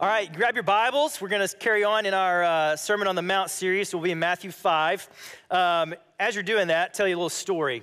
All 0.00 0.06
right, 0.06 0.32
grab 0.32 0.54
your 0.54 0.62
Bibles. 0.62 1.20
We're 1.20 1.26
going 1.26 1.44
to 1.44 1.56
carry 1.56 1.82
on 1.82 2.06
in 2.06 2.14
our 2.14 2.44
uh, 2.44 2.76
Sermon 2.76 3.08
on 3.08 3.16
the 3.16 3.22
Mount 3.22 3.50
series. 3.50 3.92
We'll 3.92 4.00
be 4.00 4.12
in 4.12 4.20
Matthew 4.20 4.52
5. 4.52 5.08
Um, 5.50 5.92
as 6.20 6.36
you're 6.36 6.44
doing 6.44 6.68
that, 6.68 6.94
tell 6.94 7.08
you 7.08 7.16
a 7.16 7.18
little 7.18 7.28
story. 7.28 7.82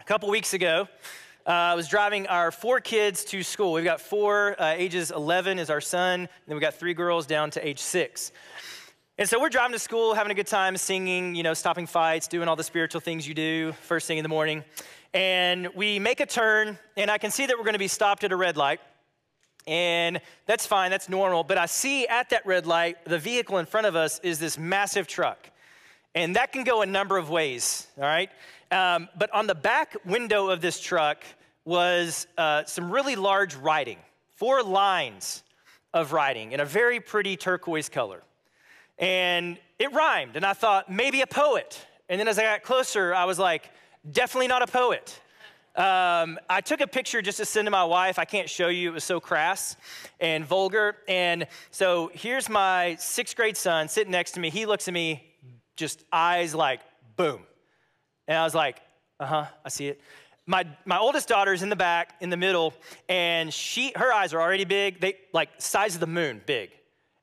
A 0.00 0.04
couple 0.04 0.30
weeks 0.30 0.54
ago, 0.54 0.88
uh, 1.46 1.50
I 1.50 1.74
was 1.74 1.88
driving 1.88 2.26
our 2.28 2.50
four 2.50 2.80
kids 2.80 3.22
to 3.26 3.42
school. 3.42 3.74
We've 3.74 3.84
got 3.84 4.00
four, 4.00 4.56
uh, 4.58 4.72
ages 4.78 5.10
11 5.10 5.58
is 5.58 5.68
our 5.68 5.82
son, 5.82 6.20
and 6.20 6.28
then 6.46 6.56
we've 6.56 6.62
got 6.62 6.76
three 6.76 6.94
girls 6.94 7.26
down 7.26 7.50
to 7.50 7.68
age 7.68 7.80
six. 7.80 8.32
And 9.18 9.28
so 9.28 9.38
we're 9.38 9.50
driving 9.50 9.74
to 9.74 9.78
school, 9.78 10.14
having 10.14 10.32
a 10.32 10.34
good 10.34 10.46
time, 10.46 10.74
singing, 10.78 11.34
you 11.34 11.42
know, 11.42 11.52
stopping 11.52 11.86
fights, 11.86 12.28
doing 12.28 12.48
all 12.48 12.56
the 12.56 12.64
spiritual 12.64 13.02
things 13.02 13.28
you 13.28 13.34
do 13.34 13.72
first 13.82 14.06
thing 14.06 14.16
in 14.16 14.22
the 14.22 14.30
morning. 14.30 14.64
And 15.12 15.68
we 15.74 15.98
make 15.98 16.20
a 16.20 16.26
turn, 16.26 16.78
and 16.96 17.10
I 17.10 17.18
can 17.18 17.30
see 17.30 17.44
that 17.44 17.58
we're 17.58 17.64
going 17.64 17.74
to 17.74 17.78
be 17.78 17.88
stopped 17.88 18.24
at 18.24 18.32
a 18.32 18.36
red 18.36 18.56
light. 18.56 18.80
And 19.66 20.20
that's 20.46 20.66
fine, 20.66 20.90
that's 20.90 21.08
normal. 21.08 21.42
But 21.42 21.58
I 21.58 21.66
see 21.66 22.06
at 22.06 22.30
that 22.30 22.46
red 22.46 22.66
light, 22.66 23.04
the 23.04 23.18
vehicle 23.18 23.58
in 23.58 23.66
front 23.66 23.86
of 23.86 23.96
us 23.96 24.20
is 24.22 24.38
this 24.38 24.58
massive 24.58 25.06
truck. 25.06 25.50
And 26.14 26.36
that 26.36 26.52
can 26.52 26.64
go 26.64 26.82
a 26.82 26.86
number 26.86 27.16
of 27.18 27.28
ways, 27.30 27.86
all 27.98 28.04
right? 28.04 28.30
Um, 28.70 29.08
but 29.18 29.32
on 29.34 29.46
the 29.46 29.54
back 29.54 29.96
window 30.04 30.48
of 30.48 30.60
this 30.60 30.80
truck 30.80 31.24
was 31.64 32.26
uh, 32.38 32.64
some 32.64 32.90
really 32.90 33.16
large 33.16 33.54
writing, 33.56 33.98
four 34.36 34.62
lines 34.62 35.42
of 35.92 36.12
writing 36.12 36.52
in 36.52 36.60
a 36.60 36.64
very 36.64 37.00
pretty 37.00 37.36
turquoise 37.36 37.88
color. 37.88 38.22
And 38.98 39.58
it 39.78 39.92
rhymed, 39.92 40.36
and 40.36 40.44
I 40.44 40.52
thought, 40.52 40.90
maybe 40.90 41.20
a 41.20 41.26
poet. 41.26 41.84
And 42.08 42.18
then 42.18 42.28
as 42.28 42.38
I 42.38 42.44
got 42.44 42.62
closer, 42.62 43.14
I 43.14 43.24
was 43.24 43.38
like, 43.38 43.70
definitely 44.10 44.48
not 44.48 44.62
a 44.62 44.66
poet. 44.66 45.20
Um, 45.76 46.38
I 46.48 46.62
took 46.62 46.80
a 46.80 46.86
picture 46.86 47.20
just 47.20 47.36
to 47.36 47.44
send 47.44 47.66
to 47.66 47.70
my 47.70 47.84
wife. 47.84 48.18
I 48.18 48.24
can't 48.24 48.48
show 48.48 48.68
you, 48.68 48.88
it 48.90 48.94
was 48.94 49.04
so 49.04 49.20
crass 49.20 49.76
and 50.20 50.44
vulgar. 50.44 50.96
And 51.06 51.46
so 51.70 52.10
here's 52.14 52.48
my 52.48 52.96
sixth 52.98 53.36
grade 53.36 53.58
son 53.58 53.88
sitting 53.88 54.10
next 54.10 54.32
to 54.32 54.40
me. 54.40 54.48
He 54.48 54.64
looks 54.64 54.88
at 54.88 54.94
me, 54.94 55.22
just 55.76 56.02
eyes 56.10 56.54
like 56.54 56.80
boom. 57.16 57.42
And 58.26 58.38
I 58.38 58.44
was 58.44 58.54
like, 58.54 58.80
uh 59.20 59.26
huh, 59.26 59.46
I 59.66 59.68
see 59.68 59.88
it. 59.88 60.00
My, 60.46 60.64
my 60.86 60.98
oldest 60.98 61.28
daughter's 61.28 61.62
in 61.62 61.68
the 61.68 61.76
back, 61.76 62.14
in 62.20 62.30
the 62.30 62.36
middle, 62.36 62.72
and 63.08 63.52
she, 63.52 63.92
her 63.96 64.12
eyes 64.12 64.32
are 64.32 64.40
already 64.40 64.64
big. 64.64 65.00
They 65.00 65.16
like 65.34 65.50
size 65.58 65.94
of 65.94 66.00
the 66.00 66.06
moon, 66.06 66.40
big. 66.46 66.70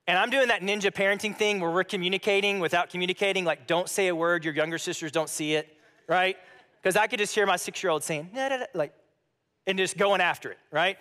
And 0.05 0.17
I'm 0.17 0.29
doing 0.29 0.49
that 0.49 0.61
ninja 0.61 0.91
parenting 0.91 1.35
thing 1.35 1.59
where 1.59 1.71
we're 1.71 1.85
communicating 1.85 2.59
without 2.59 2.89
communicating, 2.89 3.45
like 3.45 3.65
don't 3.65 3.89
say 3.89 4.09
a 4.09 4.15
word, 4.15 4.45
your 4.45 4.53
younger 4.53 4.77
sisters 4.77 5.11
don't 5.11 5.29
see 5.29 5.55
it, 5.55 5.75
right? 6.07 6.37
Because 6.83 6.97
I 6.97 7.07
could 7.07 7.19
just 7.19 7.33
hear 7.33 7.45
my 7.45 7.55
six 7.55 7.81
year 7.81 7.91
old 7.91 8.03
saying, 8.03 8.29
nah, 8.33 8.49
nah, 8.49 8.57
nah, 8.57 8.65
like, 8.73 8.93
and 9.65 9.77
just 9.77 9.97
going 9.97 10.19
after 10.19 10.51
it, 10.51 10.57
right? 10.69 10.97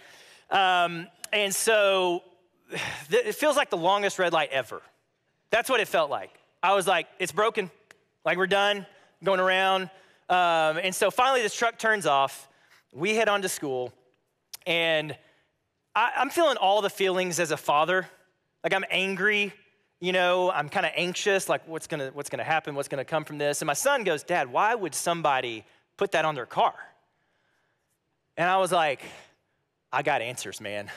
Um, 0.49 1.09
and 1.33 1.53
so 1.53 2.23
it 3.11 3.35
feels 3.35 3.57
like 3.57 3.69
the 3.69 3.77
longest 3.77 4.19
red 4.21 4.33
light 4.33 4.51
ever. 4.53 4.81
That's 5.51 5.69
what 5.69 5.81
it 5.81 5.89
felt 5.89 6.09
like. 6.09 6.31
I 6.63 6.75
was 6.75 6.87
like, 6.87 7.09
it's 7.19 7.33
broken. 7.33 7.69
Like, 8.25 8.39
we're 8.39 8.47
done 8.47 8.87
going 9.25 9.41
around. 9.41 9.91
Um, 10.29 10.79
and 10.79 10.95
so 10.95 11.11
finally, 11.11 11.43
this 11.43 11.55
truck 11.55 11.79
turns 11.79 12.07
off. 12.07 12.49
We 12.93 13.17
head 13.17 13.29
on 13.29 13.43
to 13.43 13.49
school. 13.49 13.93
And 14.65 15.17
I, 15.97 16.13
I'm 16.17 16.31
feeling 16.31 16.57
all 16.59 16.81
the 16.81 16.91
feelings 16.91 17.41
as 17.41 17.51
a 17.51 17.57
father. 17.57 18.09
Like, 18.63 18.73
I'm 18.73 18.85
angry 18.89 19.53
you 20.03 20.11
know, 20.11 20.51
I'm 20.51 20.69
kind 20.69 20.85
of 20.85 20.91
anxious, 20.97 21.49
like 21.49 21.67
what's 21.69 21.87
gonna, 21.87 22.11
what's 22.13 22.29
gonna 22.29 22.43
happen, 22.43 22.75
what's 22.75 22.89
gonna 22.89 23.05
come 23.05 23.25
from 23.25 23.39
this. 23.39 23.63
And 23.63 23.69
my 23.69 23.73
son 23.73 24.03
goes, 24.03 24.25
Dad, 24.25 24.53
why 24.53 24.75
would 24.75 24.97
somebody 24.97 25.65
put 25.97 26.13
that 26.13 26.25
on 26.25 26.35
their 26.35 26.47
car? 26.47 26.75
And 28.37 28.49
I 28.49 28.57
was 28.59 28.73
like, 28.73 29.03
I 29.93 30.03
got 30.03 30.23
answers, 30.23 30.61
man. 30.61 30.91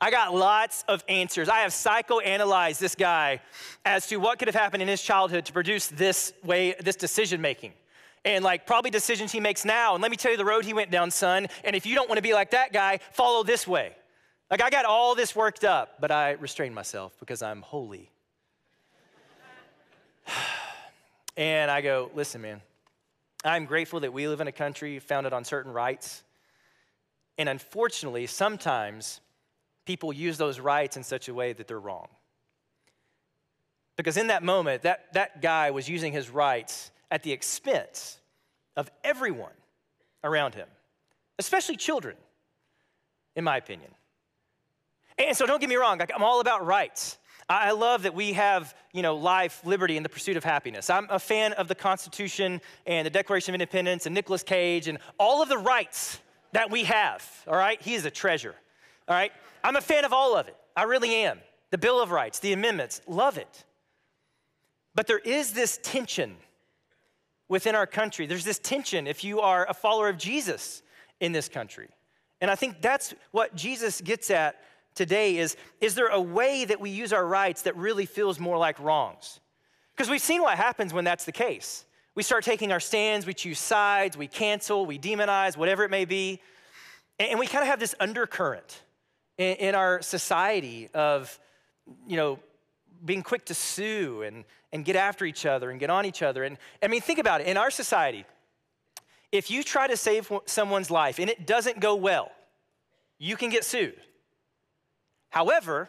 I 0.00 0.10
got 0.10 0.34
lots 0.34 0.84
of 0.88 1.04
answers. 1.08 1.48
I 1.48 1.58
have 1.58 1.72
psychoanalyzed 1.72 2.78
this 2.78 2.94
guy 2.94 3.40
as 3.84 4.06
to 4.06 4.16
what 4.16 4.38
could 4.38 4.48
have 4.48 4.54
happened 4.54 4.82
in 4.82 4.88
his 4.88 5.02
childhood 5.02 5.44
to 5.46 5.52
produce 5.52 5.88
this 5.88 6.32
way, 6.42 6.74
this 6.80 6.96
decision 6.96 7.40
making. 7.40 7.72
And 8.24 8.42
like 8.42 8.66
probably 8.66 8.90
decisions 8.90 9.32
he 9.32 9.40
makes 9.40 9.64
now. 9.64 9.94
And 9.94 10.02
let 10.02 10.10
me 10.10 10.16
tell 10.16 10.30
you 10.30 10.38
the 10.38 10.44
road 10.44 10.64
he 10.64 10.72
went 10.72 10.90
down, 10.90 11.10
son. 11.10 11.48
And 11.64 11.76
if 11.76 11.84
you 11.84 11.94
don't 11.94 12.08
want 12.08 12.16
to 12.16 12.22
be 12.22 12.32
like 12.32 12.52
that 12.52 12.72
guy, 12.72 13.00
follow 13.12 13.42
this 13.42 13.66
way. 13.66 13.94
Like 14.50 14.62
I 14.62 14.70
got 14.70 14.84
all 14.84 15.14
this 15.14 15.36
worked 15.36 15.64
up, 15.64 16.00
but 16.00 16.10
I 16.10 16.32
restrained 16.32 16.74
myself 16.74 17.14
because 17.20 17.42
I'm 17.42 17.62
holy 17.62 18.10
and 21.36 21.70
I 21.70 21.80
go, 21.82 22.10
listen, 22.14 22.40
man, 22.40 22.62
I'm 23.44 23.64
grateful 23.64 24.00
that 24.00 24.12
we 24.12 24.28
live 24.28 24.40
in 24.40 24.48
a 24.48 24.52
country 24.52 24.98
founded 24.98 25.32
on 25.32 25.44
certain 25.44 25.72
rights. 25.72 26.22
And 27.38 27.48
unfortunately, 27.48 28.26
sometimes 28.26 29.20
people 29.86 30.12
use 30.12 30.36
those 30.36 30.60
rights 30.60 30.96
in 30.96 31.02
such 31.02 31.28
a 31.28 31.34
way 31.34 31.52
that 31.52 31.66
they're 31.66 31.80
wrong. 31.80 32.08
Because 33.96 34.16
in 34.16 34.28
that 34.28 34.42
moment, 34.42 34.82
that, 34.82 35.12
that 35.14 35.40
guy 35.42 35.70
was 35.70 35.88
using 35.88 36.12
his 36.12 36.30
rights 36.30 36.90
at 37.10 37.22
the 37.22 37.32
expense 37.32 38.18
of 38.76 38.90
everyone 39.04 39.52
around 40.22 40.54
him, 40.54 40.68
especially 41.38 41.76
children, 41.76 42.16
in 43.36 43.44
my 43.44 43.56
opinion. 43.56 43.90
And 45.18 45.36
so 45.36 45.46
don't 45.46 45.60
get 45.60 45.68
me 45.68 45.76
wrong, 45.76 46.00
I'm 46.14 46.22
all 46.22 46.40
about 46.40 46.64
rights. 46.64 47.18
I 47.50 47.72
love 47.72 48.04
that 48.04 48.14
we 48.14 48.34
have, 48.34 48.76
you 48.92 49.02
know, 49.02 49.16
life, 49.16 49.60
liberty, 49.64 49.96
and 49.96 50.04
the 50.04 50.08
pursuit 50.08 50.36
of 50.36 50.44
happiness. 50.44 50.88
I'm 50.88 51.08
a 51.10 51.18
fan 51.18 51.52
of 51.54 51.66
the 51.66 51.74
Constitution 51.74 52.60
and 52.86 53.04
the 53.04 53.10
Declaration 53.10 53.52
of 53.52 53.60
Independence 53.60 54.06
and 54.06 54.14
Nicolas 54.14 54.44
Cage 54.44 54.86
and 54.86 54.98
all 55.18 55.42
of 55.42 55.48
the 55.48 55.58
rights 55.58 56.20
that 56.52 56.70
we 56.70 56.84
have, 56.84 57.28
all 57.48 57.56
right? 57.56 57.82
He 57.82 57.94
is 57.94 58.04
a 58.04 58.10
treasure, 58.10 58.54
all 59.08 59.16
right? 59.16 59.32
I'm 59.64 59.74
a 59.74 59.80
fan 59.80 60.04
of 60.04 60.12
all 60.12 60.36
of 60.36 60.46
it. 60.46 60.54
I 60.76 60.84
really 60.84 61.12
am. 61.16 61.40
The 61.70 61.78
Bill 61.78 62.00
of 62.00 62.12
Rights, 62.12 62.38
the 62.38 62.52
amendments, 62.52 63.00
love 63.08 63.36
it. 63.36 63.64
But 64.94 65.08
there 65.08 65.18
is 65.18 65.52
this 65.52 65.80
tension 65.82 66.36
within 67.48 67.74
our 67.74 67.86
country. 67.86 68.26
There's 68.26 68.44
this 68.44 68.60
tension 68.60 69.08
if 69.08 69.24
you 69.24 69.40
are 69.40 69.66
a 69.68 69.74
follower 69.74 70.08
of 70.08 70.18
Jesus 70.18 70.82
in 71.18 71.32
this 71.32 71.48
country. 71.48 71.88
And 72.40 72.48
I 72.48 72.54
think 72.54 72.80
that's 72.80 73.12
what 73.32 73.56
Jesus 73.56 74.00
gets 74.00 74.30
at 74.30 74.56
today 74.94 75.38
is 75.38 75.56
is 75.80 75.94
there 75.94 76.08
a 76.08 76.20
way 76.20 76.64
that 76.64 76.80
we 76.80 76.90
use 76.90 77.12
our 77.12 77.26
rights 77.26 77.62
that 77.62 77.76
really 77.76 78.06
feels 78.06 78.38
more 78.38 78.58
like 78.58 78.78
wrongs? 78.80 79.40
Because 79.96 80.10
we've 80.10 80.20
seen 80.20 80.42
what 80.42 80.56
happens 80.56 80.92
when 80.92 81.04
that's 81.04 81.24
the 81.24 81.32
case. 81.32 81.84
We 82.14 82.22
start 82.22 82.44
taking 82.44 82.72
our 82.72 82.80
stands, 82.80 83.26
we 83.26 83.34
choose 83.34 83.58
sides, 83.58 84.16
we 84.16 84.26
cancel, 84.26 84.84
we 84.84 84.98
demonize, 84.98 85.56
whatever 85.56 85.84
it 85.84 85.90
may 85.90 86.04
be. 86.04 86.40
And, 87.18 87.38
we 87.38 87.46
kind 87.46 87.62
of 87.62 87.68
have 87.68 87.78
this 87.78 87.94
undercurrent 88.00 88.82
in, 89.36 89.56
in 89.56 89.74
our 89.74 90.00
society 90.02 90.88
of, 90.94 91.38
you 92.06 92.16
know, 92.16 92.38
being 93.04 93.22
quick 93.22 93.44
to 93.46 93.54
sue 93.54 94.22
and, 94.22 94.44
and 94.72 94.84
get 94.84 94.96
after 94.96 95.24
each 95.24 95.46
other 95.46 95.70
and 95.70 95.78
get 95.78 95.90
on 95.90 96.06
each 96.06 96.22
other. 96.22 96.44
And 96.44 96.56
I 96.82 96.88
mean, 96.88 97.00
think 97.00 97.18
about 97.18 97.40
it. 97.40 97.46
In 97.46 97.56
our 97.56 97.70
society, 97.70 98.24
if 99.32 99.50
you 99.50 99.62
try 99.62 99.86
to 99.86 99.96
save 99.96 100.32
someone's 100.46 100.90
life 100.90 101.18
and 101.18 101.30
it 101.30 101.46
doesn't 101.46 101.80
go 101.80 101.94
well, 101.94 102.32
you 103.18 103.36
can 103.36 103.50
get 103.50 103.64
sued. 103.64 104.00
However, 105.30 105.88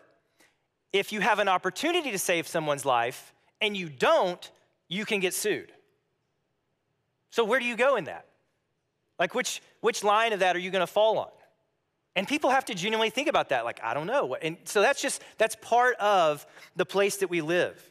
if 0.93 1.11
you 1.11 1.19
have 1.19 1.39
an 1.39 1.47
opportunity 1.47 2.11
to 2.11 2.19
save 2.19 2.47
someone's 2.47 2.85
life 2.85 3.33
and 3.59 3.75
you 3.75 3.89
don't, 3.89 4.49
you 4.87 5.05
can 5.05 5.19
get 5.19 5.33
sued. 5.33 5.71
So, 7.29 7.43
where 7.43 7.59
do 7.59 7.65
you 7.65 7.75
go 7.75 7.95
in 7.95 8.05
that? 8.05 8.25
Like, 9.19 9.35
which, 9.35 9.61
which 9.81 10.03
line 10.03 10.33
of 10.33 10.39
that 10.39 10.55
are 10.55 10.59
you 10.59 10.71
going 10.71 10.81
to 10.81 10.87
fall 10.87 11.17
on? 11.17 11.29
And 12.15 12.27
people 12.27 12.49
have 12.49 12.65
to 12.65 12.75
genuinely 12.75 13.09
think 13.09 13.29
about 13.29 13.49
that. 13.49 13.63
Like, 13.63 13.79
I 13.83 13.93
don't 13.93 14.07
know. 14.07 14.35
And 14.35 14.57
so 14.65 14.81
that's 14.81 15.01
just, 15.01 15.21
that's 15.37 15.55
part 15.61 15.95
of 15.97 16.45
the 16.75 16.85
place 16.85 17.17
that 17.17 17.29
we 17.29 17.41
live. 17.41 17.81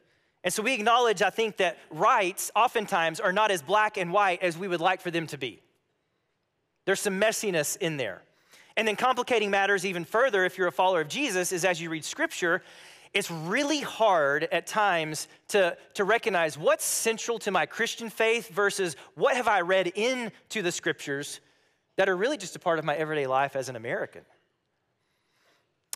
And 0.45 0.53
so 0.53 0.63
we 0.63 0.75
acknowledge, 0.75 1.23
I 1.23 1.31
think, 1.31 1.59
that 1.59 1.79
rights 1.91 2.51
oftentimes 2.55 3.21
are 3.21 3.33
not 3.33 3.51
as 3.51 3.63
black 3.63 3.97
and 3.97 4.13
white 4.13 4.43
as 4.43 4.59
we 4.59 4.69
would 4.69 4.81
like 4.81 5.01
for 5.01 5.11
them 5.11 5.27
to 5.29 5.39
be. 5.39 5.63
There's 6.85 7.01
some 7.01 7.21
messiness 7.21 7.77
in 7.77 7.97
there. 7.97 8.23
And 8.77 8.87
then 8.87 8.97
complicating 8.97 9.51
matters 9.51 9.85
even 9.85 10.05
further 10.05 10.45
if 10.45 10.57
you're 10.57 10.69
a 10.69 10.73
follower 10.73 11.03
of 11.03 11.09
Jesus 11.09 11.53
is 11.53 11.65
as 11.65 11.81
you 11.81 11.91
read 11.91 12.05
scripture, 12.05 12.63
it's 13.13 13.31
really 13.31 13.81
hard 13.81 14.45
at 14.53 14.67
times 14.67 15.27
to, 15.49 15.77
to 15.95 16.05
recognize 16.05 16.57
what's 16.57 16.85
central 16.85 17.39
to 17.41 17.51
my 17.51 17.67
Christian 17.67 18.09
faith 18.09 18.49
versus 18.51 18.95
what 19.15 19.37
have 19.37 19.49
I 19.49 19.63
read 19.63 19.89
into 19.89 20.63
the 20.63 20.71
scriptures 20.71 21.41
that 21.97 22.09
are 22.09 22.17
really 22.17 22.37
just 22.37 22.55
a 22.55 22.61
part 22.61 22.79
of 22.79 22.85
my 22.85 22.95
everyday 22.95 23.27
life 23.27 23.57
as 23.57 23.69
an 23.69 23.77
American. 23.77 24.23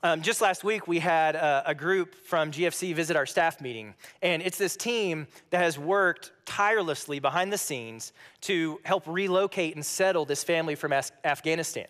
Um, 0.02 0.20
just 0.20 0.42
last 0.42 0.64
week, 0.64 0.86
we 0.86 0.98
had 0.98 1.34
a, 1.34 1.62
a, 1.68 1.74
group 1.74 2.14
from 2.14 2.50
GFC 2.50 2.94
visit 2.94 3.16
our 3.16 3.24
staff 3.24 3.62
meeting, 3.62 3.94
and 4.20 4.42
it's 4.42 4.58
this 4.58 4.76
team 4.76 5.26
that 5.48 5.62
has 5.62 5.78
worked 5.78 6.32
tirelessly 6.44 7.20
behind 7.20 7.50
the 7.50 7.56
scenes 7.56 8.12
to 8.42 8.78
help 8.84 9.04
relocate 9.06 9.76
and 9.76 9.86
settle 9.86 10.26
this 10.26 10.44
family 10.44 10.74
from 10.74 10.92
Afghanistan. 11.24 11.86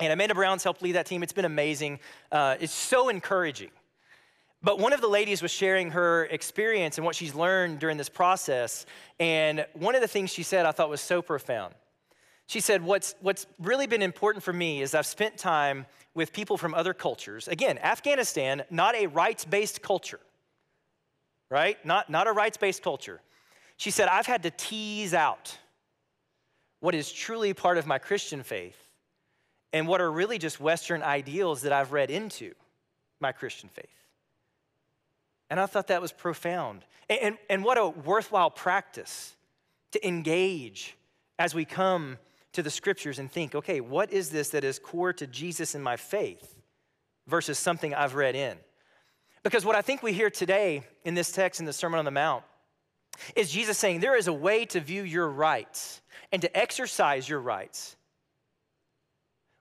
And 0.00 0.12
Amanda 0.14 0.34
Brown's 0.34 0.64
helped 0.64 0.80
lead 0.80 0.92
that 0.92 1.04
team. 1.04 1.22
It's 1.22 1.34
been 1.34 1.44
amazing. 1.44 2.00
Uh, 2.32 2.56
it's 2.58 2.72
so 2.72 3.10
encouraging. 3.10 3.70
But 4.62 4.78
one 4.78 4.92
of 4.94 5.00
the 5.02 5.08
ladies 5.08 5.42
was 5.42 5.50
sharing 5.50 5.90
her 5.90 6.24
experience 6.26 6.96
and 6.96 7.04
what 7.04 7.14
she's 7.14 7.34
learned 7.34 7.78
during 7.78 7.98
this 7.98 8.08
process. 8.08 8.86
And 9.18 9.66
one 9.74 9.94
of 9.94 10.00
the 10.00 10.08
things 10.08 10.30
she 10.30 10.42
said 10.42 10.64
I 10.64 10.72
thought 10.72 10.88
was 10.88 11.02
so 11.02 11.20
profound. 11.20 11.74
She 12.46 12.60
said, 12.60 12.82
what's, 12.82 13.14
what's 13.20 13.46
really 13.58 13.86
been 13.86 14.02
important 14.02 14.42
for 14.42 14.52
me 14.52 14.82
is 14.82 14.94
I've 14.94 15.06
spent 15.06 15.36
time 15.36 15.86
with 16.14 16.32
people 16.32 16.56
from 16.56 16.74
other 16.74 16.92
cultures. 16.92 17.46
Again, 17.46 17.78
Afghanistan, 17.78 18.64
not 18.70 18.94
a 18.94 19.06
rights 19.06 19.44
based 19.44 19.82
culture, 19.82 20.20
right? 21.50 21.82
Not, 21.84 22.10
not 22.10 22.26
a 22.26 22.32
rights 22.32 22.56
based 22.56 22.82
culture. 22.82 23.20
She 23.76 23.90
said, 23.90 24.08
I've 24.08 24.26
had 24.26 24.42
to 24.42 24.50
tease 24.50 25.14
out 25.14 25.56
what 26.80 26.94
is 26.94 27.12
truly 27.12 27.54
part 27.54 27.78
of 27.78 27.86
my 27.86 27.98
Christian 27.98 28.42
faith 28.42 28.89
and 29.72 29.86
what 29.86 30.00
are 30.00 30.10
really 30.10 30.38
just 30.38 30.60
Western 30.60 31.02
ideals 31.02 31.62
that 31.62 31.72
I've 31.72 31.92
read 31.92 32.10
into 32.10 32.54
my 33.20 33.32
Christian 33.32 33.68
faith. 33.68 33.86
And 35.48 35.60
I 35.60 35.66
thought 35.66 35.88
that 35.88 36.00
was 36.00 36.12
profound. 36.12 36.84
And, 37.08 37.18
and, 37.20 37.38
and 37.48 37.64
what 37.64 37.78
a 37.78 37.88
worthwhile 37.88 38.50
practice 38.50 39.36
to 39.92 40.06
engage 40.06 40.96
as 41.38 41.54
we 41.54 41.64
come 41.64 42.18
to 42.52 42.62
the 42.62 42.70
scriptures 42.70 43.18
and 43.18 43.30
think, 43.30 43.54
okay, 43.54 43.80
what 43.80 44.12
is 44.12 44.30
this 44.30 44.50
that 44.50 44.64
is 44.64 44.78
core 44.78 45.12
to 45.12 45.26
Jesus 45.26 45.74
in 45.74 45.82
my 45.82 45.96
faith 45.96 46.56
versus 47.26 47.58
something 47.58 47.94
I've 47.94 48.14
read 48.14 48.34
in? 48.34 48.56
Because 49.42 49.64
what 49.64 49.76
I 49.76 49.82
think 49.82 50.02
we 50.02 50.12
hear 50.12 50.30
today 50.30 50.84
in 51.04 51.14
this 51.14 51.32
text 51.32 51.60
in 51.60 51.66
the 51.66 51.72
Sermon 51.72 51.98
on 51.98 52.04
the 52.04 52.10
Mount 52.10 52.44
is 53.34 53.50
Jesus 53.50 53.78
saying 53.78 54.00
there 54.00 54.16
is 54.16 54.28
a 54.28 54.32
way 54.32 54.64
to 54.66 54.80
view 54.80 55.02
your 55.02 55.28
rights 55.28 56.00
and 56.32 56.42
to 56.42 56.56
exercise 56.56 57.28
your 57.28 57.40
rights 57.40 57.96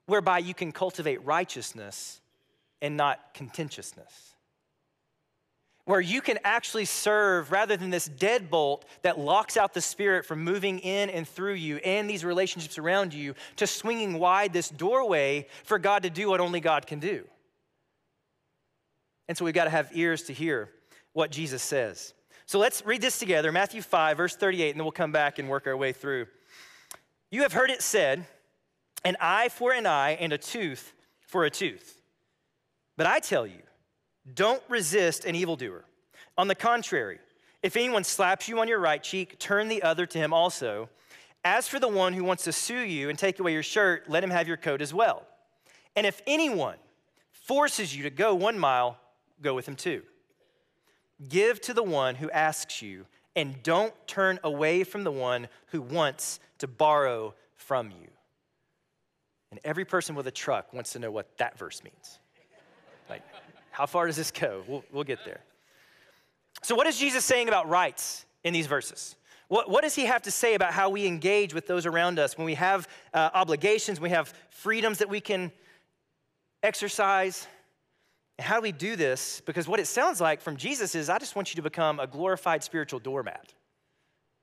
whereby 0.10 0.40
you 0.40 0.54
can 0.54 0.72
cultivate 0.72 1.24
righteousness 1.26 2.20
and 2.82 2.98
not 2.98 3.34
contentiousness. 3.34 4.34
Where 5.86 6.02
you 6.02 6.22
can 6.22 6.38
actually 6.44 6.86
serve 6.86 7.52
rather 7.52 7.76
than 7.78 7.90
this 7.90 8.08
deadbolt 8.10 8.84
that 9.02 9.18
locks 9.18 9.58
out 9.58 9.74
the 9.74 9.82
Spirit 9.82 10.26
from 10.26 10.44
moving 10.44 10.80
in 10.80 11.10
and 11.10 11.28
through 11.28 11.56
you 11.56 11.78
and 11.78 12.10
these 12.10 12.24
relationships 12.24 12.78
around 12.78 13.14
you 13.14 13.34
to 13.56 13.66
swinging 13.66 14.20
wide 14.20 14.54
this 14.54 14.70
doorway 14.70 15.48
for 15.64 15.80
God 15.80 16.04
to 16.04 16.10
do 16.10 16.30
what 16.30 16.40
only 16.40 16.60
God 16.60 16.86
can 16.86 17.00
do. 17.00 17.26
And 19.28 19.38
so 19.38 19.46
we've 19.46 19.54
got 19.54 19.66
to 19.66 19.70
have 19.70 19.90
ears 19.94 20.24
to 20.24 20.34
hear 20.34 20.70
what 21.14 21.32
Jesus 21.32 21.62
says. 21.62 22.14
So 22.46 22.58
let's 22.58 22.84
read 22.86 23.02
this 23.02 23.20
together 23.20 23.52
Matthew 23.52 23.82
5, 23.82 24.18
verse 24.18 24.36
38, 24.36 24.72
and 24.72 24.80
then 24.80 24.86
we'll 24.86 24.92
come 24.92 25.12
back 25.12 25.38
and 25.38 25.50
work 25.50 25.68
our 25.68 25.78
way 25.78 25.92
through. 25.92 26.28
You 27.32 27.44
have 27.44 27.54
heard 27.54 27.70
it 27.70 27.84
said, 27.84 28.26
an 29.04 29.18
eye 29.20 29.50
for 29.50 29.72
an 29.72 29.86
eye 29.86 30.12
and 30.12 30.34
a 30.34 30.38
tooth 30.38 30.94
for 31.22 31.46
a 31.46 31.50
tooth. 31.50 32.02
But 32.98 33.08
I 33.08 33.20
tell 33.20 33.48
you, 33.48 33.62
don't 34.34 34.62
resist 34.68 35.26
an 35.26 35.36
evildoer. 35.36 35.86
On 36.38 36.48
the 36.48 36.56
contrary, 36.56 37.20
if 37.62 37.76
anyone 37.76 38.04
slaps 38.04 38.48
you 38.48 38.60
on 38.60 38.68
your 38.68 38.80
right 38.80 39.02
cheek, 39.02 39.40
turn 39.40 39.68
the 39.68 39.84
other 39.84 40.06
to 40.06 40.18
him 40.18 40.34
also. 40.34 40.90
As 41.44 41.68
for 41.68 41.80
the 41.80 41.88
one 41.88 42.14
who 42.14 42.24
wants 42.24 42.44
to 42.44 42.52
sue 42.52 42.80
you 42.80 43.10
and 43.10 43.18
take 43.18 43.40
away 43.40 43.54
your 43.54 43.64
shirt, 43.64 44.10
let 44.10 44.24
him 44.24 44.30
have 44.30 44.48
your 44.48 44.58
coat 44.58 44.82
as 44.82 44.94
well. 44.94 45.26
And 45.96 46.06
if 46.06 46.22
anyone 46.28 46.78
forces 47.32 47.96
you 47.96 48.04
to 48.04 48.10
go 48.10 48.36
one 48.36 48.60
mile, 48.60 48.98
go 49.42 49.54
with 49.54 49.68
him 49.68 49.76
two. 49.76 50.04
Give 51.28 51.60
to 51.62 51.74
the 51.74 51.84
one 51.84 52.16
who 52.16 52.30
asks 52.32 52.82
you, 52.82 53.06
and 53.36 53.62
don't 53.64 53.94
turn 54.08 54.40
away 54.44 54.84
from 54.84 55.04
the 55.04 55.12
one 55.12 55.48
who 55.68 55.82
wants 55.82 56.40
to 56.60 56.68
borrow 56.68 57.34
from 57.56 57.92
you. 57.92 58.08
And 59.52 59.60
every 59.64 59.86
person 59.86 60.16
with 60.16 60.28
a 60.28 60.32
truck 60.32 60.74
wants 60.74 60.94
to 60.94 61.00
know 61.00 61.12
what 61.12 61.38
that 61.38 61.58
verse 61.58 61.84
means. 61.84 62.20
Like, 63.10 63.24
how 63.72 63.86
far 63.86 64.08
does 64.08 64.16
this 64.16 64.32
go? 64.32 64.64
We'll, 64.68 64.84
we'll 64.92 65.04
get 65.04 65.20
there. 65.26 65.42
So, 66.62 66.76
what 66.76 66.88
is 66.88 66.98
Jesus 66.98 67.26
saying 67.26 67.48
about 67.48 67.70
rights 67.70 68.26
in 68.44 68.54
these 68.54 68.68
verses? 68.68 69.16
What, 69.48 69.70
what 69.70 69.82
does 69.82 69.96
he 69.96 70.06
have 70.06 70.22
to 70.24 70.32
say 70.32 70.54
about 70.54 70.74
how 70.74 70.90
we 70.90 71.08
engage 71.08 71.54
with 71.56 71.66
those 71.66 71.88
around 71.88 72.20
us 72.20 72.38
when 72.38 72.46
we 72.46 72.54
have 72.54 72.88
uh, 73.14 73.32
obligations, 73.34 74.00
we 74.00 74.12
have 74.12 74.32
freedoms 74.52 75.00
that 75.00 75.10
we 75.10 75.20
can 75.20 75.52
exercise? 76.62 77.48
And 78.38 78.46
How 78.46 78.56
do 78.56 78.62
we 78.62 78.72
do 78.72 78.96
this? 78.96 79.42
Because 79.42 79.68
what 79.68 79.80
it 79.80 79.88
sounds 79.88 80.22
like 80.22 80.40
from 80.42 80.56
Jesus 80.56 80.94
is, 80.94 81.10
I 81.10 81.18
just 81.18 81.36
want 81.36 81.52
you 81.52 81.56
to 81.56 81.64
become 81.64 82.00
a 82.00 82.06
glorified 82.06 82.64
spiritual 82.64 83.00
doormat. 83.00 83.54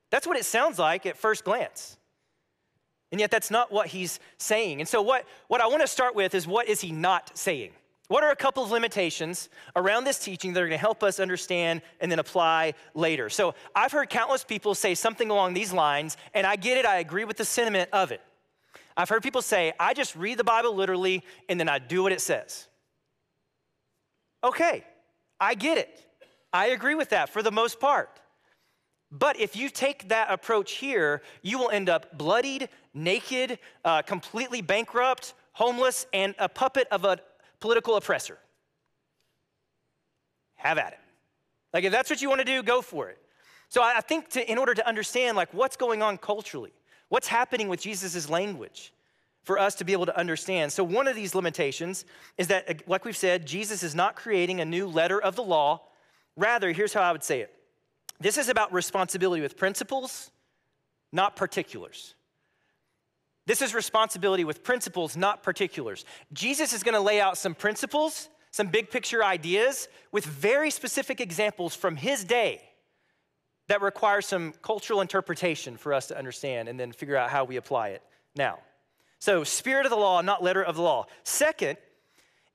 That's 0.09 0.27
what 0.27 0.37
it 0.37 0.45
sounds 0.45 0.77
like 0.77 1.05
at 1.05 1.17
first 1.17 1.43
glance. 1.43 1.96
And 3.11 3.21
yet, 3.21 3.31
that's 3.31 3.49
not 3.49 3.71
what 3.71 3.87
he's 3.87 4.19
saying. 4.37 4.81
And 4.81 4.87
so, 4.87 5.01
what, 5.01 5.25
what 5.47 5.61
I 5.61 5.67
want 5.67 5.81
to 5.81 5.87
start 5.87 6.15
with 6.15 6.35
is 6.35 6.45
what 6.45 6.67
is 6.67 6.81
he 6.81 6.91
not 6.91 7.37
saying? 7.37 7.71
What 8.09 8.23
are 8.23 8.31
a 8.31 8.35
couple 8.35 8.63
of 8.63 8.71
limitations 8.71 9.49
around 9.75 10.05
this 10.05 10.19
teaching 10.19 10.53
that 10.53 10.61
are 10.61 10.67
going 10.67 10.77
to 10.77 10.77
help 10.77 11.03
us 11.03 11.19
understand 11.19 11.81
and 11.99 12.11
then 12.11 12.19
apply 12.19 12.73
later? 12.93 13.29
So, 13.29 13.55
I've 13.75 13.91
heard 13.91 14.09
countless 14.09 14.43
people 14.43 14.75
say 14.75 14.93
something 14.93 15.29
along 15.29 15.53
these 15.53 15.71
lines, 15.71 16.17
and 16.33 16.45
I 16.45 16.57
get 16.57 16.77
it, 16.77 16.85
I 16.85 16.97
agree 16.97 17.23
with 17.23 17.37
the 17.37 17.45
sentiment 17.45 17.89
of 17.93 18.11
it. 18.11 18.21
I've 18.97 19.09
heard 19.09 19.21
people 19.21 19.43
say, 19.43 19.73
I 19.79 19.93
just 19.93 20.15
read 20.15 20.39
the 20.39 20.43
Bible 20.43 20.75
literally 20.75 21.23
and 21.47 21.59
then 21.59 21.69
I 21.69 21.77
do 21.77 22.01
what 22.01 22.11
it 22.11 22.19
says. 22.19 22.67
Okay, 24.43 24.83
I 25.39 25.53
get 25.53 25.77
it. 25.77 26.03
I 26.51 26.67
agree 26.67 26.95
with 26.95 27.09
that 27.09 27.29
for 27.29 27.43
the 27.43 27.51
most 27.51 27.79
part. 27.79 28.09
But 29.11 29.39
if 29.39 29.55
you 29.55 29.69
take 29.69 30.09
that 30.09 30.31
approach 30.31 30.73
here, 30.73 31.21
you 31.43 31.59
will 31.59 31.69
end 31.69 31.89
up 31.89 32.17
bloodied, 32.17 32.69
naked, 32.97 33.59
uh, 33.85 34.01
completely 34.01 34.61
bankrupt, 34.61 35.33
homeless, 35.53 36.05
and 36.13 36.35
a 36.39 36.49
puppet 36.49 36.87
of 36.91 37.05
a 37.05 37.19
political 37.59 37.95
oppressor. 37.95 38.37
Have 40.55 40.77
at 40.77 40.93
it. 40.93 40.99
Like, 41.73 41.83
if 41.83 41.91
that's 41.91 42.09
what 42.09 42.21
you 42.21 42.29
want 42.29 42.39
to 42.39 42.45
do, 42.45 42.63
go 42.63 42.81
for 42.81 43.09
it. 43.09 43.19
So 43.69 43.81
I 43.81 44.01
think 44.01 44.29
to, 44.29 44.51
in 44.51 44.57
order 44.57 44.73
to 44.73 44.87
understand 44.87 45.35
like 45.35 45.53
what's 45.53 45.75
going 45.75 46.01
on 46.01 46.17
culturally, 46.17 46.73
what's 47.09 47.27
happening 47.27 47.67
with 47.67 47.81
Jesus' 47.81 48.29
language, 48.29 48.93
for 49.47 49.57
us 49.57 49.75
to 49.75 49.85
be 49.85 49.93
able 49.93 50.05
to 50.05 50.17
understand. 50.17 50.73
So, 50.73 50.83
one 50.83 51.07
of 51.07 51.15
these 51.15 51.33
limitations 51.33 52.03
is 52.37 52.47
that, 52.47 52.85
like 52.85 53.05
we've 53.05 53.15
said, 53.15 53.45
Jesus 53.45 53.81
is 53.81 53.95
not 53.95 54.17
creating 54.17 54.59
a 54.59 54.65
new 54.65 54.85
letter 54.87 55.21
of 55.21 55.37
the 55.37 55.41
law. 55.41 55.83
Rather, 56.35 56.73
here's 56.73 56.93
how 56.93 57.01
I 57.01 57.13
would 57.13 57.23
say 57.23 57.39
it 57.39 57.53
this 58.19 58.37
is 58.37 58.49
about 58.49 58.73
responsibility 58.73 59.41
with 59.41 59.55
principles, 59.55 60.31
not 61.13 61.37
particulars. 61.37 62.13
This 63.47 63.61
is 63.61 63.73
responsibility 63.73 64.43
with 64.43 64.61
principles, 64.61 65.15
not 65.15 65.41
particulars. 65.41 66.03
Jesus 66.33 66.73
is 66.73 66.83
going 66.83 66.95
to 66.95 67.01
lay 67.01 67.21
out 67.21 67.37
some 67.37 67.55
principles, 67.55 68.27
some 68.51 68.67
big 68.67 68.91
picture 68.91 69.23
ideas 69.23 69.87
with 70.11 70.25
very 70.25 70.69
specific 70.69 71.21
examples 71.21 71.73
from 71.73 71.95
his 71.95 72.25
day 72.25 72.61
that 73.69 73.81
require 73.81 74.21
some 74.21 74.53
cultural 74.61 74.99
interpretation 74.99 75.77
for 75.77 75.93
us 75.93 76.07
to 76.07 76.17
understand 76.17 76.67
and 76.67 76.77
then 76.77 76.91
figure 76.91 77.15
out 77.15 77.29
how 77.29 77.45
we 77.45 77.55
apply 77.55 77.89
it 77.89 78.03
now. 78.35 78.59
So, 79.19 79.45
spirit 79.45 79.85
of 79.85 79.91
the 79.91 79.97
law, 79.97 80.19
not 80.19 80.43
letter 80.43 80.61
of 80.61 80.75
the 80.75 80.81
law. 80.81 81.05
Second 81.23 81.77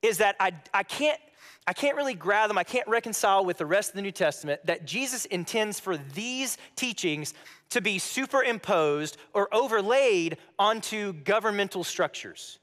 is 0.02 0.18
that 0.18 0.36
I, 0.38 0.52
I, 0.74 0.82
can't, 0.82 1.18
I 1.66 1.72
can't 1.72 1.96
really 1.96 2.14
grab 2.14 2.48
them, 2.48 2.58
I 2.58 2.64
can't 2.64 2.88
reconcile 2.88 3.44
with 3.44 3.58
the 3.58 3.66
rest 3.66 3.90
of 3.90 3.96
the 3.96 4.02
New 4.02 4.12
Testament 4.12 4.64
that 4.66 4.84
Jesus 4.84 5.26
intends 5.26 5.78
for 5.78 5.96
these 5.96 6.58
teachings 6.74 7.34
to 7.70 7.80
be 7.80 7.98
superimposed 7.98 9.16
or 9.32 9.52
overlaid 9.54 10.38
onto 10.58 11.12
governmental 11.12 11.84
structures. 11.84 12.58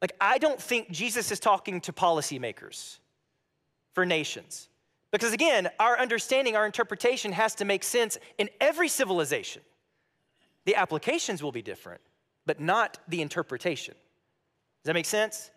Like, 0.00 0.12
I 0.20 0.38
don't 0.38 0.60
think 0.60 0.90
Jesus 0.90 1.30
is 1.30 1.38
talking 1.38 1.80
to 1.82 1.92
policymakers 1.92 2.98
for 3.94 4.04
nations. 4.04 4.68
Because 5.12 5.32
again, 5.32 5.68
our 5.78 5.98
understanding, 5.98 6.56
our 6.56 6.66
interpretation 6.66 7.30
has 7.32 7.54
to 7.56 7.64
make 7.64 7.84
sense 7.84 8.18
in 8.38 8.50
every 8.60 8.88
civilization. 8.88 9.62
The 10.64 10.74
applications 10.74 11.42
will 11.42 11.52
be 11.52 11.62
different 11.62 12.00
but 12.46 12.60
not 12.60 12.98
the 13.08 13.22
interpretation. 13.22 13.94
Does 13.94 14.88
that 14.88 14.94
make 14.94 15.06
sense? 15.06 15.50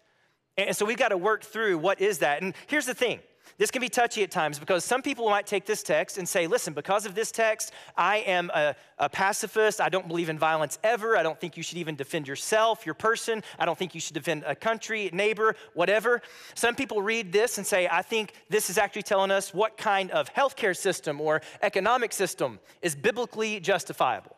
And 0.57 0.75
so 0.75 0.85
we've 0.85 0.97
got 0.97 1.09
to 1.09 1.17
work 1.17 1.43
through 1.43 1.77
what 1.77 2.00
is 2.00 2.19
that. 2.19 2.41
And 2.41 2.53
here's 2.67 2.85
the 2.85 2.93
thing 2.93 3.19
this 3.57 3.71
can 3.71 3.79
be 3.79 3.88
touchy 3.88 4.21
at 4.24 4.31
times 4.31 4.59
because 4.59 4.83
some 4.83 5.01
people 5.01 5.29
might 5.29 5.47
take 5.47 5.65
this 5.65 5.81
text 5.81 6.17
and 6.17 6.27
say, 6.27 6.45
listen, 6.45 6.74
because 6.74 7.05
of 7.05 7.15
this 7.15 7.31
text, 7.31 7.71
I 7.95 8.17
am 8.17 8.51
a, 8.53 8.75
a, 9.00 9.07
pacifist. 9.07 9.79
I 9.79 9.88
don't 9.88 10.09
believe 10.09 10.27
in 10.27 10.38
violence 10.38 10.77
ever. 10.83 11.15
I 11.15 11.24
don't 11.24 11.39
think 11.39 11.55
you 11.55 11.63
should 11.63 11.77
even 11.77 11.95
defend 11.95 12.27
yourself, 12.27 12.85
your 12.85 12.95
person. 12.95 13.43
I 13.57 13.65
don't 13.65 13.77
think 13.77 13.95
you 13.95 14.01
should 14.01 14.13
defend 14.13 14.43
a 14.45 14.55
country, 14.55 15.09
neighbor, 15.13 15.55
whatever. 15.74 16.21
Some 16.53 16.75
people 16.75 17.01
read 17.01 17.31
this 17.31 17.57
and 17.57 17.65
say, 17.65 17.88
I 17.89 18.01
think 18.01 18.33
this 18.50 18.69
is 18.69 18.77
actually 18.77 19.03
telling 19.03 19.31
us 19.31 19.53
what 19.53 19.77
kind 19.77 20.12
of 20.12 20.33
healthcare 20.33 20.75
system 20.75 21.21
or 21.21 21.41
economic 21.62 22.12
system 22.12 22.59
is 22.81 22.93
biblically 22.93 23.62
justifiable. 23.62 24.35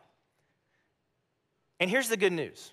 And 1.80 1.90
here's 1.90 2.08
the 2.08 2.16
good 2.16 2.32
news 2.32 2.72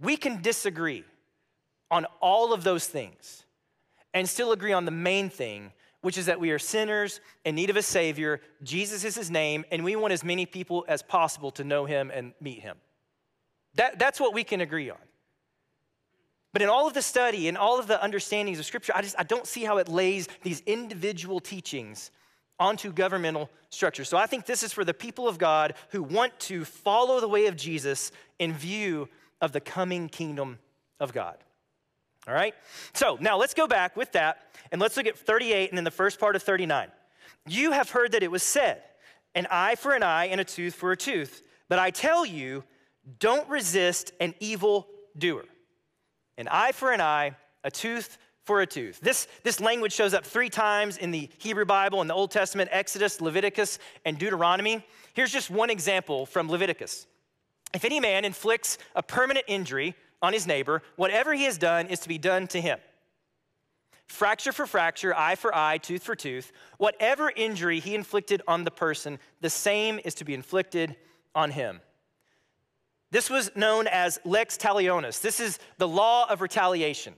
we 0.00 0.16
can 0.16 0.40
disagree 0.40 1.04
on 1.90 2.06
all 2.20 2.52
of 2.52 2.64
those 2.64 2.86
things 2.86 3.44
and 4.14 4.28
still 4.28 4.52
agree 4.52 4.72
on 4.72 4.84
the 4.84 4.90
main 4.90 5.28
thing, 5.28 5.72
which 6.00 6.18
is 6.18 6.26
that 6.26 6.40
we 6.40 6.50
are 6.50 6.58
sinners 6.58 7.20
in 7.44 7.54
need 7.54 7.70
of 7.70 7.76
a 7.76 7.82
Savior. 7.82 8.40
Jesus 8.62 9.04
is 9.04 9.14
His 9.14 9.30
name, 9.30 9.64
and 9.70 9.84
we 9.84 9.96
want 9.96 10.12
as 10.12 10.24
many 10.24 10.46
people 10.46 10.84
as 10.88 11.02
possible 11.02 11.50
to 11.52 11.64
know 11.64 11.84
Him 11.84 12.10
and 12.12 12.32
meet 12.40 12.60
Him. 12.60 12.76
That, 13.74 13.98
that's 13.98 14.18
what 14.18 14.32
we 14.32 14.42
can 14.42 14.60
agree 14.60 14.90
on. 14.90 14.98
But 16.52 16.62
in 16.62 16.70
all 16.70 16.86
of 16.86 16.94
the 16.94 17.02
study 17.02 17.48
and 17.48 17.58
all 17.58 17.78
of 17.78 17.86
the 17.86 18.02
understandings 18.02 18.58
of 18.58 18.64
Scripture, 18.64 18.92
I 18.96 19.02
just 19.02 19.14
I 19.18 19.24
don't 19.24 19.46
see 19.46 19.64
how 19.64 19.76
it 19.76 19.88
lays 19.88 20.26
these 20.42 20.62
individual 20.64 21.38
teachings 21.38 22.10
onto 22.58 22.92
governmental 22.92 23.50
structures. 23.68 24.08
So 24.08 24.16
I 24.16 24.24
think 24.26 24.46
this 24.46 24.62
is 24.62 24.72
for 24.72 24.82
the 24.82 24.94
people 24.94 25.28
of 25.28 25.36
God 25.36 25.74
who 25.90 26.02
want 26.02 26.38
to 26.40 26.64
follow 26.64 27.20
the 27.20 27.28
way 27.28 27.46
of 27.46 27.56
Jesus 27.56 28.10
in 28.38 28.54
view 28.54 29.10
of 29.42 29.52
the 29.52 29.60
coming 29.60 30.08
kingdom 30.08 30.58
of 30.98 31.12
God. 31.12 31.36
All 32.26 32.34
right? 32.34 32.54
So 32.92 33.16
now 33.20 33.36
let's 33.36 33.54
go 33.54 33.66
back 33.66 33.96
with 33.96 34.12
that 34.12 34.38
and 34.72 34.80
let's 34.80 34.96
look 34.96 35.06
at 35.06 35.16
38 35.16 35.70
and 35.70 35.78
then 35.78 35.84
the 35.84 35.90
first 35.90 36.18
part 36.18 36.36
of 36.36 36.42
39. 36.42 36.88
You 37.46 37.72
have 37.72 37.90
heard 37.90 38.12
that 38.12 38.22
it 38.22 38.30
was 38.30 38.42
said, 38.42 38.82
an 39.34 39.46
eye 39.50 39.76
for 39.76 39.94
an 39.94 40.02
eye 40.02 40.26
and 40.26 40.40
a 40.40 40.44
tooth 40.44 40.74
for 40.74 40.92
a 40.92 40.96
tooth. 40.96 41.42
But 41.68 41.78
I 41.78 41.90
tell 41.90 42.26
you, 42.26 42.64
don't 43.18 43.48
resist 43.48 44.12
an 44.20 44.34
evil 44.40 44.88
doer. 45.16 45.44
An 46.38 46.48
eye 46.48 46.72
for 46.72 46.92
an 46.92 47.00
eye, 47.00 47.36
a 47.62 47.70
tooth 47.70 48.18
for 48.44 48.60
a 48.60 48.66
tooth. 48.66 49.00
This, 49.00 49.26
this 49.42 49.60
language 49.60 49.92
shows 49.92 50.14
up 50.14 50.24
three 50.24 50.48
times 50.48 50.96
in 50.96 51.10
the 51.10 51.28
Hebrew 51.38 51.64
Bible 51.64 52.00
in 52.00 52.08
the 52.08 52.14
Old 52.14 52.30
Testament 52.30 52.70
Exodus, 52.72 53.20
Leviticus, 53.20 53.78
and 54.04 54.18
Deuteronomy. 54.18 54.84
Here's 55.14 55.32
just 55.32 55.50
one 55.50 55.70
example 55.70 56.26
from 56.26 56.48
Leviticus. 56.48 57.06
If 57.74 57.84
any 57.84 58.00
man 58.00 58.24
inflicts 58.24 58.78
a 58.94 59.02
permanent 59.02 59.46
injury 59.48 59.94
on 60.22 60.32
his 60.32 60.46
neighbor, 60.46 60.82
whatever 60.96 61.34
he 61.34 61.44
has 61.44 61.58
done 61.58 61.86
is 61.86 62.00
to 62.00 62.08
be 62.08 62.18
done 62.18 62.46
to 62.48 62.60
him. 62.60 62.78
Fracture 64.06 64.52
for 64.52 64.66
fracture, 64.66 65.14
eye 65.16 65.34
for 65.34 65.54
eye, 65.54 65.78
tooth 65.78 66.02
for 66.02 66.14
tooth, 66.14 66.52
whatever 66.78 67.32
injury 67.34 67.80
he 67.80 67.94
inflicted 67.94 68.40
on 68.46 68.64
the 68.64 68.70
person, 68.70 69.18
the 69.40 69.50
same 69.50 69.98
is 70.04 70.14
to 70.14 70.24
be 70.24 70.32
inflicted 70.32 70.96
on 71.34 71.50
him. 71.50 71.80
This 73.10 73.28
was 73.28 73.50
known 73.56 73.86
as 73.88 74.18
lex 74.24 74.56
talionis. 74.56 75.20
This 75.20 75.40
is 75.40 75.58
the 75.78 75.88
law 75.88 76.28
of 76.30 76.40
retaliation. 76.40 77.14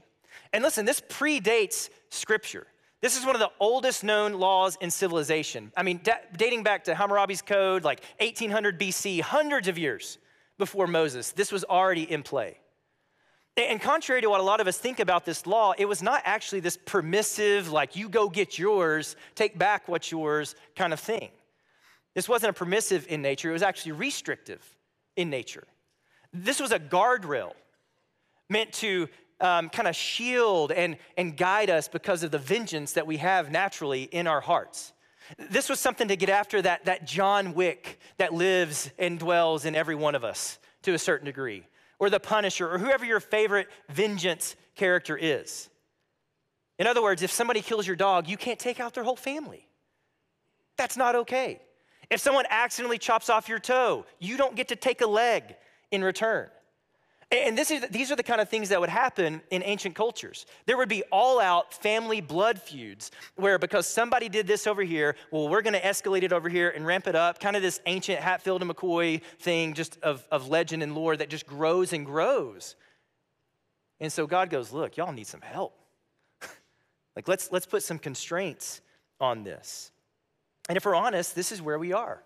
And 0.52 0.64
listen, 0.64 0.86
this 0.86 1.00
predates 1.00 1.90
scripture. 2.08 2.66
This 3.00 3.18
is 3.18 3.24
one 3.24 3.36
of 3.36 3.40
the 3.40 3.50
oldest 3.60 4.02
known 4.02 4.34
laws 4.34 4.76
in 4.80 4.90
civilization. 4.90 5.72
I 5.76 5.82
mean, 5.82 6.00
da- 6.02 6.20
dating 6.36 6.62
back 6.62 6.84
to 6.84 6.94
Hammurabi's 6.94 7.42
code, 7.42 7.84
like 7.84 8.02
1800 8.20 8.78
BC, 8.78 9.20
hundreds 9.20 9.68
of 9.68 9.78
years 9.78 10.18
before 10.58 10.86
Moses, 10.86 11.32
this 11.32 11.52
was 11.52 11.64
already 11.64 12.10
in 12.10 12.22
play. 12.22 12.58
And 13.58 13.80
contrary 13.80 14.20
to 14.20 14.30
what 14.30 14.40
a 14.40 14.44
lot 14.44 14.60
of 14.60 14.68
us 14.68 14.78
think 14.78 15.00
about 15.00 15.24
this 15.24 15.46
law, 15.46 15.74
it 15.76 15.86
was 15.86 16.00
not 16.00 16.22
actually 16.24 16.60
this 16.60 16.76
permissive, 16.76 17.72
like 17.72 17.96
you 17.96 18.08
go 18.08 18.28
get 18.28 18.56
yours, 18.56 19.16
take 19.34 19.58
back 19.58 19.88
what's 19.88 20.12
yours 20.12 20.54
kind 20.76 20.92
of 20.92 21.00
thing. 21.00 21.30
This 22.14 22.28
wasn't 22.28 22.50
a 22.50 22.52
permissive 22.52 23.06
in 23.08 23.20
nature, 23.20 23.50
it 23.50 23.54
was 23.54 23.62
actually 23.62 23.92
restrictive 23.92 24.62
in 25.16 25.28
nature. 25.28 25.66
This 26.32 26.60
was 26.60 26.70
a 26.70 26.78
guardrail 26.78 27.52
meant 28.48 28.72
to 28.74 29.08
um, 29.40 29.70
kind 29.70 29.88
of 29.88 29.96
shield 29.96 30.70
and, 30.70 30.96
and 31.16 31.36
guide 31.36 31.70
us 31.70 31.88
because 31.88 32.22
of 32.22 32.30
the 32.30 32.38
vengeance 32.38 32.92
that 32.92 33.06
we 33.06 33.16
have 33.16 33.50
naturally 33.50 34.04
in 34.04 34.26
our 34.26 34.40
hearts. 34.40 34.92
This 35.50 35.68
was 35.68 35.80
something 35.80 36.08
to 36.08 36.16
get 36.16 36.30
after 36.30 36.62
that, 36.62 36.84
that 36.84 37.06
John 37.06 37.54
Wick 37.54 37.98
that 38.18 38.32
lives 38.32 38.90
and 38.98 39.18
dwells 39.18 39.64
in 39.64 39.74
every 39.74 39.94
one 39.94 40.14
of 40.14 40.24
us 40.24 40.58
to 40.82 40.94
a 40.94 40.98
certain 40.98 41.26
degree 41.26 41.64
or 41.98 42.10
the 42.10 42.20
Punisher, 42.20 42.72
or 42.72 42.78
whoever 42.78 43.04
your 43.04 43.20
favorite 43.20 43.68
vengeance 43.88 44.56
character 44.76 45.16
is. 45.16 45.68
In 46.78 46.86
other 46.86 47.02
words, 47.02 47.22
if 47.22 47.32
somebody 47.32 47.60
kills 47.60 47.86
your 47.86 47.96
dog, 47.96 48.28
you 48.28 48.36
can't 48.36 48.58
take 48.58 48.78
out 48.78 48.94
their 48.94 49.04
whole 49.04 49.16
family. 49.16 49.66
That's 50.76 50.96
not 50.96 51.16
okay. 51.16 51.60
If 52.08 52.20
someone 52.20 52.44
accidentally 52.48 52.98
chops 52.98 53.28
off 53.28 53.48
your 53.48 53.58
toe, 53.58 54.06
you 54.18 54.36
don't 54.36 54.54
get 54.54 54.68
to 54.68 54.76
take 54.76 55.00
a 55.00 55.06
leg 55.06 55.56
in 55.90 56.02
return. 56.02 56.48
And 57.30 57.58
is, 57.58 57.84
these 57.90 58.10
are 58.10 58.16
the 58.16 58.22
kind 58.22 58.40
of 58.40 58.48
things 58.48 58.70
that 58.70 58.80
would 58.80 58.88
happen 58.88 59.42
in 59.50 59.62
ancient 59.62 59.94
cultures. 59.94 60.46
There 60.64 60.78
would 60.78 60.88
be 60.88 61.02
all 61.12 61.40
out 61.40 61.74
family 61.74 62.22
blood 62.22 62.58
feuds 62.60 63.10
where, 63.36 63.58
because 63.58 63.86
somebody 63.86 64.30
did 64.30 64.46
this 64.46 64.66
over 64.66 64.82
here, 64.82 65.14
well, 65.30 65.46
we're 65.46 65.60
going 65.60 65.74
to 65.74 65.82
escalate 65.82 66.22
it 66.22 66.32
over 66.32 66.48
here 66.48 66.70
and 66.70 66.86
ramp 66.86 67.06
it 67.06 67.14
up. 67.14 67.38
Kind 67.38 67.54
of 67.54 67.60
this 67.60 67.80
ancient 67.84 68.20
Hatfield 68.20 68.62
and 68.62 68.70
McCoy 68.70 69.20
thing, 69.40 69.74
just 69.74 69.98
of, 70.02 70.26
of 70.30 70.48
legend 70.48 70.82
and 70.82 70.94
lore 70.94 71.18
that 71.18 71.28
just 71.28 71.46
grows 71.46 71.92
and 71.92 72.06
grows. 72.06 72.76
And 74.00 74.10
so 74.10 74.26
God 74.26 74.48
goes, 74.48 74.72
Look, 74.72 74.96
y'all 74.96 75.12
need 75.12 75.26
some 75.26 75.42
help. 75.42 75.78
like, 77.14 77.28
let's, 77.28 77.52
let's 77.52 77.66
put 77.66 77.82
some 77.82 77.98
constraints 77.98 78.80
on 79.20 79.44
this. 79.44 79.90
And 80.70 80.78
if 80.78 80.86
we're 80.86 80.94
honest, 80.94 81.34
this 81.34 81.52
is 81.52 81.60
where 81.60 81.78
we 81.78 81.92
are. 81.92 82.22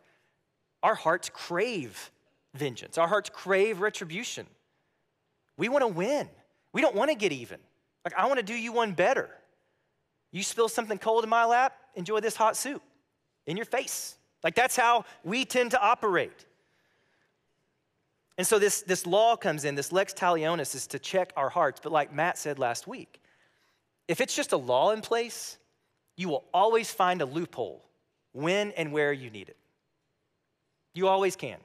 Our 0.85 0.95
hearts 0.95 1.29
crave 1.29 2.13
vengeance, 2.55 2.99
our 2.99 3.09
hearts 3.09 3.31
crave 3.33 3.81
retribution. 3.81 4.47
We 5.57 5.69
want 5.69 5.83
to 5.83 5.89
win. 5.89 6.29
We 6.73 6.81
don't 6.81 6.95
want 6.95 7.11
to 7.11 7.17
get 7.17 7.33
even. 7.33 7.59
Like, 8.05 8.15
I 8.17 8.27
want 8.27 8.39
to 8.39 8.45
do 8.45 8.55
you 8.55 8.73
one 8.73 8.93
better. 8.93 9.29
You 10.33 10.43
spill 10.43 10.69
something 10.69 10.99
cold 10.99 11.25
in 11.25 11.31
my 11.31 11.45
lap, 11.45 11.75
enjoy 11.95 12.21
this 12.21 12.37
hot 12.37 12.57
soup 12.57 12.83
in 13.47 13.57
your 13.57 13.67
face. 13.67 14.17
Like, 14.43 14.55
that's 14.55 14.77
how 14.77 15.05
we 15.25 15.45
tend 15.45 15.73
to 15.73 15.81
operate. 15.81 16.47
And 18.39 18.47
so, 18.47 18.59
this, 18.59 18.83
this 18.83 19.07
law 19.07 19.37
comes 19.37 19.65
in, 19.65 19.75
this 19.75 19.93
lex 19.93 20.15
talionis 20.15 20.75
is 20.75 20.87
to 20.89 20.99
check 20.99 21.33
our 21.37 21.51
hearts. 21.51 21.81
But, 21.83 21.93
like 21.93 22.13
Matt 22.13 22.39
said 22.39 22.59
last 22.59 22.87
week, 22.87 23.21
if 24.09 24.21
it's 24.21 24.35
just 24.35 24.53
a 24.53 24.57
law 24.57 24.91
in 24.91 25.01
place, 25.01 25.59
you 26.17 26.29
will 26.29 26.45
always 26.53 26.91
find 26.91 27.21
a 27.21 27.27
loophole 27.27 27.85
when 28.33 28.73
and 28.73 28.93
where 28.93 29.13
you 29.13 29.31
need 29.31 29.49
it. 29.49 29.57
You 30.95 31.09
always 31.09 31.37
can. 31.37 31.59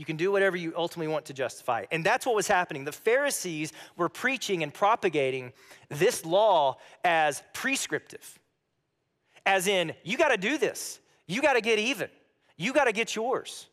You 0.00 0.06
can 0.06 0.16
do 0.16 0.32
whatever 0.32 0.56
you 0.56 0.72
ultimately 0.74 1.12
want 1.12 1.26
to 1.26 1.34
justify. 1.34 1.84
And 1.90 2.02
that's 2.02 2.24
what 2.24 2.34
was 2.34 2.48
happening. 2.48 2.86
The 2.86 2.90
Pharisees 2.90 3.70
were 3.98 4.08
preaching 4.08 4.62
and 4.62 4.72
propagating 4.72 5.52
this 5.90 6.24
law 6.24 6.78
as 7.04 7.42
prescriptive, 7.52 8.38
as 9.44 9.66
in, 9.66 9.92
you 10.02 10.16
got 10.16 10.28
to 10.28 10.38
do 10.38 10.56
this, 10.56 11.00
you 11.26 11.42
got 11.42 11.52
to 11.52 11.60
get 11.60 11.78
even, 11.78 12.08
you 12.56 12.72
got 12.72 12.84
to 12.84 12.92
get 12.92 13.14
yours. 13.14 13.66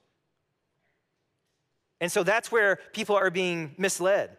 And 2.01 2.11
so 2.11 2.23
that's 2.23 2.51
where 2.51 2.79
people 2.91 3.15
are 3.15 3.31
being 3.31 3.73
misled. 3.77 4.35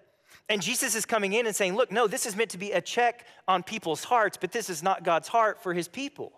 And 0.51 0.61
Jesus 0.61 0.95
is 0.95 1.07
coming 1.07 1.33
in 1.33 1.47
and 1.47 1.57
saying, 1.57 1.75
Look, 1.75 1.91
no, 1.91 2.07
this 2.07 2.27
is 2.27 2.37
meant 2.37 2.51
to 2.51 2.59
be 2.59 2.73
a 2.73 2.83
check 2.83 3.27
on 3.49 3.63
people's 3.63 4.05
hearts, 4.05 4.37
but 4.39 4.53
this 4.53 4.69
is 4.69 4.83
not 4.83 5.05
God's 5.05 5.29
heart 5.29 5.63
for 5.63 5.73
his 5.73 5.89
people. 5.89 6.35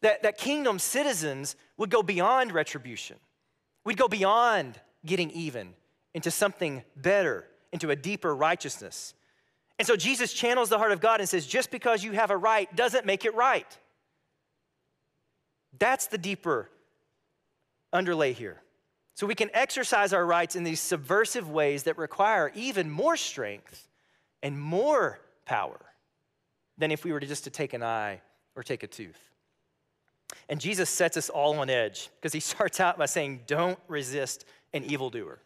That, 0.00 0.22
that 0.22 0.38
kingdom 0.38 0.78
citizens 0.78 1.56
would 1.76 1.90
go 1.90 2.02
beyond 2.02 2.52
retribution. 2.52 3.18
We'd 3.84 3.96
go 3.96 4.08
beyond 4.08 4.80
getting 5.04 5.30
even 5.30 5.74
into 6.14 6.30
something 6.30 6.82
better, 6.96 7.44
into 7.72 7.90
a 7.90 7.96
deeper 7.96 8.34
righteousness. 8.34 9.14
And 9.78 9.86
so 9.86 9.96
Jesus 9.96 10.32
channels 10.32 10.68
the 10.68 10.78
heart 10.78 10.92
of 10.92 11.00
God 11.00 11.20
and 11.20 11.28
says, 11.28 11.46
just 11.46 11.70
because 11.70 12.04
you 12.04 12.12
have 12.12 12.30
a 12.30 12.36
right 12.36 12.74
doesn't 12.76 13.06
make 13.06 13.24
it 13.24 13.34
right. 13.34 13.66
That's 15.78 16.06
the 16.06 16.18
deeper 16.18 16.70
underlay 17.92 18.32
here. 18.32 18.60
So 19.14 19.26
we 19.26 19.34
can 19.34 19.50
exercise 19.52 20.12
our 20.12 20.24
rights 20.24 20.56
in 20.56 20.64
these 20.64 20.80
subversive 20.80 21.50
ways 21.50 21.82
that 21.84 21.98
require 21.98 22.52
even 22.54 22.90
more 22.90 23.16
strength 23.16 23.88
and 24.42 24.60
more 24.60 25.20
power 25.44 25.80
than 26.78 26.90
if 26.90 27.04
we 27.04 27.12
were 27.12 27.20
to 27.20 27.26
just 27.26 27.44
to 27.44 27.50
take 27.50 27.72
an 27.72 27.82
eye 27.82 28.20
or 28.54 28.62
take 28.62 28.82
a 28.82 28.86
tooth. 28.86 29.31
And 30.48 30.60
Jesus 30.60 30.90
sets 30.90 31.16
us 31.16 31.28
all 31.28 31.58
on 31.58 31.70
edge 31.70 32.10
because 32.16 32.32
he 32.32 32.40
starts 32.52 32.80
out 32.80 32.98
by 32.98 33.06
saying, 33.06 33.42
Don't 33.46 33.78
resist 33.88 34.44
an 34.72 34.84
evildoer. 34.84 35.38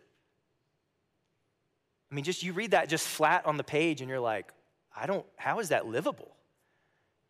I 2.10 2.14
mean, 2.14 2.24
just 2.24 2.42
you 2.42 2.52
read 2.52 2.70
that 2.70 2.88
just 2.88 3.06
flat 3.06 3.44
on 3.46 3.56
the 3.56 3.64
page 3.64 4.00
and 4.00 4.08
you're 4.08 4.20
like, 4.20 4.52
I 4.96 5.06
don't, 5.06 5.26
how 5.36 5.58
is 5.58 5.70
that 5.70 5.86
livable? 5.86 6.36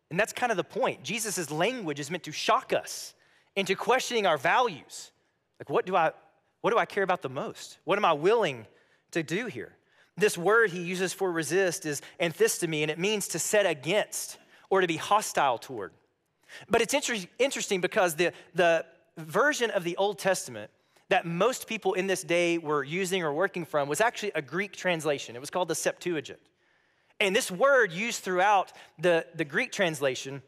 And 0.09 0.19
that's 0.19 0.31
kind 0.31 0.51
of 0.51 0.57
the 0.57 0.63
point. 0.63 1.03
Jesus' 1.03 1.51
language 1.51 1.99
is 1.99 2.09
meant 2.09 2.23
to 2.23 2.31
shock 2.31 2.71
us 2.73 3.13
into 3.55 3.75
questioning 3.75 4.25
our 4.25 4.37
values. 4.37 5.11
Like, 5.59 5.69
what 5.69 5.85
do 5.85 5.95
I, 5.95 6.11
what 6.61 6.71
do 6.71 6.77
I 6.77 6.85
care 6.85 7.03
about 7.03 7.21
the 7.21 7.29
most? 7.29 7.79
What 7.83 7.97
am 7.97 8.05
I 8.05 8.13
willing 8.13 8.67
to 9.11 9.23
do 9.23 9.47
here? 9.47 9.73
This 10.15 10.37
word 10.37 10.71
he 10.71 10.81
uses 10.81 11.13
for 11.13 11.31
resist 11.31 11.85
is 11.85 12.01
anthistemi, 12.19 12.81
and 12.81 12.89
it 12.89 12.97
means 12.97 13.27
to 13.29 13.39
set 13.39 13.65
against 13.65 14.37
or 14.69 14.81
to 14.81 14.87
be 14.87 14.97
hostile 14.97 15.57
toward. 15.57 15.91
But 16.69 16.81
it's 16.81 16.93
inter- 16.93 17.27
interesting 17.39 17.81
because 17.81 18.15
the, 18.15 18.33
the 18.55 18.85
version 19.17 19.71
of 19.71 19.83
the 19.83 19.97
Old 19.97 20.19
Testament 20.19 20.71
that 21.09 21.25
most 21.25 21.67
people 21.67 21.93
in 21.93 22.07
this 22.07 22.23
day 22.23 22.57
were 22.57 22.83
using 22.83 23.23
or 23.23 23.33
working 23.33 23.65
from 23.65 23.87
was 23.87 24.01
actually 24.01 24.31
a 24.35 24.41
Greek 24.41 24.75
translation. 24.75 25.35
It 25.35 25.39
was 25.39 25.49
called 25.49 25.69
the 25.69 25.75
Septuagint. 25.75 26.39
And 27.19 27.35
this 27.35 27.49
word 27.49 27.91
used 27.91 28.23
throughout 28.23 28.73
the, 28.99 29.25
the 29.33 29.45
Greek 29.45 29.71
translation 29.71 30.41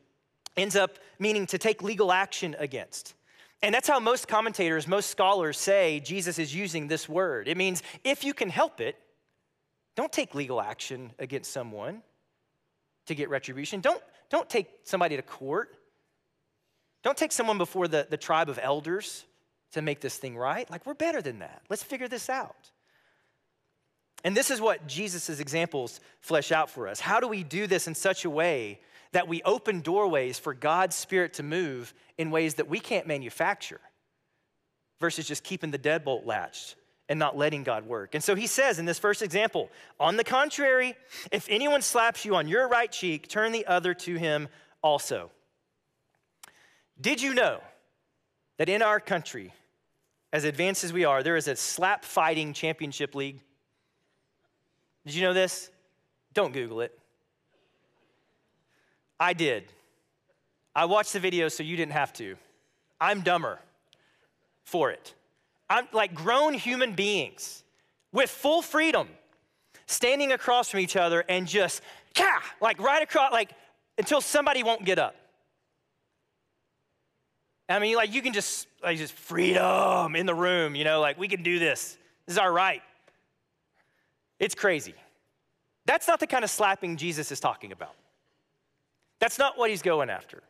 ends 0.57 0.75
up 0.75 0.99
meaning 1.17 1.45
to 1.47 1.57
take 1.57 1.81
legal 1.81 2.11
action 2.11 2.55
against. 2.59 3.15
And 3.61 3.73
that's 3.73 3.87
how 3.87 3.99
most 3.99 4.27
commentators, 4.27 4.87
most 4.87 5.09
scholars 5.09 5.57
say 5.57 5.99
Jesus 5.99 6.39
is 6.39 6.53
using 6.53 6.87
this 6.87 7.09
word. 7.09 7.47
It 7.47 7.57
means 7.57 7.81
if 8.03 8.23
you 8.23 8.33
can 8.33 8.49
help 8.49 8.79
it, 8.79 8.97
don't 9.95 10.11
take 10.11 10.35
legal 10.35 10.61
action 10.61 11.11
against 11.19 11.51
someone 11.51 12.01
to 13.07 13.15
get 13.15 13.29
retribution. 13.29 13.81
Don't, 13.81 14.01
don't 14.29 14.49
take 14.49 14.67
somebody 14.83 15.15
to 15.15 15.21
court 15.21 15.75
don't 17.03 17.17
take 17.17 17.31
someone 17.31 17.57
before 17.57 17.87
the, 17.87 18.07
the 18.09 18.17
tribe 18.17 18.49
of 18.49 18.59
elders 18.61 19.25
to 19.71 19.81
make 19.81 20.01
this 20.01 20.17
thing 20.17 20.35
right. 20.37 20.69
Like, 20.69 20.85
we're 20.85 20.93
better 20.93 21.21
than 21.21 21.39
that. 21.39 21.61
Let's 21.69 21.83
figure 21.83 22.07
this 22.07 22.29
out. 22.29 22.71
And 24.23 24.35
this 24.35 24.51
is 24.51 24.59
what 24.59 24.87
Jesus' 24.87 25.39
examples 25.39 25.99
flesh 26.19 26.51
out 26.51 26.69
for 26.69 26.87
us. 26.87 26.99
How 26.99 27.19
do 27.19 27.27
we 27.27 27.43
do 27.43 27.67
this 27.67 27.87
in 27.87 27.95
such 27.95 28.25
a 28.25 28.29
way 28.29 28.79
that 29.11 29.27
we 29.27 29.41
open 29.43 29.79
doorways 29.79 30.37
for 30.37 30.53
God's 30.53 30.95
Spirit 30.95 31.33
to 31.35 31.43
move 31.43 31.93
in 32.17 32.31
ways 32.31 32.55
that 32.55 32.67
we 32.67 32.79
can't 32.79 33.07
manufacture 33.07 33.79
versus 34.99 35.27
just 35.27 35.43
keeping 35.43 35.71
the 35.71 35.79
deadbolt 35.79 36.25
latched 36.25 36.75
and 37.07 37.17
not 37.17 37.37
letting 37.37 37.63
God 37.63 37.85
work? 37.85 38.13
And 38.13 38.23
so 38.23 38.35
he 38.35 38.45
says 38.45 38.77
in 38.77 38.85
this 38.85 38.99
first 38.99 39.21
example, 39.21 39.69
on 39.99 40.17
the 40.17 40.23
contrary, 40.25 40.95
if 41.31 41.47
anyone 41.49 41.81
slaps 41.81 42.25
you 42.25 42.35
on 42.35 42.47
your 42.47 42.67
right 42.67 42.91
cheek, 42.91 43.29
turn 43.29 43.53
the 43.53 43.65
other 43.67 43.93
to 43.93 44.15
him 44.15 44.49
also. 44.83 45.31
Did 47.01 47.21
you 47.21 47.33
know 47.33 47.61
that 48.57 48.69
in 48.69 48.81
our 48.81 48.99
country, 48.99 49.53
as 50.33 50.43
advanced 50.43 50.83
as 50.83 50.91
we 50.91 51.05
are, 51.05 51.23
there 51.23 51.37
is 51.37 51.47
a 51.47 51.55
slap 51.55 52.03
fighting 52.03 52.53
championship 52.53 53.15
league? 53.15 53.39
Did 55.05 55.15
you 55.15 55.21
know 55.21 55.33
this? 55.33 55.69
Don't 56.33 56.53
Google 56.53 56.81
it. 56.81 56.97
I 59.19 59.33
did. 59.33 59.65
I 60.75 60.85
watched 60.85 61.13
the 61.13 61.19
video 61.19 61.47
so 61.47 61.63
you 61.63 61.75
didn't 61.75 61.93
have 61.93 62.13
to. 62.13 62.35
I'm 63.01 63.21
dumber 63.21 63.59
for 64.63 64.91
it. 64.91 65.13
I'm 65.69 65.87
like 65.91 66.13
grown 66.13 66.53
human 66.53 66.93
beings 66.93 67.63
with 68.11 68.29
full 68.29 68.61
freedom 68.61 69.07
standing 69.85 70.31
across 70.31 70.69
from 70.69 70.79
each 70.79 70.95
other 70.95 71.23
and 71.27 71.47
just, 71.47 71.81
yeah, 72.17 72.39
like 72.61 72.79
right 72.79 73.01
across, 73.01 73.31
like 73.31 73.51
until 73.97 74.21
somebody 74.21 74.63
won't 74.63 74.85
get 74.85 74.99
up. 74.99 75.15
I 77.69 77.79
mean, 77.79 77.95
like 77.95 78.13
you 78.13 78.21
can 78.21 78.33
just, 78.33 78.67
like 78.83 78.97
just 78.97 79.13
freedom 79.13 80.15
in 80.15 80.25
the 80.25 80.33
room, 80.33 80.75
you 80.75 80.83
know, 80.83 80.99
like 80.99 81.19
we 81.19 81.27
can 81.27 81.43
do 81.43 81.59
this. 81.59 81.97
This 82.25 82.33
is 82.33 82.38
our 82.38 82.51
right. 82.51 82.81
It's 84.39 84.55
crazy. 84.55 84.95
That's 85.85 86.07
not 86.07 86.19
the 86.19 86.27
kind 86.27 86.43
of 86.43 86.49
slapping 86.49 86.97
Jesus 86.97 87.31
is 87.31 87.39
talking 87.39 87.71
about. 87.71 87.95
That's 89.19 89.38
not 89.38 89.57
what 89.57 89.69
he's 89.69 89.81
going 89.81 90.09
after. 90.09 90.43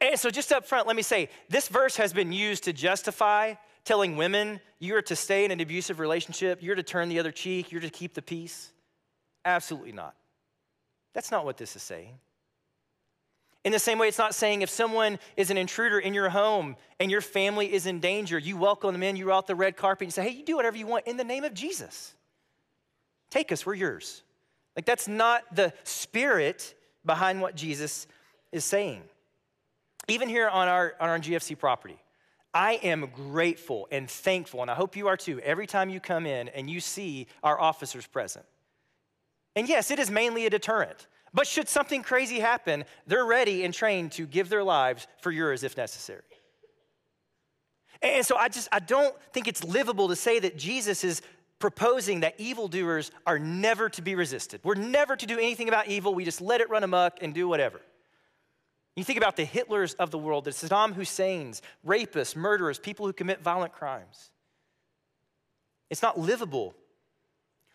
And 0.00 0.18
so, 0.18 0.30
just 0.30 0.52
up 0.52 0.66
front, 0.66 0.86
let 0.86 0.96
me 0.96 1.02
say 1.02 1.28
this 1.48 1.68
verse 1.68 1.96
has 1.96 2.12
been 2.12 2.32
used 2.32 2.64
to 2.64 2.72
justify 2.72 3.54
telling 3.84 4.16
women 4.16 4.60
you're 4.78 5.02
to 5.02 5.16
stay 5.16 5.44
in 5.44 5.50
an 5.50 5.60
abusive 5.60 6.00
relationship, 6.00 6.62
you're 6.62 6.74
to 6.74 6.82
turn 6.82 7.08
the 7.08 7.18
other 7.18 7.32
cheek, 7.32 7.70
you're 7.70 7.80
to 7.80 7.90
keep 7.90 8.14
the 8.14 8.22
peace. 8.22 8.72
Absolutely 9.44 9.92
not. 9.92 10.14
That's 11.14 11.30
not 11.30 11.44
what 11.44 11.56
this 11.56 11.76
is 11.76 11.82
saying. 11.82 12.18
In 13.64 13.70
the 13.70 13.78
same 13.78 13.98
way, 13.98 14.08
it's 14.08 14.18
not 14.18 14.34
saying 14.34 14.62
if 14.62 14.70
someone 14.70 15.18
is 15.36 15.50
an 15.50 15.56
intruder 15.56 16.00
in 16.00 16.14
your 16.14 16.28
home 16.28 16.76
and 16.98 17.10
your 17.10 17.20
family 17.20 17.72
is 17.72 17.86
in 17.86 18.00
danger, 18.00 18.38
you 18.38 18.56
welcome 18.56 18.92
them 18.92 19.04
in, 19.04 19.14
you 19.14 19.30
out 19.30 19.46
the 19.46 19.54
red 19.54 19.76
carpet, 19.76 20.02
and 20.02 20.08
you 20.08 20.12
say, 20.12 20.28
hey, 20.28 20.36
you 20.36 20.44
do 20.44 20.56
whatever 20.56 20.76
you 20.76 20.86
want 20.86 21.06
in 21.06 21.16
the 21.16 21.24
name 21.24 21.44
of 21.44 21.54
Jesus. 21.54 22.14
Take 23.30 23.52
us, 23.52 23.64
we're 23.64 23.74
yours. 23.74 24.24
Like, 24.74 24.84
that's 24.84 25.06
not 25.06 25.42
the 25.54 25.72
spirit 25.84 26.74
behind 27.04 27.40
what 27.40 27.54
Jesus 27.54 28.06
is 28.50 28.64
saying. 28.64 29.02
Even 30.08 30.28
here 30.28 30.48
on 30.48 30.66
our, 30.66 30.94
on 30.98 31.08
our 31.08 31.18
GFC 31.18 31.56
property, 31.56 31.98
I 32.52 32.74
am 32.82 33.10
grateful 33.14 33.86
and 33.90 34.10
thankful, 34.10 34.60
and 34.60 34.70
I 34.70 34.74
hope 34.74 34.96
you 34.96 35.06
are 35.06 35.16
too, 35.16 35.40
every 35.40 35.66
time 35.66 35.88
you 35.88 36.00
come 36.00 36.26
in 36.26 36.48
and 36.48 36.68
you 36.68 36.80
see 36.80 37.28
our 37.42 37.58
officers 37.60 38.06
present. 38.06 38.44
And 39.54 39.68
yes, 39.68 39.90
it 39.90 39.98
is 39.98 40.10
mainly 40.10 40.46
a 40.46 40.50
deterrent. 40.50 41.06
But 41.34 41.46
should 41.46 41.68
something 41.68 42.02
crazy 42.02 42.40
happen, 42.40 42.84
they're 43.06 43.24
ready 43.24 43.64
and 43.64 43.72
trained 43.72 44.12
to 44.12 44.26
give 44.26 44.48
their 44.48 44.62
lives 44.62 45.06
for 45.20 45.30
yours 45.30 45.62
if 45.62 45.76
necessary. 45.76 46.22
And 48.02 48.26
so 48.26 48.36
I 48.36 48.48
just 48.48 48.68
I 48.72 48.80
don't 48.80 49.14
think 49.32 49.48
it's 49.48 49.64
livable 49.64 50.08
to 50.08 50.16
say 50.16 50.40
that 50.40 50.58
Jesus 50.58 51.04
is 51.04 51.22
proposing 51.58 52.20
that 52.20 52.34
evildoers 52.38 53.12
are 53.24 53.38
never 53.38 53.88
to 53.88 54.02
be 54.02 54.16
resisted. 54.16 54.60
We're 54.64 54.74
never 54.74 55.14
to 55.14 55.26
do 55.26 55.38
anything 55.38 55.68
about 55.68 55.86
evil. 55.86 56.12
We 56.12 56.24
just 56.24 56.40
let 56.40 56.60
it 56.60 56.68
run 56.68 56.82
amok 56.82 57.18
and 57.22 57.32
do 57.32 57.46
whatever. 57.46 57.80
You 58.96 59.04
think 59.04 59.16
about 59.16 59.36
the 59.36 59.46
Hitlers 59.46 59.94
of 59.98 60.10
the 60.10 60.18
world, 60.18 60.44
the 60.44 60.50
Saddam 60.50 60.92
Husseins, 60.92 61.62
rapists, 61.86 62.36
murderers, 62.36 62.78
people 62.78 63.06
who 63.06 63.12
commit 63.12 63.40
violent 63.40 63.72
crimes. 63.72 64.30
It's 65.88 66.02
not 66.02 66.18
livable. 66.18 66.74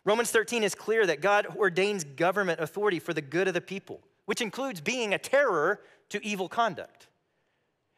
Romans 0.07 0.31
13 0.31 0.63
is 0.63 0.73
clear 0.73 1.05
that 1.05 1.19
God 1.19 1.47
ordains 1.57 2.05
government 2.05 2.61
authority 2.61 2.97
for 2.97 3.13
the 3.13 3.21
good 3.21 3.49
of 3.49 3.53
the 3.53 3.59
people, 3.59 3.99
which 4.23 4.39
includes 4.39 4.79
being 4.79 5.13
a 5.13 5.17
terror 5.17 5.81
to 6.07 6.25
evil 6.25 6.47
conduct. 6.47 7.07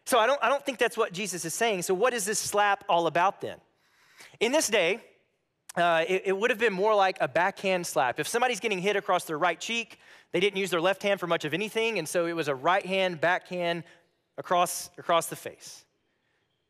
So 0.08 0.18
I 0.18 0.26
don't, 0.26 0.44
I 0.44 0.50
don't 0.50 0.66
think 0.66 0.80
that's 0.80 0.98
what 0.98 1.14
Jesus 1.14 1.46
is 1.46 1.54
saying. 1.54 1.84
So, 1.84 1.94
what 1.94 2.16
is 2.16 2.26
this 2.26 2.40
slap 2.40 2.84
all 2.90 3.06
about 3.06 3.42
then? 3.42 3.58
In 4.40 4.52
this 4.52 4.68
day, 4.70 5.02
uh, 5.76 6.04
it, 6.08 6.24
it 6.26 6.38
would 6.38 6.50
have 6.50 6.58
been 6.58 6.74
more 6.74 6.96
like 6.96 7.16
a 7.22 7.28
backhand 7.28 7.86
slap. 7.86 8.20
If 8.20 8.28
somebody's 8.28 8.60
getting 8.60 8.80
hit 8.80 8.96
across 8.96 9.26
their 9.26 9.38
right 9.38 9.60
cheek, 9.60 10.00
they 10.32 10.40
didn't 10.40 10.58
use 10.58 10.72
their 10.72 10.82
left 10.82 11.04
hand 11.04 11.20
for 11.20 11.28
much 11.28 11.46
of 11.46 11.54
anything, 11.54 12.00
and 12.00 12.10
so 12.10 12.26
it 12.26 12.34
was 12.34 12.48
a 12.48 12.56
right 12.56 12.84
hand, 12.84 13.22
backhand 13.22 13.84
across, 14.36 14.90
across 14.98 15.28
the 15.28 15.36
face. 15.36 15.86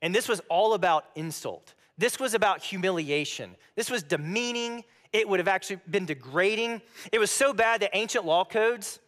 And 0.02 0.14
this 0.14 0.28
was 0.28 0.42
all 0.50 0.74
about 0.74 1.06
insult. 1.16 1.76
This 1.98 2.20
was 2.20 2.34
about 2.34 2.62
humiliation. 2.62 3.56
This 3.78 3.90
was 3.90 4.04
demeaning. 4.04 4.84
It 5.12 5.28
would 5.28 5.40
have 5.40 5.48
actually 5.48 5.80
been 5.90 6.06
degrading. 6.06 6.82
It 7.12 7.20
was 7.20 7.32
so 7.32 7.54
bad 7.54 7.82
that 7.82 7.92
ancient 7.94 8.26
law 8.26 8.46
codes 8.46 9.00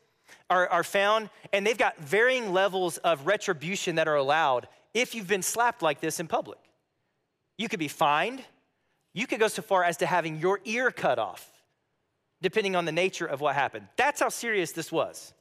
are, 0.50 0.68
are 0.68 0.84
found, 0.84 1.30
and 1.54 1.66
they've 1.66 1.78
got 1.78 1.98
varying 1.98 2.52
levels 2.52 2.98
of 2.98 3.26
retribution 3.28 3.96
that 3.96 4.08
are 4.08 4.16
allowed 4.16 4.68
if 4.94 5.16
you've 5.16 5.28
been 5.28 5.44
slapped 5.44 5.82
like 5.82 6.02
this 6.02 6.20
in 6.20 6.28
public. 6.28 6.60
You 7.58 7.70
could 7.70 7.80
be 7.80 7.88
fined, 7.88 8.44
you 9.14 9.28
could 9.28 9.40
go 9.40 9.48
so 9.48 9.62
far 9.62 9.84
as 9.84 9.98
to 9.98 10.06
having 10.06 10.40
your 10.40 10.60
ear 10.66 10.92
cut 10.92 11.20
off, 11.20 11.50
depending 12.42 12.76
on 12.76 12.86
the 12.86 12.92
nature 12.92 13.26
of 13.26 13.40
what 13.40 13.56
happened. 13.56 13.88
That's 13.98 14.20
how 14.20 14.30
serious 14.30 14.72
this 14.72 14.92
was. 14.92 15.34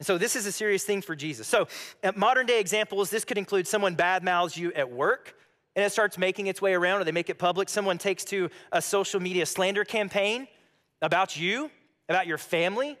And 0.00 0.06
so, 0.06 0.18
this 0.18 0.34
is 0.34 0.44
a 0.44 0.52
serious 0.52 0.82
thing 0.84 1.02
for 1.02 1.14
Jesus. 1.14 1.46
So, 1.46 1.68
uh, 2.02 2.12
modern 2.16 2.46
day 2.46 2.58
examples, 2.58 3.10
this 3.10 3.24
could 3.24 3.38
include 3.38 3.68
someone 3.68 3.94
bad 3.94 4.24
mouths 4.24 4.56
you 4.56 4.72
at 4.72 4.90
work 4.90 5.36
and 5.76 5.84
it 5.84 5.90
starts 5.90 6.16
making 6.16 6.46
its 6.46 6.62
way 6.62 6.74
around 6.74 7.00
or 7.00 7.04
they 7.04 7.12
make 7.12 7.30
it 7.30 7.38
public. 7.38 7.68
Someone 7.68 7.98
takes 7.98 8.24
to 8.26 8.48
a 8.72 8.80
social 8.80 9.20
media 9.20 9.44
slander 9.44 9.84
campaign 9.84 10.46
about 11.02 11.36
you, 11.36 11.70
about 12.08 12.26
your 12.26 12.38
family. 12.38 12.96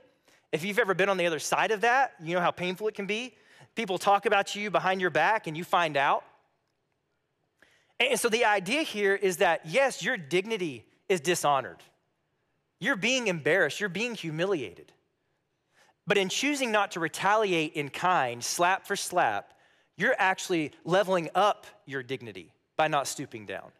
If 0.52 0.64
you've 0.64 0.78
ever 0.78 0.94
been 0.94 1.08
on 1.08 1.16
the 1.16 1.26
other 1.26 1.38
side 1.38 1.70
of 1.70 1.82
that, 1.82 2.12
you 2.22 2.34
know 2.34 2.40
how 2.40 2.50
painful 2.50 2.88
it 2.88 2.94
can 2.94 3.06
be. 3.06 3.34
People 3.74 3.98
talk 3.98 4.26
about 4.26 4.54
you 4.54 4.70
behind 4.70 5.00
your 5.00 5.10
back 5.10 5.46
and 5.46 5.56
you 5.56 5.64
find 5.64 5.96
out. 5.96 6.24
And 8.00 8.18
so 8.18 8.28
the 8.28 8.44
idea 8.44 8.82
here 8.82 9.14
is 9.14 9.38
that, 9.38 9.62
yes, 9.64 10.02
your 10.02 10.16
dignity 10.16 10.84
is 11.08 11.20
dishonored. 11.20 11.78
You're 12.80 12.96
being 12.96 13.28
embarrassed, 13.28 13.80
you're 13.80 13.88
being 13.88 14.14
humiliated. 14.14 14.92
But 16.06 16.18
in 16.18 16.28
choosing 16.28 16.70
not 16.70 16.92
to 16.92 17.00
retaliate 17.00 17.74
in 17.74 17.88
kind, 17.88 18.44
slap 18.44 18.86
for 18.86 18.96
slap, 18.96 19.54
you're 19.96 20.16
actually 20.18 20.72
leveling 20.84 21.30
up 21.34 21.66
your 21.86 22.02
dignity 22.02 22.53
by 22.76 22.88
not 22.88 23.06
stooping 23.06 23.46
down. 23.46 23.70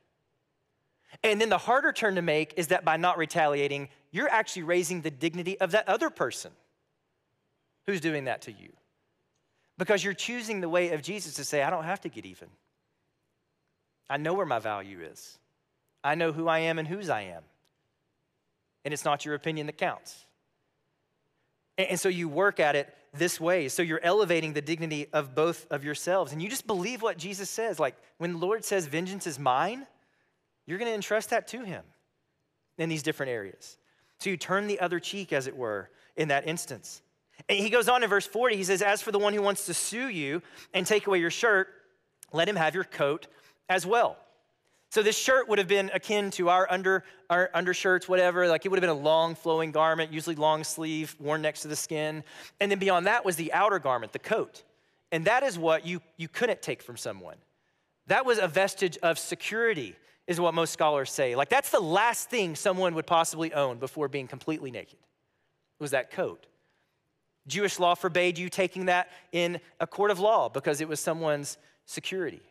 And 1.22 1.40
then 1.40 1.48
the 1.48 1.58
harder 1.58 1.92
turn 1.92 2.16
to 2.16 2.22
make 2.22 2.54
is 2.56 2.68
that 2.68 2.84
by 2.84 2.96
not 2.96 3.18
retaliating, 3.18 3.88
you're 4.10 4.28
actually 4.28 4.62
raising 4.62 5.02
the 5.02 5.10
dignity 5.10 5.60
of 5.60 5.72
that 5.72 5.88
other 5.88 6.10
person 6.10 6.52
who's 7.86 8.00
doing 8.00 8.24
that 8.24 8.42
to 8.42 8.52
you. 8.52 8.72
Because 9.78 10.02
you're 10.02 10.14
choosing 10.14 10.60
the 10.60 10.68
way 10.68 10.90
of 10.90 11.02
Jesus 11.02 11.34
to 11.34 11.44
say, 11.44 11.62
I 11.62 11.70
don't 11.70 11.84
have 11.84 12.00
to 12.02 12.08
get 12.08 12.26
even. 12.26 12.48
I 14.08 14.16
know 14.16 14.34
where 14.34 14.46
my 14.46 14.58
value 14.58 15.00
is. 15.00 15.38
I 16.02 16.14
know 16.14 16.32
who 16.32 16.48
I 16.48 16.60
am 16.60 16.78
and 16.78 16.86
whose 16.86 17.08
I 17.08 17.22
am. 17.22 17.42
And 18.84 18.92
it's 18.92 19.04
not 19.04 19.24
your 19.24 19.34
opinion 19.34 19.66
that 19.66 19.78
counts. 19.78 20.26
And 21.78 21.98
so 21.98 22.08
you 22.08 22.28
work 22.28 22.60
at 22.60 22.76
it 22.76 22.94
this 23.16 23.40
way. 23.40 23.68
So 23.68 23.82
you're 23.82 24.00
elevating 24.02 24.52
the 24.52 24.62
dignity 24.62 25.06
of 25.12 25.34
both 25.34 25.66
of 25.70 25.84
yourselves. 25.84 26.32
And 26.32 26.42
you 26.42 26.48
just 26.48 26.66
believe 26.66 27.02
what 27.02 27.16
Jesus 27.16 27.48
says. 27.48 27.78
Like 27.78 27.96
when 28.18 28.32
the 28.32 28.38
Lord 28.38 28.64
says, 28.64 28.86
Vengeance 28.86 29.26
is 29.26 29.38
mine, 29.38 29.86
you're 30.66 30.78
going 30.78 30.90
to 30.90 30.94
entrust 30.94 31.30
that 31.30 31.48
to 31.48 31.64
Him 31.64 31.82
in 32.78 32.88
these 32.88 33.02
different 33.02 33.30
areas. 33.30 33.78
So 34.18 34.30
you 34.30 34.36
turn 34.36 34.66
the 34.66 34.80
other 34.80 35.00
cheek, 35.00 35.32
as 35.32 35.46
it 35.46 35.56
were, 35.56 35.90
in 36.16 36.28
that 36.28 36.46
instance. 36.46 37.02
And 37.48 37.58
he 37.58 37.68
goes 37.68 37.88
on 37.88 38.02
in 38.02 38.08
verse 38.08 38.26
40, 38.26 38.56
he 38.56 38.64
says, 38.64 38.80
As 38.80 39.02
for 39.02 39.12
the 39.12 39.18
one 39.18 39.34
who 39.34 39.42
wants 39.42 39.66
to 39.66 39.74
sue 39.74 40.08
you 40.08 40.42
and 40.72 40.86
take 40.86 41.06
away 41.06 41.18
your 41.18 41.30
shirt, 41.30 41.68
let 42.32 42.48
him 42.48 42.56
have 42.56 42.74
your 42.74 42.84
coat 42.84 43.26
as 43.68 43.84
well. 43.84 44.16
So 44.94 45.02
this 45.02 45.18
shirt 45.18 45.48
would 45.48 45.58
have 45.58 45.66
been 45.66 45.90
akin 45.92 46.30
to 46.32 46.50
our 46.50 46.70
under 46.70 47.02
our 47.28 47.50
undershirts, 47.52 48.08
whatever. 48.08 48.46
Like 48.46 48.64
it 48.64 48.68
would 48.68 48.76
have 48.76 48.88
been 48.88 48.96
a 48.96 49.02
long 49.02 49.34
flowing 49.34 49.72
garment, 49.72 50.12
usually 50.12 50.36
long 50.36 50.62
sleeve, 50.62 51.16
worn 51.18 51.42
next 51.42 51.62
to 51.62 51.68
the 51.68 51.74
skin. 51.74 52.22
And 52.60 52.70
then 52.70 52.78
beyond 52.78 53.08
that 53.08 53.24
was 53.24 53.34
the 53.34 53.52
outer 53.52 53.80
garment, 53.80 54.12
the 54.12 54.20
coat. 54.20 54.62
And 55.10 55.24
that 55.24 55.42
is 55.42 55.58
what 55.58 55.84
you, 55.84 56.00
you 56.16 56.28
couldn't 56.28 56.62
take 56.62 56.80
from 56.80 56.96
someone. 56.96 57.34
That 58.06 58.24
was 58.24 58.38
a 58.38 58.46
vestige 58.46 58.96
of 58.98 59.18
security, 59.18 59.96
is 60.28 60.40
what 60.40 60.54
most 60.54 60.72
scholars 60.72 61.10
say. 61.10 61.34
Like 61.34 61.48
that's 61.48 61.70
the 61.70 61.80
last 61.80 62.30
thing 62.30 62.54
someone 62.54 62.94
would 62.94 63.08
possibly 63.08 63.52
own 63.52 63.78
before 63.78 64.06
being 64.06 64.28
completely 64.28 64.70
naked. 64.70 65.00
Was 65.80 65.90
that 65.90 66.12
coat. 66.12 66.46
Jewish 67.48 67.80
law 67.80 67.96
forbade 67.96 68.38
you 68.38 68.48
taking 68.48 68.86
that 68.86 69.10
in 69.32 69.58
a 69.80 69.88
court 69.88 70.12
of 70.12 70.20
law 70.20 70.48
because 70.48 70.80
it 70.80 70.86
was 70.86 71.00
someone's 71.00 71.58
security. 71.84 72.42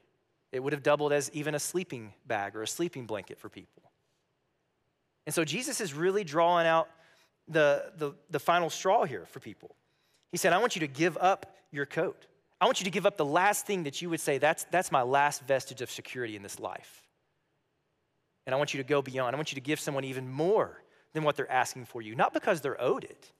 It 0.53 0.61
would 0.61 0.71
have 0.71 0.83
doubled 0.83 1.11
as 1.11 1.31
even 1.33 1.55
a 1.55 1.59
sleeping 1.59 2.13
bag 2.27 2.55
or 2.55 2.61
a 2.61 2.67
sleeping 2.67 3.07
blanket 3.07 3.39
for 3.39 3.49
people. 3.49 3.91
And 5.25 5.33
so 5.33 5.43
Jesus 5.43 5.81
is 5.81 5.95
really 5.95 6.23
drawing 6.23 6.67
out 6.67 6.87
the, 7.47 7.91
the, 7.97 8.13
the 8.29 8.39
final 8.39 8.69
straw 8.69 9.03
here 9.03 9.25
for 9.25 9.39
people. 9.39 9.75
He 10.31 10.37
said, 10.37 10.53
I 10.53 10.59
want 10.59 10.75
you 10.75 10.81
to 10.81 10.87
give 10.87 11.17
up 11.17 11.57
your 11.71 11.87
coat. 11.87 12.27
I 12.61 12.65
want 12.65 12.79
you 12.79 12.83
to 12.83 12.91
give 12.91 13.07
up 13.07 13.17
the 13.17 13.25
last 13.25 13.65
thing 13.65 13.83
that 13.83 13.99
you 14.01 14.11
would 14.11 14.19
say, 14.19 14.37
that's, 14.37 14.65
that's 14.65 14.91
my 14.91 15.01
last 15.01 15.41
vestige 15.41 15.81
of 15.81 15.89
security 15.89 16.35
in 16.35 16.43
this 16.43 16.59
life. 16.59 17.01
And 18.45 18.53
I 18.53 18.57
want 18.57 18.75
you 18.75 18.77
to 18.77 18.87
go 18.87 19.01
beyond. 19.01 19.35
I 19.35 19.37
want 19.37 19.51
you 19.51 19.55
to 19.55 19.61
give 19.61 19.79
someone 19.79 20.03
even 20.03 20.31
more 20.31 20.83
than 21.13 21.23
what 21.23 21.35
they're 21.35 21.51
asking 21.51 21.85
for 21.85 22.01
you, 22.01 22.15
not 22.15 22.31
because 22.31 22.61
they're 22.61 22.79
owed 22.79 23.03
it, 23.03 23.31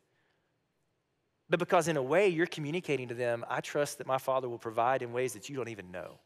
but 1.48 1.60
because 1.60 1.88
in 1.88 1.98
a 1.98 2.02
way 2.02 2.30
you're 2.30 2.48
communicating 2.48 3.10
to 3.10 3.14
them, 3.14 3.46
I 3.48 3.62
trust 3.62 4.00
that 4.00 4.08
my 4.08 4.18
Father 4.18 4.50
will 4.50 4.58
provide 4.58 5.04
in 5.04 5.14
ways 5.14 5.34
that 5.34 5.48
you 5.48 5.56
don't 5.56 5.70
even 5.70 5.92
know. 5.92 6.18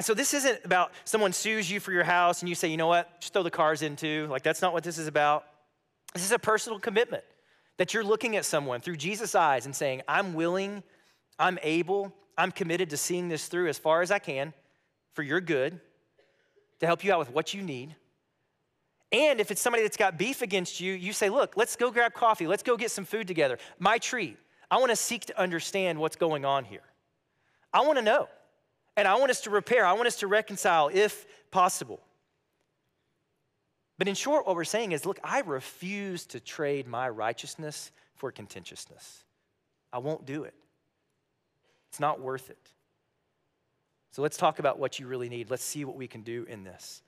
And 0.00 0.04
so 0.06 0.14
this 0.14 0.32
isn't 0.32 0.64
about 0.64 0.92
someone 1.04 1.34
sues 1.34 1.70
you 1.70 1.78
for 1.78 1.92
your 1.92 2.04
house 2.04 2.40
and 2.40 2.48
you 2.48 2.54
say, 2.54 2.68
you 2.68 2.78
know 2.78 2.86
what, 2.86 3.20
just 3.20 3.34
throw 3.34 3.42
the 3.42 3.50
cars 3.50 3.82
into. 3.82 4.26
Like, 4.30 4.42
that's 4.42 4.62
not 4.62 4.72
what 4.72 4.82
this 4.82 4.96
is 4.96 5.06
about. 5.06 5.44
This 6.14 6.24
is 6.24 6.32
a 6.32 6.38
personal 6.38 6.78
commitment 6.78 7.22
that 7.76 7.92
you're 7.92 8.02
looking 8.02 8.34
at 8.34 8.46
someone 8.46 8.80
through 8.80 8.96
Jesus' 8.96 9.34
eyes 9.34 9.66
and 9.66 9.76
saying, 9.76 10.00
I'm 10.08 10.32
willing, 10.32 10.82
I'm 11.38 11.58
able, 11.62 12.14
I'm 12.38 12.50
committed 12.50 12.88
to 12.88 12.96
seeing 12.96 13.28
this 13.28 13.46
through 13.48 13.68
as 13.68 13.76
far 13.76 14.00
as 14.00 14.10
I 14.10 14.18
can 14.18 14.54
for 15.12 15.22
your 15.22 15.38
good, 15.38 15.78
to 16.78 16.86
help 16.86 17.04
you 17.04 17.12
out 17.12 17.18
with 17.18 17.30
what 17.30 17.52
you 17.52 17.60
need. 17.60 17.94
And 19.12 19.38
if 19.38 19.50
it's 19.50 19.60
somebody 19.60 19.82
that's 19.82 19.98
got 19.98 20.16
beef 20.16 20.40
against 20.40 20.80
you, 20.80 20.94
you 20.94 21.12
say, 21.12 21.28
Look, 21.28 21.58
let's 21.58 21.76
go 21.76 21.90
grab 21.90 22.14
coffee. 22.14 22.46
Let's 22.46 22.62
go 22.62 22.78
get 22.78 22.90
some 22.90 23.04
food 23.04 23.28
together. 23.28 23.58
My 23.78 23.98
treat. 23.98 24.38
I 24.70 24.78
want 24.78 24.88
to 24.92 24.96
seek 24.96 25.26
to 25.26 25.38
understand 25.38 25.98
what's 25.98 26.16
going 26.16 26.46
on 26.46 26.64
here. 26.64 26.84
I 27.70 27.82
want 27.82 27.98
to 27.98 28.02
know. 28.02 28.28
And 28.96 29.06
I 29.08 29.18
want 29.18 29.30
us 29.30 29.42
to 29.42 29.50
repair. 29.50 29.86
I 29.86 29.92
want 29.92 30.06
us 30.06 30.16
to 30.16 30.26
reconcile 30.26 30.90
if 30.92 31.26
possible. 31.50 32.00
But 33.98 34.08
in 34.08 34.14
short, 34.14 34.46
what 34.46 34.56
we're 34.56 34.64
saying 34.64 34.92
is 34.92 35.04
look, 35.04 35.20
I 35.22 35.40
refuse 35.40 36.26
to 36.26 36.40
trade 36.40 36.86
my 36.86 37.08
righteousness 37.08 37.92
for 38.16 38.32
contentiousness. 38.32 39.24
I 39.92 39.98
won't 39.98 40.26
do 40.26 40.44
it. 40.44 40.54
It's 41.90 42.00
not 42.00 42.20
worth 42.20 42.50
it. 42.50 42.70
So 44.12 44.22
let's 44.22 44.36
talk 44.36 44.58
about 44.58 44.78
what 44.78 44.98
you 44.98 45.06
really 45.06 45.28
need. 45.28 45.50
Let's 45.50 45.64
see 45.64 45.84
what 45.84 45.96
we 45.96 46.08
can 46.08 46.22
do 46.22 46.44
in 46.48 46.64
this. 46.64 47.02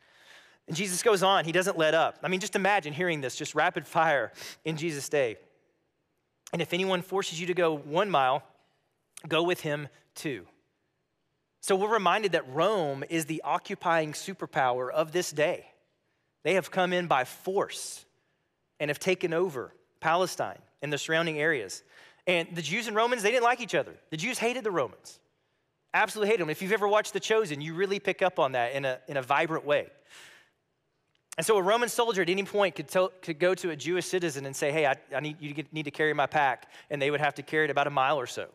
And 0.68 0.76
Jesus 0.76 1.02
goes 1.02 1.22
on, 1.22 1.44
he 1.44 1.52
doesn't 1.52 1.76
let 1.76 1.94
up. 1.94 2.18
I 2.22 2.28
mean, 2.28 2.40
just 2.40 2.56
imagine 2.56 2.92
hearing 2.92 3.20
this, 3.20 3.36
just 3.36 3.54
rapid 3.54 3.86
fire 3.86 4.32
in 4.64 4.76
Jesus' 4.76 5.08
day. 5.08 5.36
And 6.52 6.62
if 6.62 6.72
anyone 6.72 7.02
forces 7.02 7.40
you 7.40 7.46
to 7.48 7.54
go 7.54 7.76
one 7.76 8.10
mile, 8.10 8.42
go 9.26 9.42
with 9.42 9.60
him 9.60 9.88
two. 10.14 10.46
So 11.62 11.76
we're 11.76 11.92
reminded 11.92 12.32
that 12.32 12.52
Rome 12.52 13.04
is 13.08 13.26
the 13.26 13.40
occupying 13.44 14.12
superpower 14.12 14.90
of 14.90 15.12
this 15.12 15.30
day. 15.30 15.66
They 16.42 16.54
have 16.54 16.72
come 16.72 16.92
in 16.92 17.06
by 17.06 17.22
force 17.24 18.04
and 18.80 18.90
have 18.90 18.98
taken 18.98 19.32
over 19.32 19.72
Palestine 20.00 20.58
and 20.82 20.92
the 20.92 20.98
surrounding 20.98 21.38
areas. 21.38 21.84
And 22.26 22.48
the 22.52 22.62
Jews 22.62 22.88
and 22.88 22.96
Romans, 22.96 23.22
they 23.22 23.30
didn't 23.30 23.44
like 23.44 23.60
each 23.60 23.76
other. 23.76 23.92
The 24.10 24.16
Jews 24.16 24.40
hated 24.40 24.64
the 24.64 24.72
Romans, 24.72 25.20
absolutely 25.94 26.30
hated 26.30 26.42
them. 26.42 26.50
If 26.50 26.62
you've 26.62 26.72
ever 26.72 26.88
watched 26.88 27.12
The 27.12 27.20
Chosen, 27.20 27.60
you 27.60 27.74
really 27.74 28.00
pick 28.00 28.22
up 28.22 28.40
on 28.40 28.52
that 28.52 28.72
in 28.72 28.84
a, 28.84 28.98
in 29.06 29.16
a 29.16 29.22
vibrant 29.22 29.64
way. 29.64 29.86
And 31.38 31.46
so 31.46 31.56
a 31.56 31.62
Roman 31.62 31.88
soldier 31.88 32.22
at 32.22 32.28
any 32.28 32.42
point 32.42 32.74
could, 32.74 32.88
tell, 32.88 33.12
could 33.22 33.38
go 33.38 33.54
to 33.54 33.70
a 33.70 33.76
Jewish 33.76 34.06
citizen 34.06 34.46
and 34.46 34.54
say, 34.54 34.72
hey, 34.72 34.86
I, 34.86 34.96
I 35.14 35.20
need, 35.20 35.36
you 35.40 35.54
need 35.70 35.84
to 35.84 35.92
carry 35.92 36.12
my 36.12 36.26
pack. 36.26 36.68
And 36.90 37.00
they 37.00 37.10
would 37.10 37.20
have 37.20 37.36
to 37.36 37.42
carry 37.42 37.66
it 37.66 37.70
about 37.70 37.86
a 37.86 37.90
mile 37.90 38.18
or 38.18 38.26
so. 38.26 38.48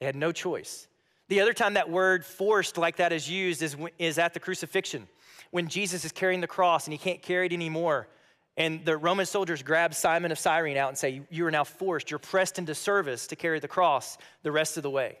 They 0.00 0.06
had 0.06 0.16
no 0.16 0.32
choice. 0.32 0.88
The 1.28 1.40
other 1.40 1.52
time 1.52 1.74
that 1.74 1.88
word 1.88 2.24
forced 2.24 2.76
like 2.76 2.96
that 2.96 3.12
is 3.12 3.28
used 3.28 3.62
is, 3.62 3.76
is 3.98 4.18
at 4.18 4.34
the 4.34 4.40
crucifixion, 4.40 5.08
when 5.50 5.68
Jesus 5.68 6.04
is 6.04 6.12
carrying 6.12 6.40
the 6.40 6.46
cross 6.46 6.86
and 6.86 6.92
he 6.92 6.98
can't 6.98 7.22
carry 7.22 7.46
it 7.46 7.52
anymore. 7.52 8.08
And 8.56 8.84
the 8.84 8.96
Roman 8.96 9.26
soldiers 9.26 9.62
grab 9.62 9.94
Simon 9.94 10.30
of 10.30 10.38
Cyrene 10.38 10.76
out 10.76 10.88
and 10.88 10.98
say, 10.98 11.22
You 11.30 11.46
are 11.46 11.50
now 11.50 11.64
forced, 11.64 12.10
you're 12.10 12.18
pressed 12.18 12.58
into 12.58 12.74
service 12.74 13.26
to 13.28 13.36
carry 13.36 13.58
the 13.58 13.68
cross 13.68 14.18
the 14.42 14.52
rest 14.52 14.76
of 14.76 14.82
the 14.82 14.90
way. 14.90 15.18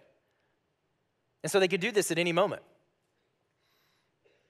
And 1.42 1.50
so 1.50 1.60
they 1.60 1.68
could 1.68 1.80
do 1.80 1.90
this 1.90 2.10
at 2.10 2.18
any 2.18 2.32
moment. 2.32 2.62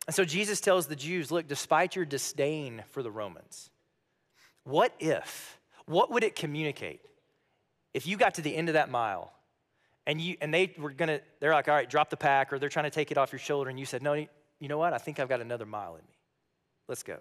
And 0.07 0.15
so 0.15 0.25
Jesus 0.25 0.61
tells 0.61 0.87
the 0.87 0.97
Jews, 0.97 1.31
look, 1.31 1.49
despite 1.49 1.97
your 1.97 2.05
disdain 2.05 2.85
for 2.91 3.03
the 3.03 3.11
Romans, 3.11 3.71
what 4.65 4.95
if, 5.01 5.59
what 5.87 6.11
would 6.11 6.25
it 6.25 6.37
communicate 6.37 7.01
if 7.95 8.07
you 8.07 8.17
got 8.17 8.35
to 8.35 8.43
the 8.43 8.55
end 8.55 8.69
of 8.69 8.75
that 8.75 8.91
mile 8.91 9.33
and 10.07 10.21
you 10.21 10.37
and 10.41 10.53
they 10.53 10.75
were 10.79 10.91
gonna, 10.93 11.21
they're 11.41 11.53
like, 11.53 11.69
all 11.69 11.75
right, 11.75 11.89
drop 11.89 12.11
the 12.11 12.17
pack, 12.17 12.53
or 12.53 12.59
they're 12.59 12.69
trying 12.69 12.85
to 12.85 12.91
take 12.91 13.11
it 13.11 13.19
off 13.19 13.33
your 13.33 13.39
shoulder, 13.39 13.71
and 13.71 13.79
you 13.79 13.87
said, 13.87 14.03
No, 14.03 14.15
you 14.15 14.69
know 14.69 14.79
what? 14.79 14.93
I 14.93 14.99
think 14.99 15.19
I've 15.19 15.29
got 15.29 15.41
another 15.41 15.67
mile 15.67 15.95
in 15.97 16.03
me. 16.03 16.19
Let's 16.89 17.03
go. 17.03 17.19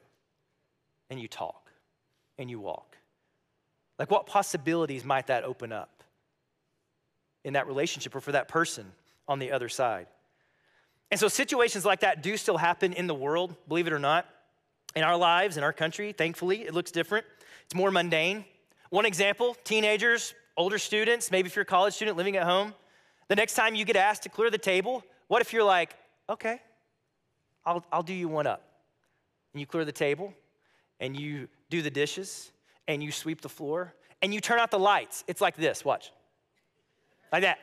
And 1.09 1.19
you 1.19 1.27
talk 1.27 1.71
and 2.37 2.49
you 2.49 2.59
walk. 2.59 2.97
Like 3.99 4.11
what 4.11 4.25
possibilities 4.25 5.03
might 5.03 5.27
that 5.27 5.43
open 5.43 5.71
up 5.71 6.03
in 7.43 7.53
that 7.53 7.67
relationship 7.67 8.15
or 8.15 8.21
for 8.21 8.31
that 8.31 8.47
person 8.47 8.91
on 9.27 9.39
the 9.39 9.51
other 9.51 9.69
side? 9.69 10.07
And 11.11 11.19
so 11.19 11.27
situations 11.27 11.85
like 11.85 11.99
that 11.99 12.23
do 12.23 12.37
still 12.37 12.57
happen 12.57 12.93
in 12.93 13.07
the 13.07 13.13
world, 13.13 13.55
believe 13.67 13.87
it 13.87 13.93
or 13.93 13.99
not. 13.99 14.27
In 14.95 15.03
our 15.03 15.17
lives, 15.17 15.57
in 15.57 15.63
our 15.63 15.73
country, 15.73 16.11
thankfully, 16.11 16.63
it 16.63 16.73
looks 16.73 16.91
different. 16.91 17.25
It's 17.65 17.75
more 17.75 17.91
mundane. 17.91 18.45
One 18.89 19.05
example 19.05 19.55
teenagers, 19.63 20.33
older 20.57 20.77
students, 20.77 21.31
maybe 21.31 21.47
if 21.47 21.55
you're 21.55 21.63
a 21.63 21.65
college 21.65 21.93
student 21.93 22.17
living 22.17 22.37
at 22.37 22.43
home, 22.43 22.73
the 23.27 23.35
next 23.35 23.55
time 23.55 23.75
you 23.75 23.85
get 23.85 23.95
asked 23.95 24.23
to 24.23 24.29
clear 24.29 24.49
the 24.49 24.57
table, 24.57 25.03
what 25.27 25.41
if 25.41 25.53
you're 25.53 25.63
like, 25.63 25.95
okay, 26.29 26.61
I'll, 27.65 27.83
I'll 27.91 28.03
do 28.03 28.13
you 28.13 28.27
one 28.27 28.47
up? 28.47 28.61
And 29.53 29.59
you 29.59 29.65
clear 29.65 29.85
the 29.85 29.91
table, 29.91 30.33
and 30.99 31.19
you 31.19 31.47
do 31.69 31.81
the 31.81 31.89
dishes, 31.89 32.51
and 32.87 33.03
you 33.03 33.11
sweep 33.11 33.41
the 33.41 33.49
floor, 33.49 33.93
and 34.21 34.33
you 34.33 34.41
turn 34.41 34.59
out 34.59 34.71
the 34.71 34.79
lights. 34.79 35.23
It's 35.27 35.41
like 35.41 35.55
this, 35.55 35.85
watch. 35.85 36.11
Like 37.31 37.43
that. 37.43 37.59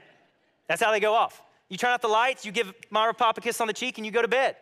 That's 0.68 0.82
how 0.82 0.90
they 0.92 1.00
go 1.00 1.14
off. 1.14 1.42
You 1.68 1.76
turn 1.76 1.90
out 1.90 2.02
the 2.02 2.08
lights, 2.08 2.44
you 2.44 2.52
give 2.52 2.72
Mara 2.90 3.14
Pop 3.14 3.38
a 3.38 3.40
kiss 3.40 3.60
on 3.60 3.66
the 3.66 3.72
cheek, 3.72 3.98
and 3.98 4.06
you 4.06 4.12
go 4.12 4.22
to 4.22 4.28
bed. 4.28 4.56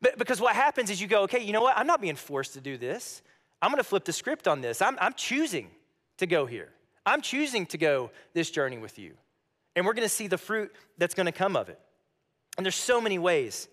But 0.00 0.18
because 0.18 0.40
what 0.40 0.54
happens 0.54 0.90
is 0.90 1.00
you 1.00 1.06
go, 1.06 1.22
okay, 1.22 1.42
you 1.42 1.52
know 1.52 1.62
what? 1.62 1.76
I'm 1.78 1.86
not 1.86 2.00
being 2.00 2.16
forced 2.16 2.52
to 2.54 2.60
do 2.60 2.76
this. 2.76 3.22
I'm 3.62 3.74
to 3.74 3.82
flip 3.82 4.04
the 4.04 4.12
script 4.12 4.46
on 4.46 4.60
this. 4.60 4.82
I'm, 4.82 4.98
I'm 5.00 5.14
choosing 5.14 5.70
to 6.18 6.26
go 6.26 6.46
here. 6.46 6.70
I'm 7.06 7.20
choosing 7.20 7.66
to 7.66 7.78
go 7.78 8.10
this 8.32 8.50
journey 8.50 8.78
with 8.78 8.98
you. 8.98 9.14
And 9.76 9.84
we're 9.84 9.94
going 9.94 10.06
to 10.06 10.14
see 10.14 10.26
the 10.26 10.38
fruit 10.38 10.72
that's 10.98 11.14
going 11.14 11.26
to 11.26 11.32
come 11.32 11.56
of 11.56 11.68
it. 11.68 11.78
And 12.56 12.64
there's 12.64 12.76
so 12.76 13.00
many 13.00 13.18
ways 13.18 13.68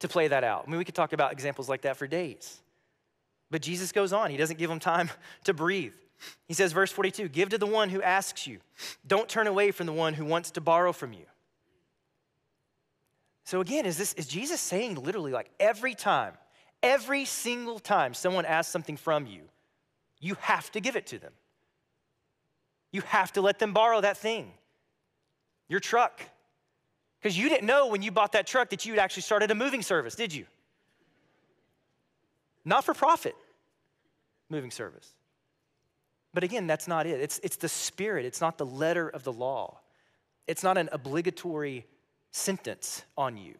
to 0.00 0.08
play 0.08 0.28
that 0.28 0.44
out. 0.44 0.64
I 0.66 0.70
mean, 0.70 0.78
we 0.78 0.84
could 0.84 0.94
talk 0.94 1.12
about 1.12 1.32
examples 1.32 1.68
like 1.68 1.82
that 1.82 1.96
for 1.96 2.06
days. 2.06 2.60
But 3.50 3.62
Jesus 3.62 3.92
goes 3.92 4.12
on, 4.12 4.30
he 4.30 4.36
doesn't 4.36 4.58
give 4.58 4.70
them 4.70 4.80
time 4.80 5.10
to 5.44 5.54
breathe. 5.54 5.94
He 6.48 6.54
says, 6.54 6.72
verse 6.72 6.90
42 6.90 7.28
Give 7.28 7.48
to 7.50 7.58
the 7.58 7.66
one 7.66 7.90
who 7.90 8.02
asks 8.02 8.46
you, 8.46 8.60
don't 9.06 9.28
turn 9.28 9.46
away 9.46 9.70
from 9.70 9.86
the 9.86 9.92
one 9.92 10.14
who 10.14 10.24
wants 10.24 10.52
to 10.52 10.60
borrow 10.60 10.92
from 10.92 11.12
you. 11.12 11.26
So, 13.44 13.60
again, 13.60 13.86
is, 13.86 13.96
this, 13.96 14.12
is 14.14 14.26
Jesus 14.26 14.60
saying 14.60 14.96
literally 14.96 15.30
like 15.30 15.50
every 15.60 15.94
time, 15.94 16.32
every 16.82 17.24
single 17.24 17.78
time 17.78 18.12
someone 18.12 18.44
asks 18.44 18.72
something 18.72 18.96
from 18.96 19.26
you, 19.26 19.42
you 20.20 20.36
have 20.40 20.70
to 20.72 20.80
give 20.80 20.96
it 20.96 21.06
to 21.08 21.18
them? 21.18 21.32
You 22.96 23.02
have 23.08 23.30
to 23.34 23.42
let 23.42 23.58
them 23.58 23.74
borrow 23.74 24.00
that 24.00 24.16
thing, 24.16 24.50
your 25.68 25.80
truck. 25.80 26.22
Because 27.20 27.36
you 27.36 27.50
didn't 27.50 27.66
know 27.66 27.88
when 27.88 28.00
you 28.00 28.10
bought 28.10 28.32
that 28.32 28.46
truck 28.46 28.70
that 28.70 28.86
you 28.86 28.94
had 28.94 29.00
actually 29.00 29.24
started 29.24 29.50
a 29.50 29.54
moving 29.54 29.82
service, 29.82 30.14
did 30.14 30.34
you? 30.34 30.46
Not 32.64 32.86
for 32.86 32.94
profit 32.94 33.36
moving 34.48 34.70
service. 34.70 35.12
But 36.32 36.42
again, 36.42 36.66
that's 36.66 36.88
not 36.88 37.06
it. 37.06 37.20
It's, 37.20 37.38
it's 37.42 37.56
the 37.56 37.68
spirit, 37.68 38.24
it's 38.24 38.40
not 38.40 38.56
the 38.56 38.64
letter 38.64 39.10
of 39.10 39.24
the 39.24 39.32
law. 39.32 39.80
It's 40.46 40.62
not 40.62 40.78
an 40.78 40.88
obligatory 40.90 41.84
sentence 42.30 43.04
on 43.14 43.36
you 43.36 43.56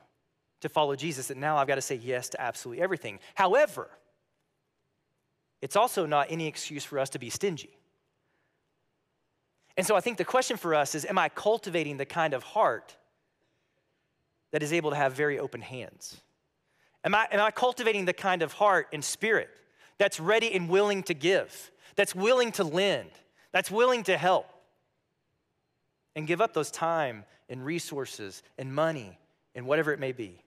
to 0.62 0.70
follow 0.70 0.96
Jesus 0.96 1.28
that 1.28 1.36
now 1.36 1.58
I've 1.58 1.68
got 1.68 1.74
to 1.74 1.82
say 1.82 1.96
yes 1.96 2.30
to 2.30 2.40
absolutely 2.40 2.82
everything. 2.82 3.18
However, 3.34 3.90
it's 5.60 5.76
also 5.76 6.06
not 6.06 6.28
any 6.30 6.46
excuse 6.46 6.86
for 6.86 6.98
us 6.98 7.10
to 7.10 7.18
be 7.18 7.28
stingy. 7.28 7.75
And 9.76 9.86
so 9.86 9.94
I 9.94 10.00
think 10.00 10.18
the 10.18 10.24
question 10.24 10.56
for 10.56 10.74
us 10.74 10.94
is 10.94 11.04
Am 11.04 11.18
I 11.18 11.28
cultivating 11.28 11.96
the 11.96 12.06
kind 12.06 12.34
of 12.34 12.42
heart 12.42 12.96
that 14.52 14.62
is 14.62 14.72
able 14.72 14.90
to 14.90 14.96
have 14.96 15.12
very 15.12 15.38
open 15.38 15.60
hands? 15.60 16.20
Am 17.04 17.14
I, 17.14 17.28
am 17.30 17.40
I 17.40 17.50
cultivating 17.50 18.04
the 18.04 18.12
kind 18.12 18.42
of 18.42 18.52
heart 18.52 18.88
and 18.92 19.04
spirit 19.04 19.50
that's 19.98 20.18
ready 20.18 20.52
and 20.52 20.68
willing 20.68 21.02
to 21.04 21.14
give? 21.14 21.70
that's 21.96 22.14
willing 22.14 22.52
to 22.52 22.64
lend, 22.64 23.10
that's 23.52 23.70
willing 23.70 24.04
to 24.04 24.16
help, 24.16 24.46
and 26.14 26.26
give 26.26 26.40
up 26.40 26.54
those 26.54 26.70
time 26.70 27.24
and 27.48 27.64
resources 27.64 28.42
and 28.56 28.74
money 28.74 29.18
and 29.54 29.66
whatever 29.66 29.92
it 29.92 29.98
may 29.98 30.12
be. 30.12 30.40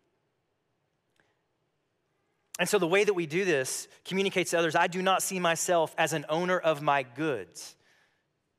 And 2.60 2.68
so, 2.68 2.78
the 2.78 2.88
way 2.88 3.04
that 3.04 3.14
we 3.14 3.26
do 3.26 3.46
this 3.46 3.88
communicates 4.06 4.52
to 4.52 4.60
others 4.60 4.76
I 4.76 4.88
do 4.88 5.02
not 5.02 5.24
see 5.24 5.40
myself 5.40 5.96
as 5.98 6.14
an 6.14 6.26
owner 6.30 6.60
of 6.60 6.82
my 6.82 7.04
goods, 7.04 7.76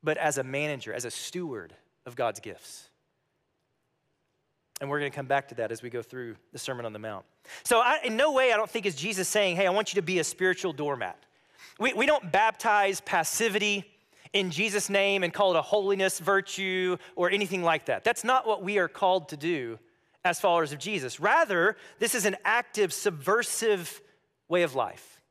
but 0.03 0.17
as 0.17 0.37
a 0.37 0.43
manager, 0.43 0.93
as 0.93 1.05
a 1.05 1.11
steward 1.11 1.73
of 2.05 2.15
God's 2.15 2.39
gifts. 2.39 2.89
And 4.79 4.89
we're 4.89 4.99
going 4.99 5.11
to 5.11 5.15
come 5.15 5.27
back 5.27 5.49
to 5.49 5.55
that 5.55 5.71
as 5.71 5.83
we 5.83 5.91
go 5.91 6.01
through 6.01 6.35
the 6.53 6.59
Sermon 6.59 6.85
on 6.85 6.93
the 6.93 6.99
Mount. 6.99 7.23
So, 7.63 7.79
I, 7.79 7.99
in 8.03 8.17
no 8.17 8.31
way, 8.31 8.51
I 8.51 8.57
don't 8.57 8.69
think 8.69 8.87
is 8.87 8.95
Jesus 8.95 9.27
saying, 9.27 9.55
hey, 9.55 9.67
I 9.67 9.69
want 9.69 9.93
you 9.93 10.01
to 10.01 10.05
be 10.05 10.17
a 10.19 10.23
spiritual 10.23 10.73
doormat. 10.73 11.17
We, 11.79 11.93
we 11.93 12.05
don't 12.07 12.31
baptize 12.31 12.99
passivity 13.01 13.85
in 14.33 14.49
Jesus' 14.49 14.89
name 14.89 15.23
and 15.23 15.33
call 15.33 15.53
it 15.55 15.59
a 15.59 15.61
holiness 15.61 16.19
virtue 16.19 16.97
or 17.15 17.29
anything 17.29 17.63
like 17.63 17.85
that. 17.85 18.03
That's 18.03 18.23
not 18.23 18.47
what 18.47 18.63
we 18.63 18.79
are 18.79 18.87
called 18.87 19.29
to 19.29 19.37
do 19.37 19.77
as 20.23 20.39
followers 20.39 20.71
of 20.71 20.79
Jesus. 20.79 21.19
Rather, 21.19 21.75
this 21.99 22.15
is 22.15 22.25
an 22.25 22.37
active, 22.45 22.93
subversive 22.93 24.01
way 24.47 24.63
of 24.63 24.75
life. 24.75 25.21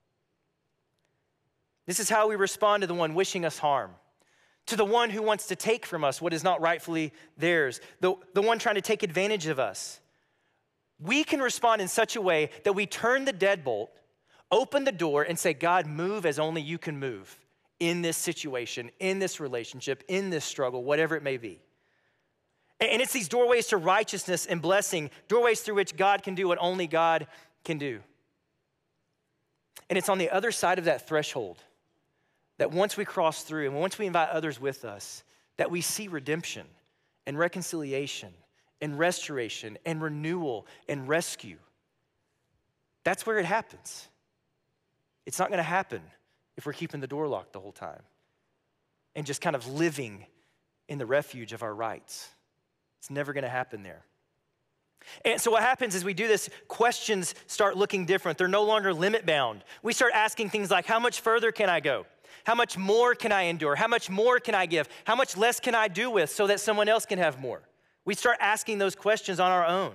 This 1.87 2.01
is 2.01 2.09
how 2.09 2.29
we 2.29 2.37
respond 2.37 2.83
to 2.83 2.87
the 2.87 2.95
one 2.95 3.15
wishing 3.15 3.45
us 3.45 3.59
harm, 3.59 3.91
to 4.71 4.77
the 4.77 4.85
one 4.85 5.11
who 5.11 5.21
wants 5.21 5.49
to 5.49 5.57
take 5.57 5.85
from 5.85 6.05
us 6.05 6.23
what 6.23 6.33
is 6.33 6.45
not 6.45 6.61
rightfully 6.61 7.13
theirs, 7.37 7.81
the, 8.01 8.15
the 8.35 8.43
one 8.43 8.59
trying 8.59 8.77
to 8.77 8.81
take 8.81 9.03
advantage 9.03 9.47
of 9.47 9.59
us. 9.59 10.01
We 11.01 11.25
can 11.25 11.41
respond 11.41 11.83
in 11.83 11.89
such 11.89 12.15
a 12.15 12.21
way 12.21 12.51
that 12.65 12.73
we 12.73 12.87
turn 12.87 13.25
the 13.25 13.33
deadbolt, 13.33 13.89
open 14.51 14.85
the 14.85 14.93
door, 14.93 15.25
and 15.25 15.37
say, 15.39 15.55
God, 15.55 15.87
move 15.87 16.25
as 16.25 16.39
only 16.39 16.63
you 16.63 16.79
can 16.79 16.99
move 16.99 17.39
in 17.81 18.01
this 18.01 18.17
situation, 18.17 18.91
in 19.01 19.19
this 19.19 19.41
relationship, 19.41 20.05
in 20.07 20.31
this 20.31 20.45
struggle, 20.45 20.85
whatever 20.85 21.17
it 21.17 21.23
may 21.23 21.37
be. 21.37 21.61
And 22.79 23.03
it's 23.03 23.13
these 23.13 23.29
doorways 23.29 23.67
to 23.69 23.77
righteousness 23.77 24.47
and 24.47 24.63
blessing, 24.63 25.11
doorways 25.27 25.63
through 25.63 25.75
which 25.75 25.97
God 25.97 26.23
can 26.23 26.35
do 26.35 26.47
what 26.47 26.59
only 26.61 26.87
God 26.87 27.27
can 27.65 27.77
do. 27.77 28.01
And 29.89 29.99
it's 29.99 30.09
on 30.09 30.19
the 30.19 30.31
other 30.31 30.53
side 30.53 30.79
of 30.79 30.85
that 30.85 31.09
threshold 31.09 31.59
that 32.61 32.71
once 32.71 32.95
we 32.95 33.07
cross 33.07 33.43
through 33.43 33.65
and 33.65 33.75
once 33.75 33.99
we 33.99 34.05
invite 34.05 34.29
others 34.29 34.61
with 34.61 34.85
us, 34.85 35.25
that 35.57 35.71
we 35.71 35.81
see 35.81 36.09
redemption 36.09 36.67
and 37.27 37.39
reconciliation 37.39 38.35
and 38.83 38.99
restoration 38.99 39.79
and 39.87 40.03
renewal 40.03 40.67
and 40.87 41.09
rescue. 41.09 41.57
That's 43.03 43.25
where 43.25 43.39
it 43.39 43.47
happens. 43.47 44.07
It's 45.25 45.39
not 45.39 45.49
going 45.49 45.57
to 45.57 45.63
happen 45.63 46.03
if 46.59 46.67
we're 46.67 46.75
keeping 46.75 47.01
the 47.01 47.07
door 47.07 47.27
locked 47.29 47.55
the 47.55 47.61
whole 47.61 47.73
time 47.73 48.03
and 49.17 49.25
just 49.25 49.41
kind 49.41 49.57
of 49.57 49.67
living 49.67 50.27
in 50.87 50.99
the 50.99 51.07
refuge 51.07 51.55
of 51.55 51.63
our 51.63 51.75
rights. 51.75 52.29
It's 52.99 53.09
never 53.09 53.33
going 53.33 53.45
to 53.45 53.49
happen 53.49 53.83
there. 53.83 54.05
And 55.25 55.41
so, 55.41 55.51
what 55.51 55.63
happens 55.63 55.95
is 55.95 56.05
we 56.05 56.13
do 56.13 56.29
this, 56.29 56.51
questions 56.69 57.35
start 57.47 57.75
looking 57.75 58.05
different. 58.05 58.37
They're 58.37 58.49
no 58.49 58.65
longer 58.65 58.93
limit 58.93 59.25
bound. 59.25 59.65
We 59.83 59.95
start 59.95 60.13
asking 60.15 60.51
things 60.51 60.71
like, 60.71 60.85
How 60.85 61.01
much 61.01 61.23
further 61.23 61.53
can 61.53 61.71
I 61.71 61.81
go? 61.81 62.05
How 62.45 62.55
much 62.55 62.77
more 62.77 63.15
can 63.15 63.33
I 63.33 63.43
endure? 63.43 63.77
How 63.77 63.89
much 63.89 64.11
more 64.11 64.41
can 64.41 64.55
I 64.55 64.67
give? 64.67 64.89
How 65.05 65.15
much 65.15 65.37
less 65.37 65.61
can 65.61 65.75
I 65.75 65.89
do 65.89 66.11
with 66.11 66.31
so 66.31 66.47
that 66.47 66.61
someone 66.61 66.89
else 66.89 67.07
can 67.07 67.19
have 67.19 67.41
more? 67.41 67.63
We 68.05 68.15
start 68.15 68.39
asking 68.41 68.79
those 68.79 68.95
questions 68.95 69.41
on 69.41 69.51
our 69.51 69.67
own. 69.67 69.93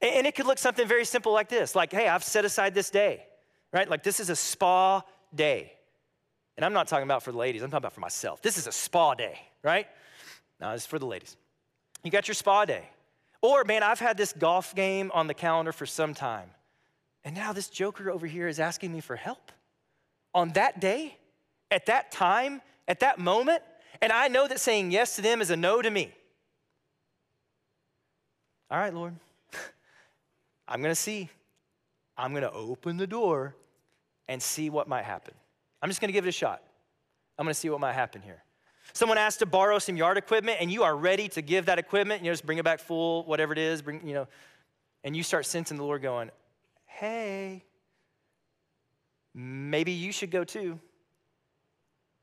And 0.00 0.26
it 0.26 0.34
could 0.34 0.46
look 0.46 0.58
something 0.58 0.86
very 0.86 1.04
simple 1.04 1.32
like 1.32 1.48
this 1.48 1.74
like, 1.74 1.92
Hey, 1.92 2.08
I've 2.08 2.24
set 2.24 2.44
aside 2.44 2.74
this 2.74 2.90
day, 2.90 3.24
right? 3.72 3.88
Like, 3.88 4.02
this 4.02 4.18
is 4.20 4.30
a 4.30 4.36
spa 4.36 5.02
day. 5.34 5.72
And 6.56 6.64
I'm 6.64 6.72
not 6.72 6.88
talking 6.88 7.04
about 7.04 7.22
for 7.22 7.32
the 7.32 7.38
ladies, 7.38 7.62
I'm 7.62 7.70
talking 7.70 7.78
about 7.78 7.92
for 7.92 8.00
myself. 8.00 8.42
This 8.42 8.58
is 8.58 8.66
a 8.66 8.72
spa 8.72 9.14
day, 9.14 9.38
right? 9.62 9.86
No, 10.60 10.72
this 10.72 10.82
is 10.82 10.86
for 10.86 10.98
the 10.98 11.06
ladies. 11.06 11.36
You 12.04 12.10
got 12.10 12.28
your 12.28 12.34
spa 12.34 12.64
day. 12.64 12.88
Or, 13.40 13.64
man, 13.64 13.82
I've 13.82 13.98
had 13.98 14.16
this 14.16 14.32
golf 14.32 14.74
game 14.74 15.10
on 15.12 15.26
the 15.26 15.34
calendar 15.34 15.72
for 15.72 15.86
some 15.86 16.14
time. 16.14 16.50
And 17.24 17.34
now 17.34 17.52
this 17.52 17.68
joker 17.68 18.10
over 18.10 18.26
here 18.26 18.48
is 18.48 18.60
asking 18.60 18.92
me 18.92 19.00
for 19.00 19.16
help. 19.16 19.52
On 20.34 20.50
that 20.50 20.80
day, 20.80 21.16
at 21.72 21.86
that 21.86 22.12
time, 22.12 22.60
at 22.86 23.00
that 23.00 23.18
moment, 23.18 23.62
and 24.00 24.12
I 24.12 24.28
know 24.28 24.46
that 24.46 24.60
saying 24.60 24.90
yes 24.90 25.16
to 25.16 25.22
them 25.22 25.40
is 25.40 25.50
a 25.50 25.56
no 25.56 25.80
to 25.80 25.90
me. 25.90 26.12
All 28.70 28.78
right, 28.78 28.92
Lord, 28.92 29.16
I'm 30.68 30.82
gonna 30.82 30.94
see. 30.94 31.30
I'm 32.16 32.34
gonna 32.34 32.50
open 32.52 32.98
the 32.98 33.06
door 33.06 33.56
and 34.28 34.40
see 34.40 34.70
what 34.70 34.86
might 34.86 35.04
happen. 35.04 35.34
I'm 35.80 35.88
just 35.88 36.00
gonna 36.00 36.12
give 36.12 36.26
it 36.26 36.28
a 36.28 36.32
shot. 36.32 36.62
I'm 37.38 37.46
gonna 37.46 37.54
see 37.54 37.70
what 37.70 37.80
might 37.80 37.94
happen 37.94 38.20
here. 38.20 38.44
Someone 38.92 39.16
asks 39.16 39.38
to 39.38 39.46
borrow 39.46 39.78
some 39.78 39.96
yard 39.96 40.18
equipment 40.18 40.58
and 40.60 40.70
you 40.70 40.82
are 40.82 40.94
ready 40.94 41.28
to 41.28 41.40
give 41.40 41.66
that 41.66 41.78
equipment, 41.78 42.22
you 42.22 42.26
know, 42.26 42.32
just 42.32 42.44
bring 42.44 42.58
it 42.58 42.64
back 42.64 42.80
full, 42.80 43.24
whatever 43.24 43.52
it 43.52 43.58
is, 43.58 43.80
bring, 43.80 44.06
you 44.06 44.12
know, 44.12 44.28
and 45.04 45.16
you 45.16 45.22
start 45.22 45.46
sensing 45.46 45.78
the 45.78 45.82
Lord 45.82 46.02
going, 46.02 46.30
hey, 46.84 47.64
maybe 49.34 49.92
you 49.92 50.12
should 50.12 50.30
go 50.30 50.44
too. 50.44 50.78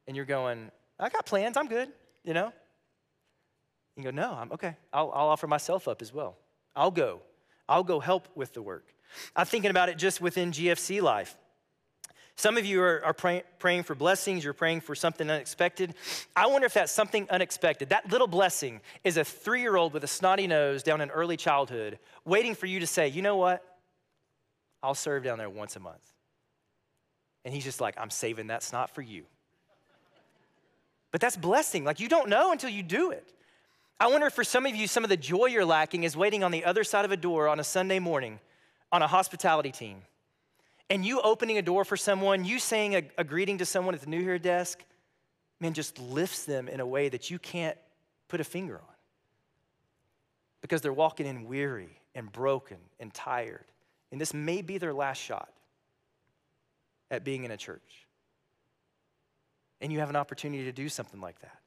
And 0.10 0.16
you're 0.16 0.26
going, 0.26 0.72
I 1.00 1.10
got 1.10 1.28
plans, 1.28 1.56
I'm 1.56 1.68
good, 1.68 1.88
you 2.24 2.34
know? 2.34 2.52
You 3.96 4.06
go, 4.06 4.10
no, 4.10 4.32
I'm 4.32 4.52
okay. 4.54 4.76
I'll, 4.92 5.12
I'll 5.14 5.28
offer 5.28 5.46
myself 5.46 5.88
up 5.88 6.02
as 6.02 6.12
well. 6.12 6.36
I'll 6.76 6.90
go. 6.90 7.22
I'll 7.68 7.84
go 7.84 8.00
help 8.00 8.28
with 8.34 8.54
the 8.54 8.64
work. 8.64 8.92
I'm 9.36 9.46
thinking 9.46 9.70
about 9.70 9.88
it 9.88 10.00
just 10.00 10.20
within 10.20 10.52
GFC 10.52 11.00
life. 11.00 11.38
Some 12.38 12.58
of 12.58 12.66
you 12.66 12.82
are, 12.82 13.06
are 13.06 13.14
pray, 13.14 13.44
praying 13.60 13.84
for 13.84 13.94
blessings, 13.94 14.44
you're 14.44 14.54
praying 14.54 14.82
for 14.82 14.96
something 14.96 15.30
unexpected. 15.30 15.94
I 16.36 16.48
wonder 16.48 16.66
if 16.66 16.74
that's 16.74 16.92
something 16.92 17.28
unexpected. 17.30 17.90
That 17.90 18.12
little 18.12 18.26
blessing 18.26 18.82
is 19.04 19.16
a 19.16 19.24
three 19.24 19.62
year 19.62 19.76
old 19.76 19.94
with 19.94 20.04
a 20.04 20.08
snotty 20.08 20.48
nose 20.48 20.82
down 20.82 21.02
in 21.02 21.12
early 21.12 21.38
childhood 21.38 22.00
waiting 22.26 22.56
for 22.56 22.66
you 22.66 22.80
to 22.80 22.88
say, 22.88 23.10
you 23.10 23.22
know 23.22 23.38
what? 23.38 23.64
I'll 24.82 24.96
serve 24.96 25.24
down 25.24 25.38
there 25.38 25.52
once 25.52 25.76
a 25.76 25.80
month. 25.80 26.02
And 27.46 27.54
he's 27.54 27.64
just 27.64 27.80
like, 27.80 27.94
I'm 28.00 28.10
saving 28.10 28.48
that 28.48 28.64
snot 28.64 28.90
for 28.90 29.04
you. 29.04 29.26
But 31.12 31.22
that's 31.22 31.38
blessing. 31.38 31.84
Like, 31.84 32.00
you 32.00 32.08
don't 32.08 32.30
know 32.30 32.52
until 32.52 32.70
you 32.70 32.84
do 32.84 33.12
it. 33.12 33.34
I 34.00 34.08
wonder 34.08 34.28
if 34.28 34.34
for 34.34 34.44
some 34.44 34.66
of 34.66 34.76
you, 34.76 34.88
some 34.88 35.04
of 35.04 35.10
the 35.10 35.18
joy 35.18 35.48
you're 35.48 35.66
lacking 35.66 36.04
is 36.04 36.16
waiting 36.16 36.44
on 36.44 36.52
the 36.52 36.64
other 36.64 36.84
side 36.84 37.06
of 37.06 37.12
a 37.12 37.18
door 37.18 37.48
on 37.48 37.60
a 37.60 37.64
Sunday 37.64 38.00
morning 38.00 38.40
on 38.92 39.02
a 39.02 39.08
hospitality 39.08 39.72
team 39.72 40.04
and 40.90 41.06
you 41.06 41.22
opening 41.22 41.58
a 41.58 41.62
door 41.62 41.86
for 41.86 41.96
someone, 41.96 42.46
you 42.46 42.60
saying 42.60 42.96
a, 42.96 43.04
a 43.18 43.24
greeting 43.24 43.60
to 43.60 43.66
someone 43.66 43.94
at 43.94 44.02
the 44.02 44.10
New 44.10 44.22
Here 44.22 44.40
desk, 44.40 44.84
man, 45.60 45.74
just 45.74 46.00
lifts 46.00 46.46
them 46.46 46.68
in 46.68 46.80
a 46.80 46.86
way 46.86 47.10
that 47.10 47.30
you 47.30 47.38
can't 47.38 47.78
put 48.28 48.42
a 48.42 48.44
finger 48.44 48.76
on. 48.76 48.96
Because 50.62 50.82
they're 50.82 50.92
walking 50.92 51.26
in 51.26 51.46
weary 51.46 52.00
and 52.16 52.32
broken 52.32 52.78
and 53.00 53.14
tired. 53.14 53.66
And 54.12 54.20
this 54.20 54.34
may 54.34 54.62
be 54.62 54.78
their 54.78 54.94
last 54.94 55.20
shot 55.20 55.50
at 57.12 57.24
being 57.24 57.44
in 57.44 57.52
a 57.52 57.58
church. 57.58 58.08
And 59.82 59.92
you 59.92 60.00
have 60.00 60.10
an 60.10 60.16
opportunity 60.16 60.66
to 60.66 60.72
do 60.72 60.90
something 60.90 61.22
like 61.22 61.40
that. 61.40 61.58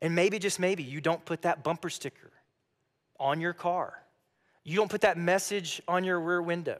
And 0.00 0.14
maybe, 0.14 0.38
just 0.38 0.60
maybe, 0.60 0.82
you 0.82 1.00
don't 1.00 1.24
put 1.24 1.42
that 1.42 1.64
bumper 1.64 1.90
sticker 1.90 2.30
on 3.18 3.40
your 3.40 3.52
car. 3.52 3.94
You 4.64 4.76
don't 4.76 4.90
put 4.90 5.00
that 5.00 5.16
message 5.16 5.80
on 5.88 6.04
your 6.04 6.20
rear 6.20 6.42
window 6.42 6.78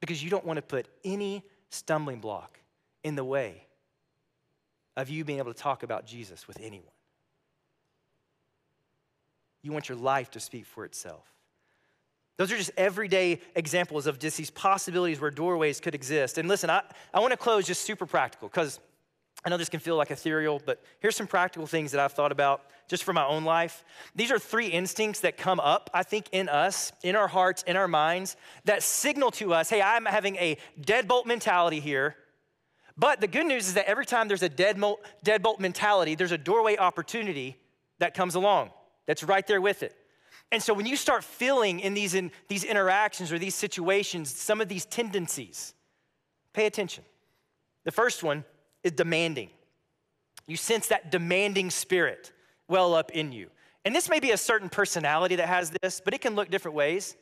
because 0.00 0.22
you 0.22 0.30
don't 0.30 0.44
want 0.44 0.58
to 0.58 0.62
put 0.62 0.86
any 1.04 1.42
stumbling 1.70 2.20
block 2.20 2.58
in 3.02 3.16
the 3.16 3.24
way 3.24 3.66
of 4.96 5.08
you 5.08 5.24
being 5.24 5.38
able 5.38 5.52
to 5.52 5.58
talk 5.58 5.82
about 5.82 6.06
Jesus 6.06 6.46
with 6.46 6.58
anyone. 6.60 6.92
You 9.62 9.72
want 9.72 9.88
your 9.88 9.98
life 9.98 10.30
to 10.32 10.40
speak 10.40 10.66
for 10.66 10.84
itself. 10.84 11.24
Those 12.36 12.52
are 12.52 12.56
just 12.56 12.70
everyday 12.76 13.40
examples 13.54 14.06
of 14.06 14.18
just 14.18 14.36
these 14.36 14.50
possibilities 14.50 15.20
where 15.20 15.30
doorways 15.30 15.80
could 15.80 15.94
exist. 15.94 16.36
And 16.36 16.48
listen, 16.48 16.68
I, 16.68 16.82
I 17.12 17.20
want 17.20 17.30
to 17.30 17.36
close 17.36 17.66
just 17.66 17.82
super 17.82 18.04
practical 18.04 18.48
because 18.48 18.78
I 19.46 19.48
know 19.48 19.56
this 19.56 19.68
can 19.68 19.78
feel 19.78 19.94
like 19.94 20.10
ethereal, 20.10 20.60
but 20.66 20.82
here's 20.98 21.14
some 21.14 21.28
practical 21.28 21.68
things 21.68 21.92
that 21.92 22.00
I've 22.00 22.12
thought 22.12 22.32
about 22.32 22.62
just 22.88 23.04
for 23.04 23.12
my 23.12 23.24
own 23.24 23.44
life. 23.44 23.84
These 24.16 24.32
are 24.32 24.40
three 24.40 24.66
instincts 24.66 25.20
that 25.20 25.36
come 25.36 25.60
up, 25.60 25.88
I 25.94 26.02
think, 26.02 26.26
in 26.32 26.48
us, 26.48 26.90
in 27.04 27.14
our 27.14 27.28
hearts, 27.28 27.62
in 27.62 27.76
our 27.76 27.86
minds, 27.86 28.36
that 28.64 28.82
signal 28.82 29.30
to 29.32 29.54
us 29.54 29.70
hey, 29.70 29.80
I'm 29.80 30.04
having 30.04 30.34
a 30.36 30.58
deadbolt 30.80 31.26
mentality 31.26 31.78
here. 31.78 32.16
But 32.98 33.20
the 33.20 33.28
good 33.28 33.46
news 33.46 33.68
is 33.68 33.74
that 33.74 33.86
every 33.86 34.04
time 34.04 34.26
there's 34.26 34.42
a 34.42 34.50
deadbolt, 34.50 35.60
mentality, 35.60 36.16
there's 36.16 36.32
a 36.32 36.38
doorway 36.38 36.76
opportunity 36.76 37.56
that 38.00 38.14
comes 38.14 38.34
along 38.34 38.70
that's 39.06 39.22
right 39.22 39.46
there 39.46 39.60
with 39.60 39.84
it. 39.84 39.94
And 40.50 40.60
so 40.60 40.74
when 40.74 40.86
you 40.86 40.96
start 40.96 41.22
feeling 41.22 41.78
in 41.78 41.94
these, 41.94 42.14
in 42.14 42.32
these 42.48 42.64
interactions 42.64 43.30
or 43.30 43.38
these 43.38 43.54
situations 43.54 44.34
some 44.34 44.60
of 44.60 44.68
these 44.68 44.86
tendencies, 44.86 45.72
pay 46.52 46.66
attention. 46.66 47.04
The 47.84 47.92
first 47.92 48.24
one 48.24 48.44
is 48.86 48.92
demanding. 48.92 49.50
You 50.46 50.56
sense 50.56 50.86
that 50.88 51.10
demanding 51.10 51.70
spirit 51.70 52.32
well 52.68 52.94
up 52.94 53.10
in 53.10 53.32
you. 53.32 53.50
And 53.84 53.94
this 53.94 54.08
may 54.08 54.20
be 54.20 54.30
a 54.30 54.36
certain 54.36 54.68
personality 54.68 55.36
that 55.36 55.48
has 55.48 55.72
this, 55.82 56.00
but 56.04 56.14
it 56.14 56.20
can 56.20 56.34
look 56.34 56.50
different 56.50 56.76
ways. 56.76 57.16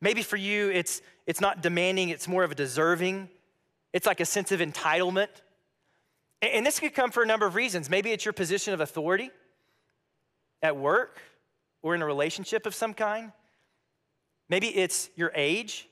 Maybe 0.00 0.22
for 0.22 0.36
you, 0.36 0.70
it's, 0.70 1.02
it's 1.26 1.40
not 1.40 1.62
demanding, 1.62 2.08
it's 2.08 2.26
more 2.26 2.44
of 2.44 2.50
a 2.50 2.54
deserving. 2.54 3.28
It's 3.92 4.06
like 4.06 4.20
a 4.20 4.24
sense 4.24 4.52
of 4.52 4.60
entitlement. 4.60 5.28
And 6.40 6.64
this 6.64 6.78
could 6.78 6.94
come 6.94 7.10
for 7.10 7.22
a 7.22 7.26
number 7.26 7.46
of 7.46 7.54
reasons. 7.54 7.90
Maybe 7.90 8.10
it's 8.12 8.24
your 8.24 8.32
position 8.32 8.72
of 8.74 8.80
authority 8.80 9.30
at 10.62 10.76
work 10.76 11.20
or 11.82 11.94
in 11.94 12.02
a 12.02 12.06
relationship 12.06 12.64
of 12.66 12.74
some 12.74 12.94
kind. 12.94 13.32
Maybe 14.48 14.68
it's 14.68 15.10
your 15.16 15.32
age. 15.34 15.88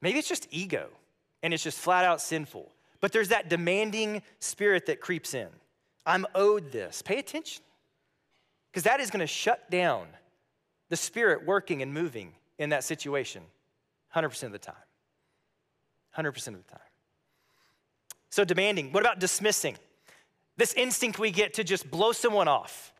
Maybe 0.00 0.18
it's 0.18 0.28
just 0.28 0.48
ego 0.50 0.88
and 1.42 1.52
it's 1.52 1.62
just 1.62 1.78
flat 1.78 2.04
out 2.04 2.20
sinful. 2.20 2.70
But 3.00 3.12
there's 3.12 3.28
that 3.28 3.48
demanding 3.48 4.22
spirit 4.38 4.86
that 4.86 5.00
creeps 5.00 5.34
in. 5.34 5.48
I'm 6.06 6.26
owed 6.34 6.72
this. 6.72 7.02
Pay 7.02 7.18
attention. 7.18 7.62
Because 8.70 8.84
that 8.84 9.00
is 9.00 9.10
going 9.10 9.20
to 9.20 9.26
shut 9.26 9.70
down 9.70 10.06
the 10.90 10.96
Spirit 10.96 11.46
working 11.46 11.82
and 11.82 11.92
moving 11.92 12.32
in 12.58 12.70
that 12.70 12.84
situation 12.84 13.42
100% 14.14 14.42
of 14.44 14.52
the 14.52 14.58
time. 14.58 14.74
100% 16.16 16.28
of 16.28 16.66
the 16.66 16.70
time. 16.70 16.80
So, 18.28 18.44
demanding. 18.44 18.92
What 18.92 19.02
about 19.02 19.18
dismissing? 19.18 19.76
This 20.56 20.72
instinct 20.74 21.18
we 21.18 21.30
get 21.30 21.54
to 21.54 21.64
just 21.64 21.90
blow 21.90 22.12
someone 22.12 22.48
off. 22.48 22.92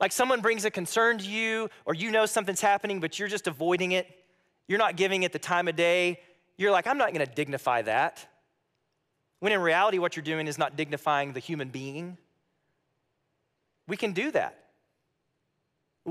Like 0.00 0.12
someone 0.12 0.40
brings 0.40 0.64
a 0.64 0.70
concern 0.70 1.18
to 1.18 1.30
you, 1.30 1.70
or 1.84 1.94
you 1.94 2.10
know 2.10 2.26
something's 2.26 2.60
happening, 2.60 3.00
but 3.00 3.18
you're 3.18 3.28
just 3.28 3.46
avoiding 3.46 3.92
it. 3.92 4.06
You're 4.66 4.78
not 4.78 4.96
giving 4.96 5.22
it 5.22 5.32
the 5.32 5.38
time 5.38 5.68
of 5.68 5.76
day. 5.76 6.20
You're 6.56 6.72
like, 6.72 6.86
I'm 6.86 6.98
not 6.98 7.12
gonna 7.12 7.26
dignify 7.26 7.82
that. 7.82 8.26
When 9.44 9.52
in 9.52 9.60
reality, 9.60 9.98
what 9.98 10.16
you're 10.16 10.22
doing 10.22 10.46
is 10.46 10.56
not 10.56 10.74
dignifying 10.74 11.34
the 11.34 11.38
human 11.38 11.68
being. 11.68 12.16
We 13.86 13.98
can 13.98 14.14
do 14.14 14.30
that. 14.30 14.58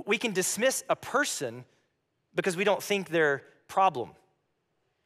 We 0.06 0.20
can 0.20 0.34
dismiss 0.34 0.84
a 0.88 0.96
person 0.96 1.66
because 2.36 2.56
we 2.56 2.64
don't 2.64 2.84
think 2.84 3.10
their 3.10 3.42
problem 3.68 4.12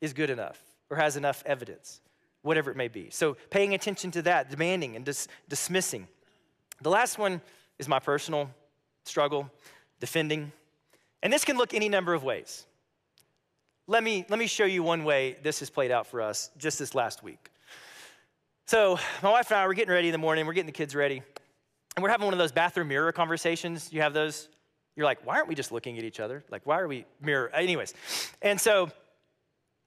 is 0.01 0.11
good 0.11 0.29
enough 0.29 0.61
or 0.89 0.97
has 0.97 1.15
enough 1.15 1.41
evidence, 1.45 2.01
whatever 2.41 2.69
it 2.69 2.75
may 2.75 2.89
be. 2.89 3.09
So, 3.11 3.37
paying 3.49 3.73
attention 3.73 4.11
to 4.11 4.21
that, 4.23 4.49
demanding 4.49 4.97
and 4.97 5.05
dis- 5.05 5.29
dismissing. 5.47 6.05
The 6.81 6.89
last 6.89 7.17
one 7.17 7.39
is 7.79 7.87
my 7.87 7.99
personal 7.99 8.49
struggle, 9.05 9.49
defending. 10.01 10.51
And 11.23 11.31
this 11.31 11.45
can 11.45 11.55
look 11.55 11.73
any 11.73 11.87
number 11.87 12.13
of 12.13 12.25
ways. 12.25 12.65
Let 13.87 14.03
me, 14.03 14.25
let 14.27 14.37
me 14.37 14.47
show 14.47 14.65
you 14.65 14.83
one 14.83 15.05
way 15.05 15.37
this 15.43 15.59
has 15.59 15.69
played 15.69 15.91
out 15.91 16.07
for 16.07 16.21
us 16.21 16.51
just 16.57 16.77
this 16.77 16.93
last 16.93 17.23
week. 17.23 17.51
So, 18.69 18.99
my 19.23 19.31
wife 19.31 19.49
and 19.49 19.61
I 19.61 19.65
were 19.65 19.73
getting 19.73 19.93
ready 19.93 20.09
in 20.09 20.11
the 20.11 20.17
morning, 20.17 20.45
we're 20.45 20.51
getting 20.51 20.65
the 20.65 20.73
kids 20.73 20.93
ready, 20.93 21.23
and 21.95 22.03
we're 22.03 22.09
having 22.09 22.25
one 22.25 22.33
of 22.33 22.37
those 22.37 22.51
bathroom 22.51 22.89
mirror 22.89 23.13
conversations. 23.13 23.93
You 23.93 24.01
have 24.01 24.13
those? 24.13 24.49
You're 24.97 25.05
like, 25.05 25.25
why 25.25 25.35
aren't 25.35 25.47
we 25.47 25.55
just 25.55 25.71
looking 25.71 25.97
at 25.97 26.03
each 26.03 26.19
other? 26.19 26.43
Like, 26.51 26.65
why 26.65 26.77
are 26.81 26.87
we 26.89 27.05
mirror? 27.21 27.49
Anyways, 27.55 27.93
and 28.41 28.59
so 28.59 28.91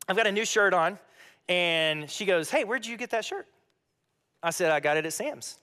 I've 0.09 0.17
got 0.17 0.27
a 0.27 0.33
new 0.33 0.47
shirt 0.47 0.73
on, 0.73 0.99
and 1.47 2.11
she 2.11 2.25
goes, 2.25 2.49
hey, 2.49 2.65
where'd 2.65 2.87
you 2.87 2.97
get 2.97 3.11
that 3.11 3.23
shirt? 3.23 3.47
I 4.43 4.49
said, 4.49 4.71
I 4.71 4.81
got 4.81 4.97
it 4.97 5.05
at 5.05 5.13
Sam's. 5.13 5.59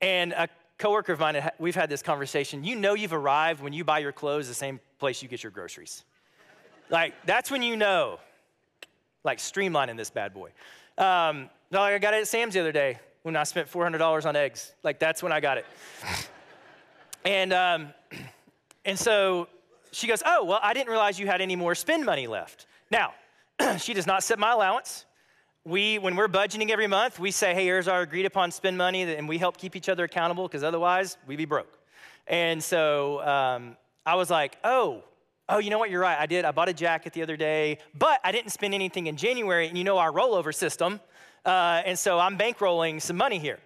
And 0.00 0.32
a 0.32 0.48
coworker 0.78 1.12
of 1.12 1.18
mine, 1.18 1.50
we've 1.58 1.74
had 1.74 1.90
this 1.90 2.00
conversation. 2.00 2.62
You 2.62 2.76
know 2.76 2.94
you've 2.94 3.12
arrived 3.12 3.60
when 3.60 3.72
you 3.72 3.82
buy 3.82 3.98
your 3.98 4.12
clothes 4.12 4.46
the 4.46 4.54
same 4.54 4.78
place 5.00 5.20
you 5.20 5.28
get 5.28 5.42
your 5.42 5.50
groceries. 5.50 6.04
like, 6.90 7.12
that's 7.26 7.50
when 7.50 7.64
you 7.64 7.74
know, 7.74 8.20
like, 9.24 9.38
streamlining 9.38 9.96
this 9.96 10.10
bad 10.10 10.32
boy. 10.32 10.50
Um, 10.96 11.50
no, 11.70 11.80
I 11.82 11.98
got 11.98 12.14
it 12.14 12.18
at 12.18 12.28
Sam's 12.28 12.54
the 12.54 12.60
other 12.60 12.72
day 12.72 12.98
when 13.22 13.36
I 13.36 13.44
spent 13.44 13.70
$400 13.70 14.26
on 14.26 14.36
eggs. 14.36 14.72
Like, 14.82 14.98
that's 14.98 15.22
when 15.22 15.32
I 15.32 15.40
got 15.40 15.58
it. 15.58 15.66
and, 17.24 17.52
um, 17.52 17.94
and 18.84 18.98
so 18.98 19.48
she 19.92 20.06
goes, 20.06 20.22
Oh, 20.24 20.44
well, 20.44 20.60
I 20.62 20.72
didn't 20.72 20.90
realize 20.90 21.18
you 21.18 21.26
had 21.26 21.40
any 21.40 21.56
more 21.56 21.74
spend 21.74 22.04
money 22.04 22.26
left. 22.26 22.66
Now, 22.90 23.14
she 23.78 23.94
does 23.94 24.06
not 24.06 24.22
set 24.22 24.38
my 24.38 24.52
allowance. 24.52 25.04
We, 25.64 25.98
when 25.98 26.16
we're 26.16 26.28
budgeting 26.28 26.70
every 26.70 26.86
month, 26.86 27.18
we 27.18 27.30
say, 27.30 27.54
Hey, 27.54 27.64
here's 27.64 27.88
our 27.88 28.02
agreed 28.02 28.26
upon 28.26 28.50
spend 28.50 28.76
money, 28.76 29.02
and 29.02 29.28
we 29.28 29.38
help 29.38 29.56
keep 29.56 29.76
each 29.76 29.88
other 29.88 30.04
accountable 30.04 30.48
because 30.48 30.64
otherwise 30.64 31.18
we'd 31.26 31.36
be 31.36 31.44
broke. 31.44 31.78
And 32.26 32.62
so 32.62 33.20
um, 33.22 33.76
I 34.06 34.14
was 34.14 34.30
like, 34.30 34.56
Oh, 34.64 35.04
oh, 35.48 35.58
you 35.58 35.70
know 35.70 35.78
what? 35.78 35.90
You're 35.90 36.00
right. 36.00 36.18
I 36.18 36.26
did. 36.26 36.44
I 36.44 36.52
bought 36.52 36.68
a 36.68 36.72
jacket 36.72 37.12
the 37.12 37.22
other 37.22 37.36
day, 37.36 37.78
but 37.98 38.20
I 38.24 38.32
didn't 38.32 38.50
spend 38.50 38.72
anything 38.72 39.06
in 39.08 39.16
January. 39.16 39.68
And 39.68 39.76
you 39.76 39.84
know 39.84 39.98
our 39.98 40.12
rollover 40.12 40.54
system. 40.54 41.00
Uh, 41.44 41.82
and 41.84 41.98
so 41.98 42.18
I'm 42.18 42.36
bankrolling 42.36 43.00
some 43.00 43.16
money 43.16 43.38
here. 43.38 43.58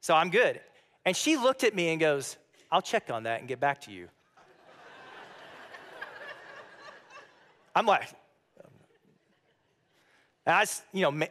So 0.00 0.14
I'm 0.14 0.30
good. 0.30 0.60
And 1.04 1.16
she 1.16 1.36
looked 1.36 1.64
at 1.64 1.74
me 1.74 1.90
and 1.90 2.00
goes, 2.00 2.36
I'll 2.70 2.82
check 2.82 3.10
on 3.10 3.24
that 3.24 3.40
and 3.40 3.48
get 3.48 3.60
back 3.60 3.80
to 3.82 3.92
you. 3.92 4.08
I'm 7.74 7.86
like, 7.86 8.08
I 10.46 10.64
you 10.92 11.02
know, 11.02 11.10
you 11.10 11.26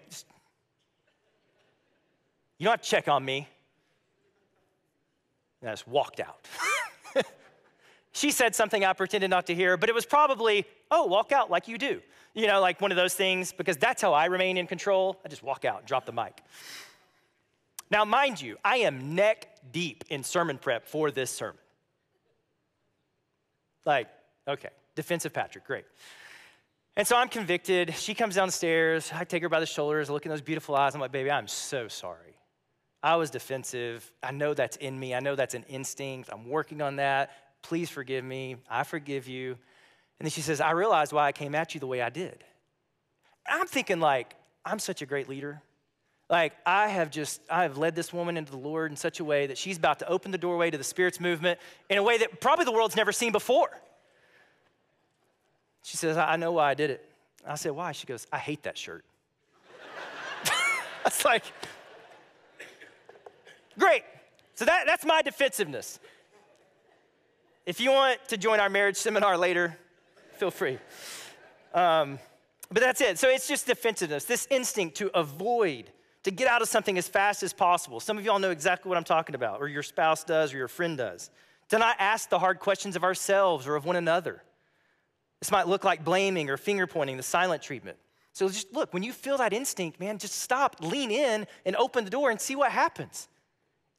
don't 2.66 2.72
have 2.72 2.82
to 2.82 2.90
check 2.90 3.08
on 3.08 3.24
me. 3.24 3.48
And 5.62 5.70
I 5.70 5.74
just 5.74 5.88
walked 5.88 6.20
out. 6.20 6.48
she 8.12 8.32
said 8.32 8.56
something 8.56 8.84
I 8.84 8.94
pretended 8.94 9.30
not 9.30 9.48
to 9.48 9.56
hear, 9.56 9.78
but 9.78 9.90
it 9.90 9.96
was 9.96 10.06
probably, 10.06 10.66
oh, 10.90 11.06
walk 11.06 11.32
out 11.32 11.52
like 11.52 11.68
you 11.68 11.78
do. 11.78 12.02
You 12.34 12.48
know, 12.48 12.62
like 12.62 12.82
one 12.82 12.92
of 12.92 12.98
those 12.98 13.14
things, 13.14 13.52
because 13.52 13.78
that's 13.78 14.02
how 14.02 14.14
I 14.14 14.26
remain 14.26 14.58
in 14.58 14.68
control. 14.68 15.20
I 15.26 15.30
just 15.30 15.44
walk 15.44 15.66
out, 15.66 15.86
drop 15.86 16.06
the 16.06 16.12
mic. 16.12 16.42
Now, 17.92 18.06
mind 18.06 18.42
you, 18.42 18.58
I 18.64 18.78
am 18.78 19.16
neck 19.16 19.48
deep 19.72 20.04
in 20.10 20.24
sermon 20.24 20.58
prep 20.58 20.88
for 20.88 21.12
this 21.12 21.32
sermon. 21.32 21.62
Like, 23.86 24.08
okay, 24.48 24.70
defensive 24.96 25.34
Patrick, 25.34 25.66
great. 25.66 25.86
And 26.96 27.08
so 27.08 27.16
I'm 27.16 27.30
convicted. 27.30 27.96
She 27.96 28.14
comes 28.14 28.36
downstairs. 28.36 29.12
I 29.14 29.24
take 29.24 29.42
her 29.42 29.50
by 29.50 29.60
the 29.60 29.66
shoulders, 29.66 30.10
look 30.10 30.26
in 30.26 30.30
those 30.30 30.42
beautiful 30.42 30.76
eyes. 30.76 30.94
I'm 30.94 31.02
like, 31.02 31.12
baby, 31.12 31.32
I'm 31.32 31.48
so 31.48 31.88
sorry. 31.88 32.36
I 33.02 33.16
was 33.16 33.30
defensive. 33.30 34.12
I 34.22 34.32
know 34.32 34.54
that's 34.54 34.76
in 34.78 35.00
me. 35.00 35.16
I 35.16 35.22
know 35.22 35.36
that's 35.36 35.56
an 35.56 35.64
instinct. 35.70 36.30
I'm 36.32 36.50
working 36.50 36.82
on 36.82 36.98
that. 36.98 37.32
Please 37.62 37.90
forgive 37.90 38.24
me. 38.24 38.58
I 38.70 38.84
forgive 38.84 39.28
you. 39.28 39.52
And 40.20 40.26
then 40.26 40.32
she 40.32 40.42
says, 40.42 40.60
I 40.62 40.72
realized 40.72 41.14
why 41.14 41.28
I 41.28 41.32
came 41.32 41.56
at 41.56 41.74
you 41.74 41.80
the 41.80 41.88
way 41.88 42.02
I 42.02 42.10
did. 42.10 42.44
I'm 43.48 43.68
thinking, 43.68 44.00
like, 44.00 44.36
I'm 44.66 44.80
such 44.80 45.02
a 45.02 45.06
great 45.06 45.30
leader. 45.30 45.62
Like, 46.30 46.54
I 46.66 46.90
have 46.90 47.10
just, 47.10 47.42
I 47.50 47.64
have 47.64 47.78
led 47.78 47.96
this 47.96 48.14
woman 48.14 48.38
into 48.38 48.52
the 48.52 48.58
Lord 48.58 48.92
in 48.92 48.98
such 48.98 49.20
a 49.20 49.24
way 49.24 49.48
that 49.48 49.58
she's 49.58 49.78
about 49.78 50.00
to 50.00 50.08
open 50.08 50.32
the 50.32 50.38
doorway 50.38 50.70
to 50.70 50.78
the 50.78 50.84
Spirit's 50.84 51.20
movement 51.20 51.60
in 51.90 51.98
a 51.98 52.04
way 52.04 52.18
that 52.20 52.40
probably 52.40 52.66
the 52.66 52.72
world's 52.72 52.96
never 52.96 53.12
seen 53.12 53.32
before. 53.32 53.72
She 55.84 55.98
says, 55.98 56.18
I 56.18 56.36
know 56.36 56.52
why 56.52 56.70
I 56.70 56.74
did 56.76 56.92
it. 56.92 57.10
I 57.48 57.56
said, 57.56 57.72
Why? 57.72 57.94
She 57.94 58.06
goes, 58.06 58.28
I 58.32 58.38
hate 58.38 58.64
that 58.64 58.78
shirt. 58.78 59.04
That's 61.04 61.26
like, 61.26 61.44
great. 63.78 64.04
So 64.56 64.66
that, 64.66 64.86
that's 64.86 65.06
my 65.06 65.22
defensiveness. 65.22 66.00
If 67.70 67.80
you 67.80 67.92
want 67.92 68.18
to 68.30 68.38
join 68.38 68.60
our 68.60 68.68
marriage 68.68 68.96
seminar 68.96 69.38
later, 69.38 69.78
feel 70.38 70.50
free. 70.50 70.80
Um, 71.72 72.18
but 72.70 72.80
that's 72.80 73.00
it. 73.00 73.20
So 73.20 73.30
it's 73.30 73.48
just 73.48 73.68
defensiveness, 73.68 74.26
this 74.26 74.48
instinct 74.50 74.98
to 74.98 75.16
avoid, 75.16 75.92
to 76.24 76.32
get 76.32 76.48
out 76.48 76.64
of 76.64 76.68
something 76.68 76.98
as 76.98 77.08
fast 77.08 77.44
as 77.44 77.54
possible. 77.54 78.00
Some 78.00 78.18
of 78.18 78.26
y'all 78.26 78.40
know 78.40 78.50
exactly 78.50 78.90
what 78.90 78.98
I'm 78.98 79.04
talking 79.04 79.36
about, 79.36 79.62
or 79.62 79.68
your 79.68 79.84
spouse 79.84 80.24
does, 80.24 80.52
or 80.52 80.58
your 80.58 80.68
friend 80.68 80.98
does. 80.98 81.30
To 81.70 81.78
not 81.78 81.96
ask 82.00 82.30
the 82.30 82.40
hard 82.40 82.60
questions 82.60 82.96
of 82.96 83.04
ourselves 83.04 83.68
or 83.68 83.76
of 83.76 83.86
one 83.86 83.98
another. 83.98 84.42
This 85.40 85.52
might 85.52 85.68
look 85.68 85.84
like 85.84 86.04
blaming 86.04 86.50
or 86.50 86.58
finger 86.58 86.88
pointing, 86.88 87.18
the 87.18 87.22
silent 87.22 87.62
treatment. 87.62 87.98
So 88.34 88.48
just 88.48 88.74
look, 88.74 88.96
when 88.96 89.04
you 89.04 89.14
feel 89.14 89.38
that 89.38 89.54
instinct, 89.54 90.00
man, 90.00 90.18
just 90.18 90.42
stop, 90.42 90.78
lean 90.82 91.12
in, 91.12 91.46
and 91.68 91.76
open 91.76 92.04
the 92.04 92.10
door 92.10 92.32
and 92.32 92.42
see 92.42 92.56
what 92.56 92.72
happens. 92.72 93.28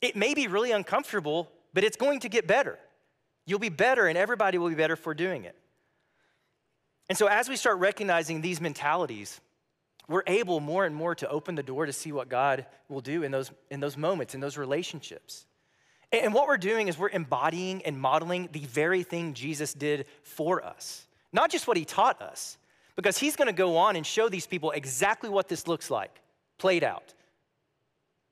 It 0.03 0.17
may 0.17 0.35
be 0.35 0.49
really 0.49 0.73
uncomfortable, 0.73 1.53
but 1.73 1.85
it's 1.85 1.97
going 1.97 2.19
to 2.19 2.29
get 2.29 2.49
better. 2.49 2.77
You'll 3.51 3.59
be 3.59 3.69
better, 3.69 4.07
and 4.07 4.17
everybody 4.17 4.59
will 4.59 4.69
be 4.69 4.77
better 4.77 4.95
for 4.95 5.13
doing 5.13 5.43
it. 5.45 5.57
And 7.09 7.19
so, 7.19 7.27
as 7.27 7.49
we 7.49 7.57
start 7.57 7.79
recognizing 7.79 8.43
these 8.43 8.61
mentalities, 8.61 9.41
we're 10.07 10.23
able 10.29 10.61
more 10.61 10.85
and 10.85 10.95
more 10.95 11.17
to 11.17 11.29
open 11.29 11.57
the 11.57 11.63
door 11.65 11.85
to 11.85 11.93
see 11.93 12.13
what 12.13 12.29
God 12.29 12.65
will 12.89 13.01
do 13.01 13.25
in 13.25 13.33
those, 13.33 13.51
in 13.69 13.81
those 13.81 13.97
moments, 13.97 14.37
in 14.37 14.41
those 14.41 14.57
relationships. 14.57 15.47
And 16.13 16.33
what 16.33 16.47
we're 16.47 16.59
doing 16.59 16.87
is 16.87 16.97
we're 16.97 17.09
embodying 17.09 17.83
and 17.83 17.99
modeling 17.99 18.49
the 18.53 18.61
very 18.61 19.03
thing 19.03 19.35
Jesus 19.35 19.75
did 19.75 20.07
for 20.23 20.65
us. 20.65 21.05
Not 21.33 21.51
just 21.51 21.67
what 21.67 21.77
he 21.77 21.85
taught 21.85 22.23
us, 22.23 22.57
because 22.95 23.19
he's 23.19 23.35
going 23.35 23.47
to 23.47 23.53
go 23.53 23.79
on 23.79 23.97
and 23.97 24.07
show 24.07 24.29
these 24.29 24.47
people 24.47 24.71
exactly 24.71 25.29
what 25.29 25.49
this 25.49 25.67
looks 25.67 25.91
like, 25.91 26.21
played 26.59 26.85
out 26.85 27.15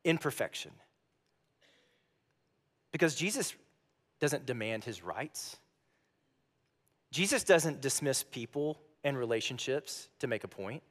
in 0.04 0.16
perfection. 0.16 0.70
Because 2.92 3.16
Jesus 3.16 3.52
doesn't 4.20 4.46
demand 4.46 4.84
his 4.84 5.02
rights. 5.02 5.56
Jesus 7.10 7.44
doesn't 7.44 7.80
dismiss 7.80 8.22
people 8.22 8.78
and 9.04 9.16
relationships 9.16 10.08
to 10.18 10.26
make 10.26 10.44
a 10.44 10.48
point. 10.48 10.82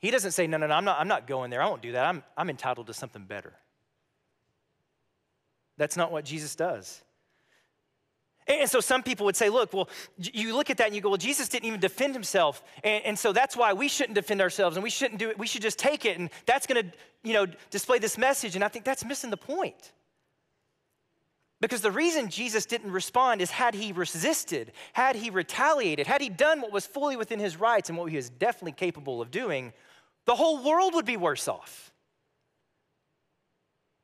He 0.00 0.10
doesn't 0.10 0.32
say, 0.32 0.46
no, 0.46 0.56
no, 0.56 0.66
no, 0.66 0.74
I'm 0.74 0.84
not, 0.84 0.98
I'm 0.98 1.08
not 1.08 1.26
going 1.26 1.50
there. 1.50 1.62
I 1.62 1.68
won't 1.68 1.82
do 1.82 1.92
that. 1.92 2.06
I'm, 2.06 2.24
I'm 2.36 2.48
entitled 2.48 2.86
to 2.86 2.94
something 2.94 3.24
better. 3.24 3.52
That's 5.76 5.96
not 5.96 6.10
what 6.10 6.24
Jesus 6.24 6.54
does. 6.54 7.02
And 8.46 8.68
so 8.68 8.80
some 8.80 9.02
people 9.02 9.26
would 9.26 9.36
say, 9.36 9.48
look, 9.48 9.72
well, 9.72 9.88
you 10.18 10.56
look 10.56 10.70
at 10.70 10.78
that 10.78 10.86
and 10.86 10.96
you 10.96 11.00
go, 11.00 11.10
well, 11.10 11.18
Jesus 11.18 11.48
didn't 11.48 11.66
even 11.66 11.78
defend 11.78 12.14
himself. 12.14 12.64
And, 12.82 13.04
and 13.04 13.18
so 13.18 13.32
that's 13.32 13.56
why 13.56 13.74
we 13.74 13.86
shouldn't 13.86 14.14
defend 14.14 14.40
ourselves 14.40 14.76
and 14.76 14.82
we 14.82 14.90
shouldn't 14.90 15.20
do 15.20 15.30
it. 15.30 15.38
We 15.38 15.46
should 15.46 15.62
just 15.62 15.78
take 15.78 16.04
it. 16.04 16.18
And 16.18 16.30
that's 16.46 16.66
going 16.66 16.82
to, 16.82 16.92
you 17.22 17.34
know, 17.34 17.46
display 17.70 17.98
this 17.98 18.18
message. 18.18 18.56
And 18.56 18.64
I 18.64 18.68
think 18.68 18.84
that's 18.84 19.04
missing 19.04 19.30
the 19.30 19.36
point. 19.36 19.92
Because 21.60 21.82
the 21.82 21.92
reason 21.92 22.28
Jesus 22.28 22.64
didn't 22.64 22.90
respond 22.90 23.42
is 23.42 23.50
had 23.50 23.74
he 23.74 23.92
resisted, 23.92 24.72
had 24.94 25.14
he 25.14 25.28
retaliated, 25.28 26.06
had 26.06 26.22
he 26.22 26.30
done 26.30 26.62
what 26.62 26.72
was 26.72 26.86
fully 26.86 27.16
within 27.16 27.38
his 27.38 27.58
rights 27.58 27.90
and 27.90 27.98
what 27.98 28.10
he 28.10 28.16
was 28.16 28.30
definitely 28.30 28.72
capable 28.72 29.20
of 29.20 29.30
doing, 29.30 29.72
the 30.24 30.34
whole 30.34 30.64
world 30.64 30.94
would 30.94 31.04
be 31.04 31.18
worse 31.18 31.48
off. 31.48 31.92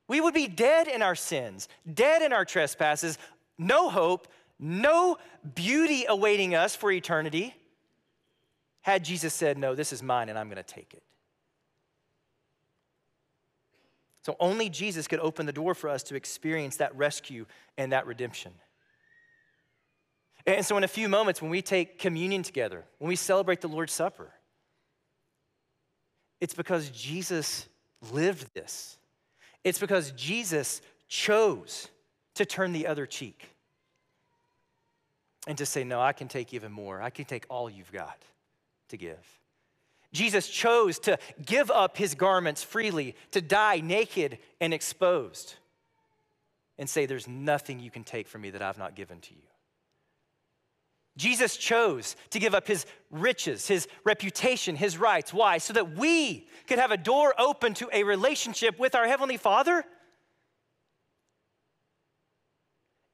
We 0.08 0.20
would 0.20 0.34
be 0.34 0.48
dead 0.48 0.86
in 0.86 1.02
our 1.02 1.14
sins, 1.14 1.68
dead 1.92 2.22
in 2.22 2.32
our 2.32 2.44
trespasses, 2.44 3.18
no 3.58 3.88
hope, 3.88 4.28
no 4.58 5.16
beauty 5.54 6.04
awaiting 6.08 6.54
us 6.54 6.76
for 6.76 6.92
eternity 6.92 7.54
had 8.82 9.02
Jesus 9.02 9.34
said, 9.34 9.58
No, 9.58 9.74
this 9.74 9.92
is 9.92 10.02
mine 10.02 10.28
and 10.28 10.38
I'm 10.38 10.48
going 10.48 10.62
to 10.62 10.62
take 10.62 10.94
it. 10.94 11.02
So 14.26 14.34
only 14.40 14.68
Jesus 14.68 15.06
could 15.06 15.20
open 15.20 15.46
the 15.46 15.52
door 15.52 15.72
for 15.72 15.88
us 15.88 16.02
to 16.02 16.16
experience 16.16 16.78
that 16.78 16.92
rescue 16.96 17.46
and 17.78 17.92
that 17.92 18.08
redemption. 18.08 18.50
And 20.44 20.66
so, 20.66 20.76
in 20.76 20.82
a 20.82 20.88
few 20.88 21.08
moments, 21.08 21.40
when 21.40 21.48
we 21.48 21.62
take 21.62 22.00
communion 22.00 22.42
together, 22.42 22.82
when 22.98 23.08
we 23.08 23.14
celebrate 23.14 23.60
the 23.60 23.68
Lord's 23.68 23.92
Supper, 23.92 24.32
it's 26.40 26.54
because 26.54 26.90
Jesus 26.90 27.68
lived 28.10 28.52
this. 28.52 28.98
It's 29.62 29.78
because 29.78 30.10
Jesus 30.10 30.82
chose 31.06 31.86
to 32.34 32.44
turn 32.44 32.72
the 32.72 32.88
other 32.88 33.06
cheek 33.06 33.48
and 35.46 35.56
to 35.56 35.64
say, 35.64 35.84
No, 35.84 36.00
I 36.00 36.12
can 36.12 36.26
take 36.26 36.52
even 36.52 36.72
more. 36.72 37.00
I 37.00 37.10
can 37.10 37.26
take 37.26 37.46
all 37.48 37.70
you've 37.70 37.92
got 37.92 38.20
to 38.88 38.96
give. 38.96 39.24
Jesus 40.16 40.48
chose 40.48 40.98
to 41.00 41.18
give 41.44 41.70
up 41.70 41.98
his 41.98 42.14
garments 42.14 42.62
freely, 42.62 43.14
to 43.32 43.42
die 43.42 43.80
naked 43.80 44.38
and 44.62 44.72
exposed, 44.72 45.54
and 46.78 46.88
say, 46.88 47.04
There's 47.04 47.28
nothing 47.28 47.78
you 47.78 47.90
can 47.90 48.02
take 48.02 48.26
from 48.26 48.40
me 48.40 48.50
that 48.50 48.62
I've 48.62 48.78
not 48.78 48.96
given 48.96 49.20
to 49.20 49.34
you. 49.34 49.42
Jesus 51.18 51.56
chose 51.56 52.16
to 52.30 52.38
give 52.38 52.54
up 52.54 52.66
his 52.66 52.86
riches, 53.10 53.68
his 53.68 53.88
reputation, 54.04 54.74
his 54.76 54.98
rights. 54.98 55.32
Why? 55.32 55.58
So 55.58 55.72
that 55.74 55.96
we 55.96 56.46
could 56.66 56.78
have 56.78 56.90
a 56.90 56.96
door 56.96 57.34
open 57.38 57.74
to 57.74 57.88
a 57.92 58.02
relationship 58.02 58.78
with 58.78 58.94
our 58.94 59.06
Heavenly 59.06 59.36
Father 59.36 59.84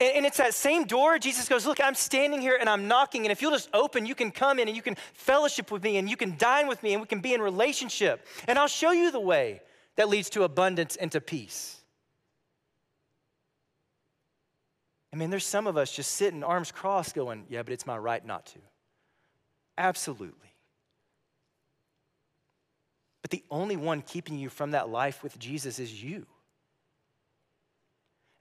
And, 0.03 0.27
it's 0.27 0.39
that 0.39 0.53
same 0.53 0.85
door. 0.85 1.17
Jesus 1.21 1.49
goes, 1.49 1.65
Look, 1.65 1.81
I'm 1.81 1.95
standing 1.95 2.41
here 2.41 2.57
and 2.59 2.69
I'm 2.69 2.89
knocking. 2.89 3.25
And 3.25 3.31
if 3.31 3.41
you'll 3.41 3.53
just 3.53 3.69
open, 3.73 4.05
you 4.05 4.17
can 4.17 4.33
come 4.33 4.59
in 4.59 4.67
and 4.67 4.77
you 4.77 4.83
can 4.83 4.97
fellowship 5.15 5.71
with 5.71 5.85
me 5.85 5.97
and 5.97 6.11
you 6.11 6.17
can 6.17 6.37
dine 6.37 6.67
with 6.67 6.83
me 6.83 6.93
and 6.93 7.01
we 7.01 7.07
can 7.07 7.21
be 7.21 7.35
in 7.35 7.41
relationship. 7.41 8.27
And 8.49 8.59
I'll 8.59 8.67
show 8.67 8.91
you 8.91 9.13
the 9.13 9.21
way 9.21 9.63
that 9.95 10.09
leads 10.09 10.29
to 10.31 10.43
abundance 10.43 10.97
and 10.97 11.13
to 11.13 11.21
peace. 11.21 11.79
I 15.13 15.17
mean, 15.17 15.31
there's 15.31 15.47
some 15.47 15.69
of 15.69 15.77
us 15.77 15.95
just 15.95 16.15
sitting, 16.15 16.43
arms 16.43 16.73
crossed, 16.73 17.15
going, 17.15 17.45
Yeah, 17.49 17.63
but 17.63 17.73
it's 17.73 17.87
my 17.87 17.97
right 17.97 18.25
not 18.25 18.47
to. 18.47 18.59
Absolutely. 19.79 20.53
But 23.21 23.31
the 23.31 23.45
only 23.53 23.77
one 23.77 24.03
keeping 24.03 24.37
you 24.37 24.49
from 24.49 24.73
that 24.73 24.89
life 24.89 25.23
with 25.23 25.39
Jesus 25.39 25.79
is 25.79 26.03
you. 26.03 26.27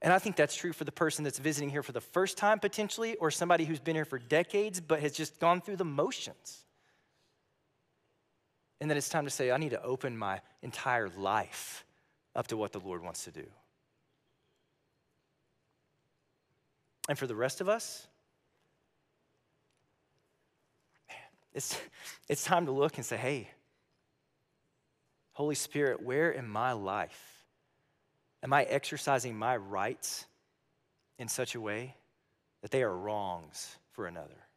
And 0.01 0.11
I 0.11 0.19
think 0.19 0.35
that's 0.35 0.55
true 0.55 0.73
for 0.73 0.83
the 0.83 0.91
person 0.91 1.23
that's 1.23 1.37
visiting 1.37 1.69
here 1.69 1.83
for 1.83 1.91
the 1.91 2.01
first 2.01 2.37
time, 2.37 2.59
potentially, 2.59 3.15
or 3.17 3.29
somebody 3.29 3.65
who's 3.65 3.79
been 3.79 3.95
here 3.95 4.05
for 4.05 4.17
decades 4.17 4.81
but 4.81 4.99
has 4.99 5.13
just 5.13 5.39
gone 5.39 5.61
through 5.61 5.75
the 5.75 5.85
motions. 5.85 6.65
And 8.79 8.89
then 8.89 8.97
it's 8.97 9.09
time 9.09 9.25
to 9.25 9.29
say, 9.29 9.51
I 9.51 9.57
need 9.57 9.69
to 9.69 9.83
open 9.83 10.17
my 10.17 10.41
entire 10.63 11.07
life 11.09 11.85
up 12.35 12.47
to 12.47 12.57
what 12.57 12.71
the 12.71 12.79
Lord 12.79 13.03
wants 13.03 13.25
to 13.25 13.31
do. 13.31 13.45
And 17.07 17.17
for 17.17 17.27
the 17.27 17.35
rest 17.35 17.61
of 17.61 17.69
us, 17.69 18.07
it's, 21.53 21.79
it's 22.27 22.43
time 22.43 22.65
to 22.65 22.71
look 22.71 22.97
and 22.97 23.05
say, 23.05 23.17
hey, 23.17 23.49
Holy 25.33 25.55
Spirit, 25.55 26.01
where 26.01 26.31
in 26.31 26.47
my 26.47 26.71
life 26.71 27.30
Am 28.43 28.53
I 28.53 28.63
exercising 28.63 29.35
my 29.35 29.55
rights 29.55 30.25
in 31.19 31.27
such 31.27 31.55
a 31.55 31.61
way 31.61 31.95
that 32.61 32.71
they 32.71 32.83
are 32.83 32.95
wrongs 32.95 33.77
for 33.91 34.07
another? 34.07 34.47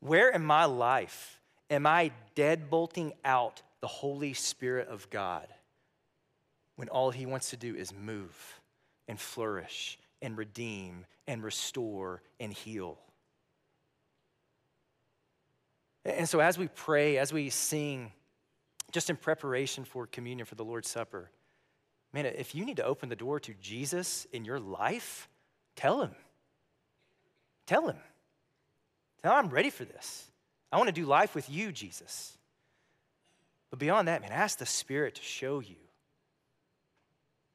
Where 0.00 0.30
in 0.30 0.42
my 0.42 0.64
life 0.64 1.40
am 1.70 1.86
I 1.86 2.12
deadbolting 2.34 3.12
out 3.24 3.62
the 3.80 3.86
Holy 3.86 4.32
Spirit 4.32 4.88
of 4.88 5.08
God 5.10 5.46
when 6.76 6.88
all 6.88 7.10
He 7.10 7.26
wants 7.26 7.50
to 7.50 7.56
do 7.56 7.74
is 7.74 7.92
move 7.92 8.60
and 9.08 9.18
flourish 9.18 9.98
and 10.22 10.36
redeem 10.36 11.06
and 11.26 11.42
restore 11.42 12.22
and 12.40 12.52
heal? 12.52 12.98
And 16.04 16.28
so, 16.28 16.38
as 16.38 16.56
we 16.56 16.68
pray, 16.68 17.18
as 17.18 17.32
we 17.32 17.50
sing, 17.50 18.12
just 18.92 19.10
in 19.10 19.16
preparation 19.16 19.84
for 19.84 20.06
communion 20.06 20.46
for 20.46 20.54
the 20.54 20.64
Lord's 20.64 20.88
Supper, 20.88 21.30
Man, 22.16 22.24
if 22.24 22.54
you 22.54 22.64
need 22.64 22.78
to 22.78 22.84
open 22.84 23.10
the 23.10 23.14
door 23.14 23.38
to 23.40 23.52
Jesus 23.60 24.26
in 24.32 24.46
your 24.46 24.58
life, 24.58 25.28
tell 25.74 26.00
him. 26.00 26.12
Tell 27.66 27.86
him. 27.86 27.98
Tell 29.22 29.32
him 29.32 29.44
I'm 29.44 29.50
ready 29.50 29.68
for 29.68 29.84
this. 29.84 30.24
I 30.72 30.78
want 30.78 30.88
to 30.88 30.94
do 30.94 31.04
life 31.04 31.34
with 31.34 31.50
you, 31.50 31.72
Jesus. 31.72 32.38
But 33.68 33.80
beyond 33.80 34.08
that, 34.08 34.22
man, 34.22 34.32
ask 34.32 34.56
the 34.56 34.64
Spirit 34.64 35.16
to 35.16 35.22
show 35.22 35.60
you. 35.60 35.76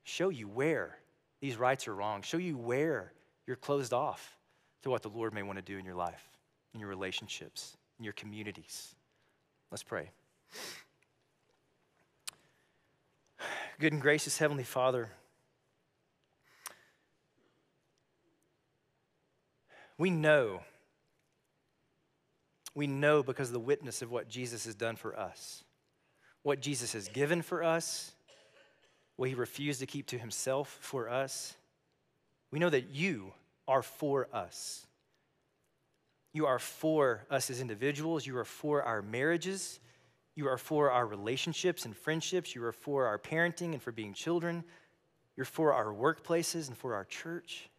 Show 0.03 0.29
you 0.29 0.47
where 0.47 0.95
these 1.41 1.57
rights 1.57 1.87
are 1.87 1.95
wrong. 1.95 2.21
Show 2.21 2.37
you 2.37 2.55
where 2.55 3.13
you're 3.47 3.55
closed 3.55 3.93
off 3.93 4.37
to 4.83 4.91
what 4.91 5.01
the 5.01 5.09
Lord 5.09 5.33
may 5.33 5.41
want 5.41 5.57
to 5.57 5.65
do 5.65 5.79
in 5.79 5.85
your 5.85 5.95
life, 5.95 6.23
in 6.75 6.79
your 6.79 6.89
relationships, 6.89 7.75
in 7.97 8.03
your 8.03 8.13
communities. 8.13 8.93
Let's 9.71 9.81
pray. 9.81 10.11
Good 13.81 13.93
and 13.93 14.01
gracious 14.03 14.37
Heavenly 14.37 14.63
Father, 14.63 15.09
we 19.97 20.11
know, 20.11 20.61
we 22.75 22.85
know 22.85 23.23
because 23.23 23.47
of 23.47 23.53
the 23.53 23.59
witness 23.59 24.03
of 24.03 24.11
what 24.11 24.29
Jesus 24.29 24.65
has 24.65 24.75
done 24.75 24.97
for 24.97 25.17
us, 25.17 25.63
what 26.43 26.61
Jesus 26.61 26.93
has 26.93 27.07
given 27.07 27.41
for 27.41 27.63
us, 27.63 28.11
what 29.15 29.29
he 29.29 29.33
refused 29.33 29.79
to 29.79 29.87
keep 29.87 30.05
to 30.09 30.19
himself 30.19 30.77
for 30.79 31.09
us. 31.09 31.55
We 32.51 32.59
know 32.59 32.69
that 32.69 32.91
you 32.91 33.33
are 33.67 33.81
for 33.81 34.27
us. 34.31 34.85
You 36.33 36.45
are 36.45 36.59
for 36.59 37.25
us 37.31 37.49
as 37.49 37.59
individuals. 37.59 38.27
You 38.27 38.37
are 38.37 38.45
for 38.45 38.83
our 38.83 39.01
marriages. 39.01 39.79
You 40.35 40.47
are 40.47 40.57
for 40.57 40.91
our 40.91 41.05
relationships 41.05 41.85
and 41.85 41.95
friendships. 41.95 42.55
You 42.55 42.63
are 42.63 42.71
for 42.71 43.05
our 43.05 43.17
parenting 43.17 43.73
and 43.73 43.81
for 43.81 43.91
being 43.91 44.13
children. 44.13 44.63
You're 45.35 45.45
for 45.45 45.73
our 45.73 45.93
workplaces 45.93 46.67
and 46.67 46.77
for 46.77 46.95
our 46.95 47.05
church. 47.05 47.69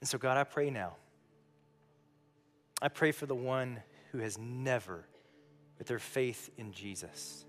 And 0.00 0.08
so, 0.08 0.18
God, 0.18 0.36
I 0.36 0.44
pray 0.44 0.70
now. 0.70 0.96
I 2.82 2.88
pray 2.88 3.12
for 3.12 3.26
the 3.26 3.34
one 3.34 3.80
who 4.12 4.18
has 4.18 4.36
never 4.36 5.06
put 5.78 5.86
their 5.86 5.98
faith 5.98 6.50
in 6.58 6.72
Jesus. 6.72 7.44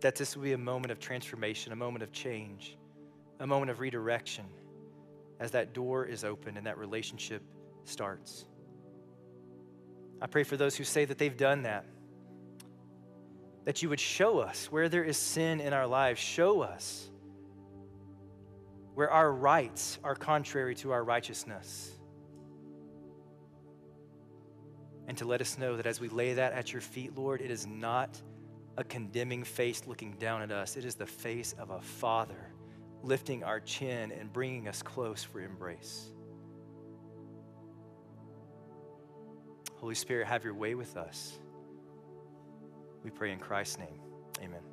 That 0.00 0.14
this 0.14 0.36
will 0.36 0.44
be 0.44 0.52
a 0.52 0.58
moment 0.58 0.92
of 0.92 1.00
transformation, 1.00 1.72
a 1.72 1.76
moment 1.76 2.02
of 2.02 2.12
change, 2.12 2.76
a 3.40 3.46
moment 3.46 3.70
of 3.70 3.80
redirection 3.80 4.44
as 5.40 5.50
that 5.52 5.72
door 5.72 6.04
is 6.04 6.22
open 6.22 6.56
and 6.56 6.66
that 6.66 6.78
relationship 6.78 7.42
starts. 7.84 8.44
I 10.20 10.26
pray 10.26 10.44
for 10.44 10.56
those 10.56 10.76
who 10.76 10.84
say 10.84 11.04
that 11.04 11.18
they've 11.18 11.36
done 11.36 11.62
that, 11.62 11.86
that 13.64 13.82
you 13.82 13.88
would 13.88 14.00
show 14.00 14.38
us 14.38 14.70
where 14.70 14.88
there 14.88 15.04
is 15.04 15.16
sin 15.16 15.60
in 15.60 15.72
our 15.72 15.86
lives. 15.86 16.20
Show 16.20 16.60
us 16.60 17.08
where 18.94 19.10
our 19.10 19.32
rights 19.32 19.98
are 20.04 20.14
contrary 20.14 20.74
to 20.76 20.90
our 20.90 21.02
righteousness. 21.02 21.92
And 25.08 25.16
to 25.18 25.24
let 25.24 25.40
us 25.40 25.58
know 25.58 25.76
that 25.76 25.86
as 25.86 26.00
we 26.00 26.08
lay 26.08 26.34
that 26.34 26.52
at 26.52 26.72
your 26.72 26.82
feet, 26.82 27.16
Lord, 27.16 27.40
it 27.40 27.50
is 27.50 27.66
not 27.66 28.20
a 28.76 28.84
condemning 28.84 29.42
face 29.42 29.82
looking 29.86 30.12
down 30.12 30.42
at 30.42 30.52
us, 30.52 30.76
it 30.76 30.84
is 30.84 30.94
the 30.94 31.06
face 31.06 31.54
of 31.58 31.70
a 31.70 31.80
father 31.80 32.52
lifting 33.02 33.42
our 33.42 33.60
chin 33.60 34.12
and 34.12 34.32
bringing 34.32 34.68
us 34.68 34.82
close 34.82 35.24
for 35.24 35.40
embrace. 35.40 36.10
Holy 39.80 39.94
Spirit, 39.94 40.26
have 40.26 40.44
your 40.44 40.54
way 40.54 40.74
with 40.74 40.96
us. 40.96 41.38
We 43.02 43.10
pray 43.10 43.32
in 43.32 43.38
Christ's 43.38 43.78
name. 43.78 43.98
Amen. 44.42 44.69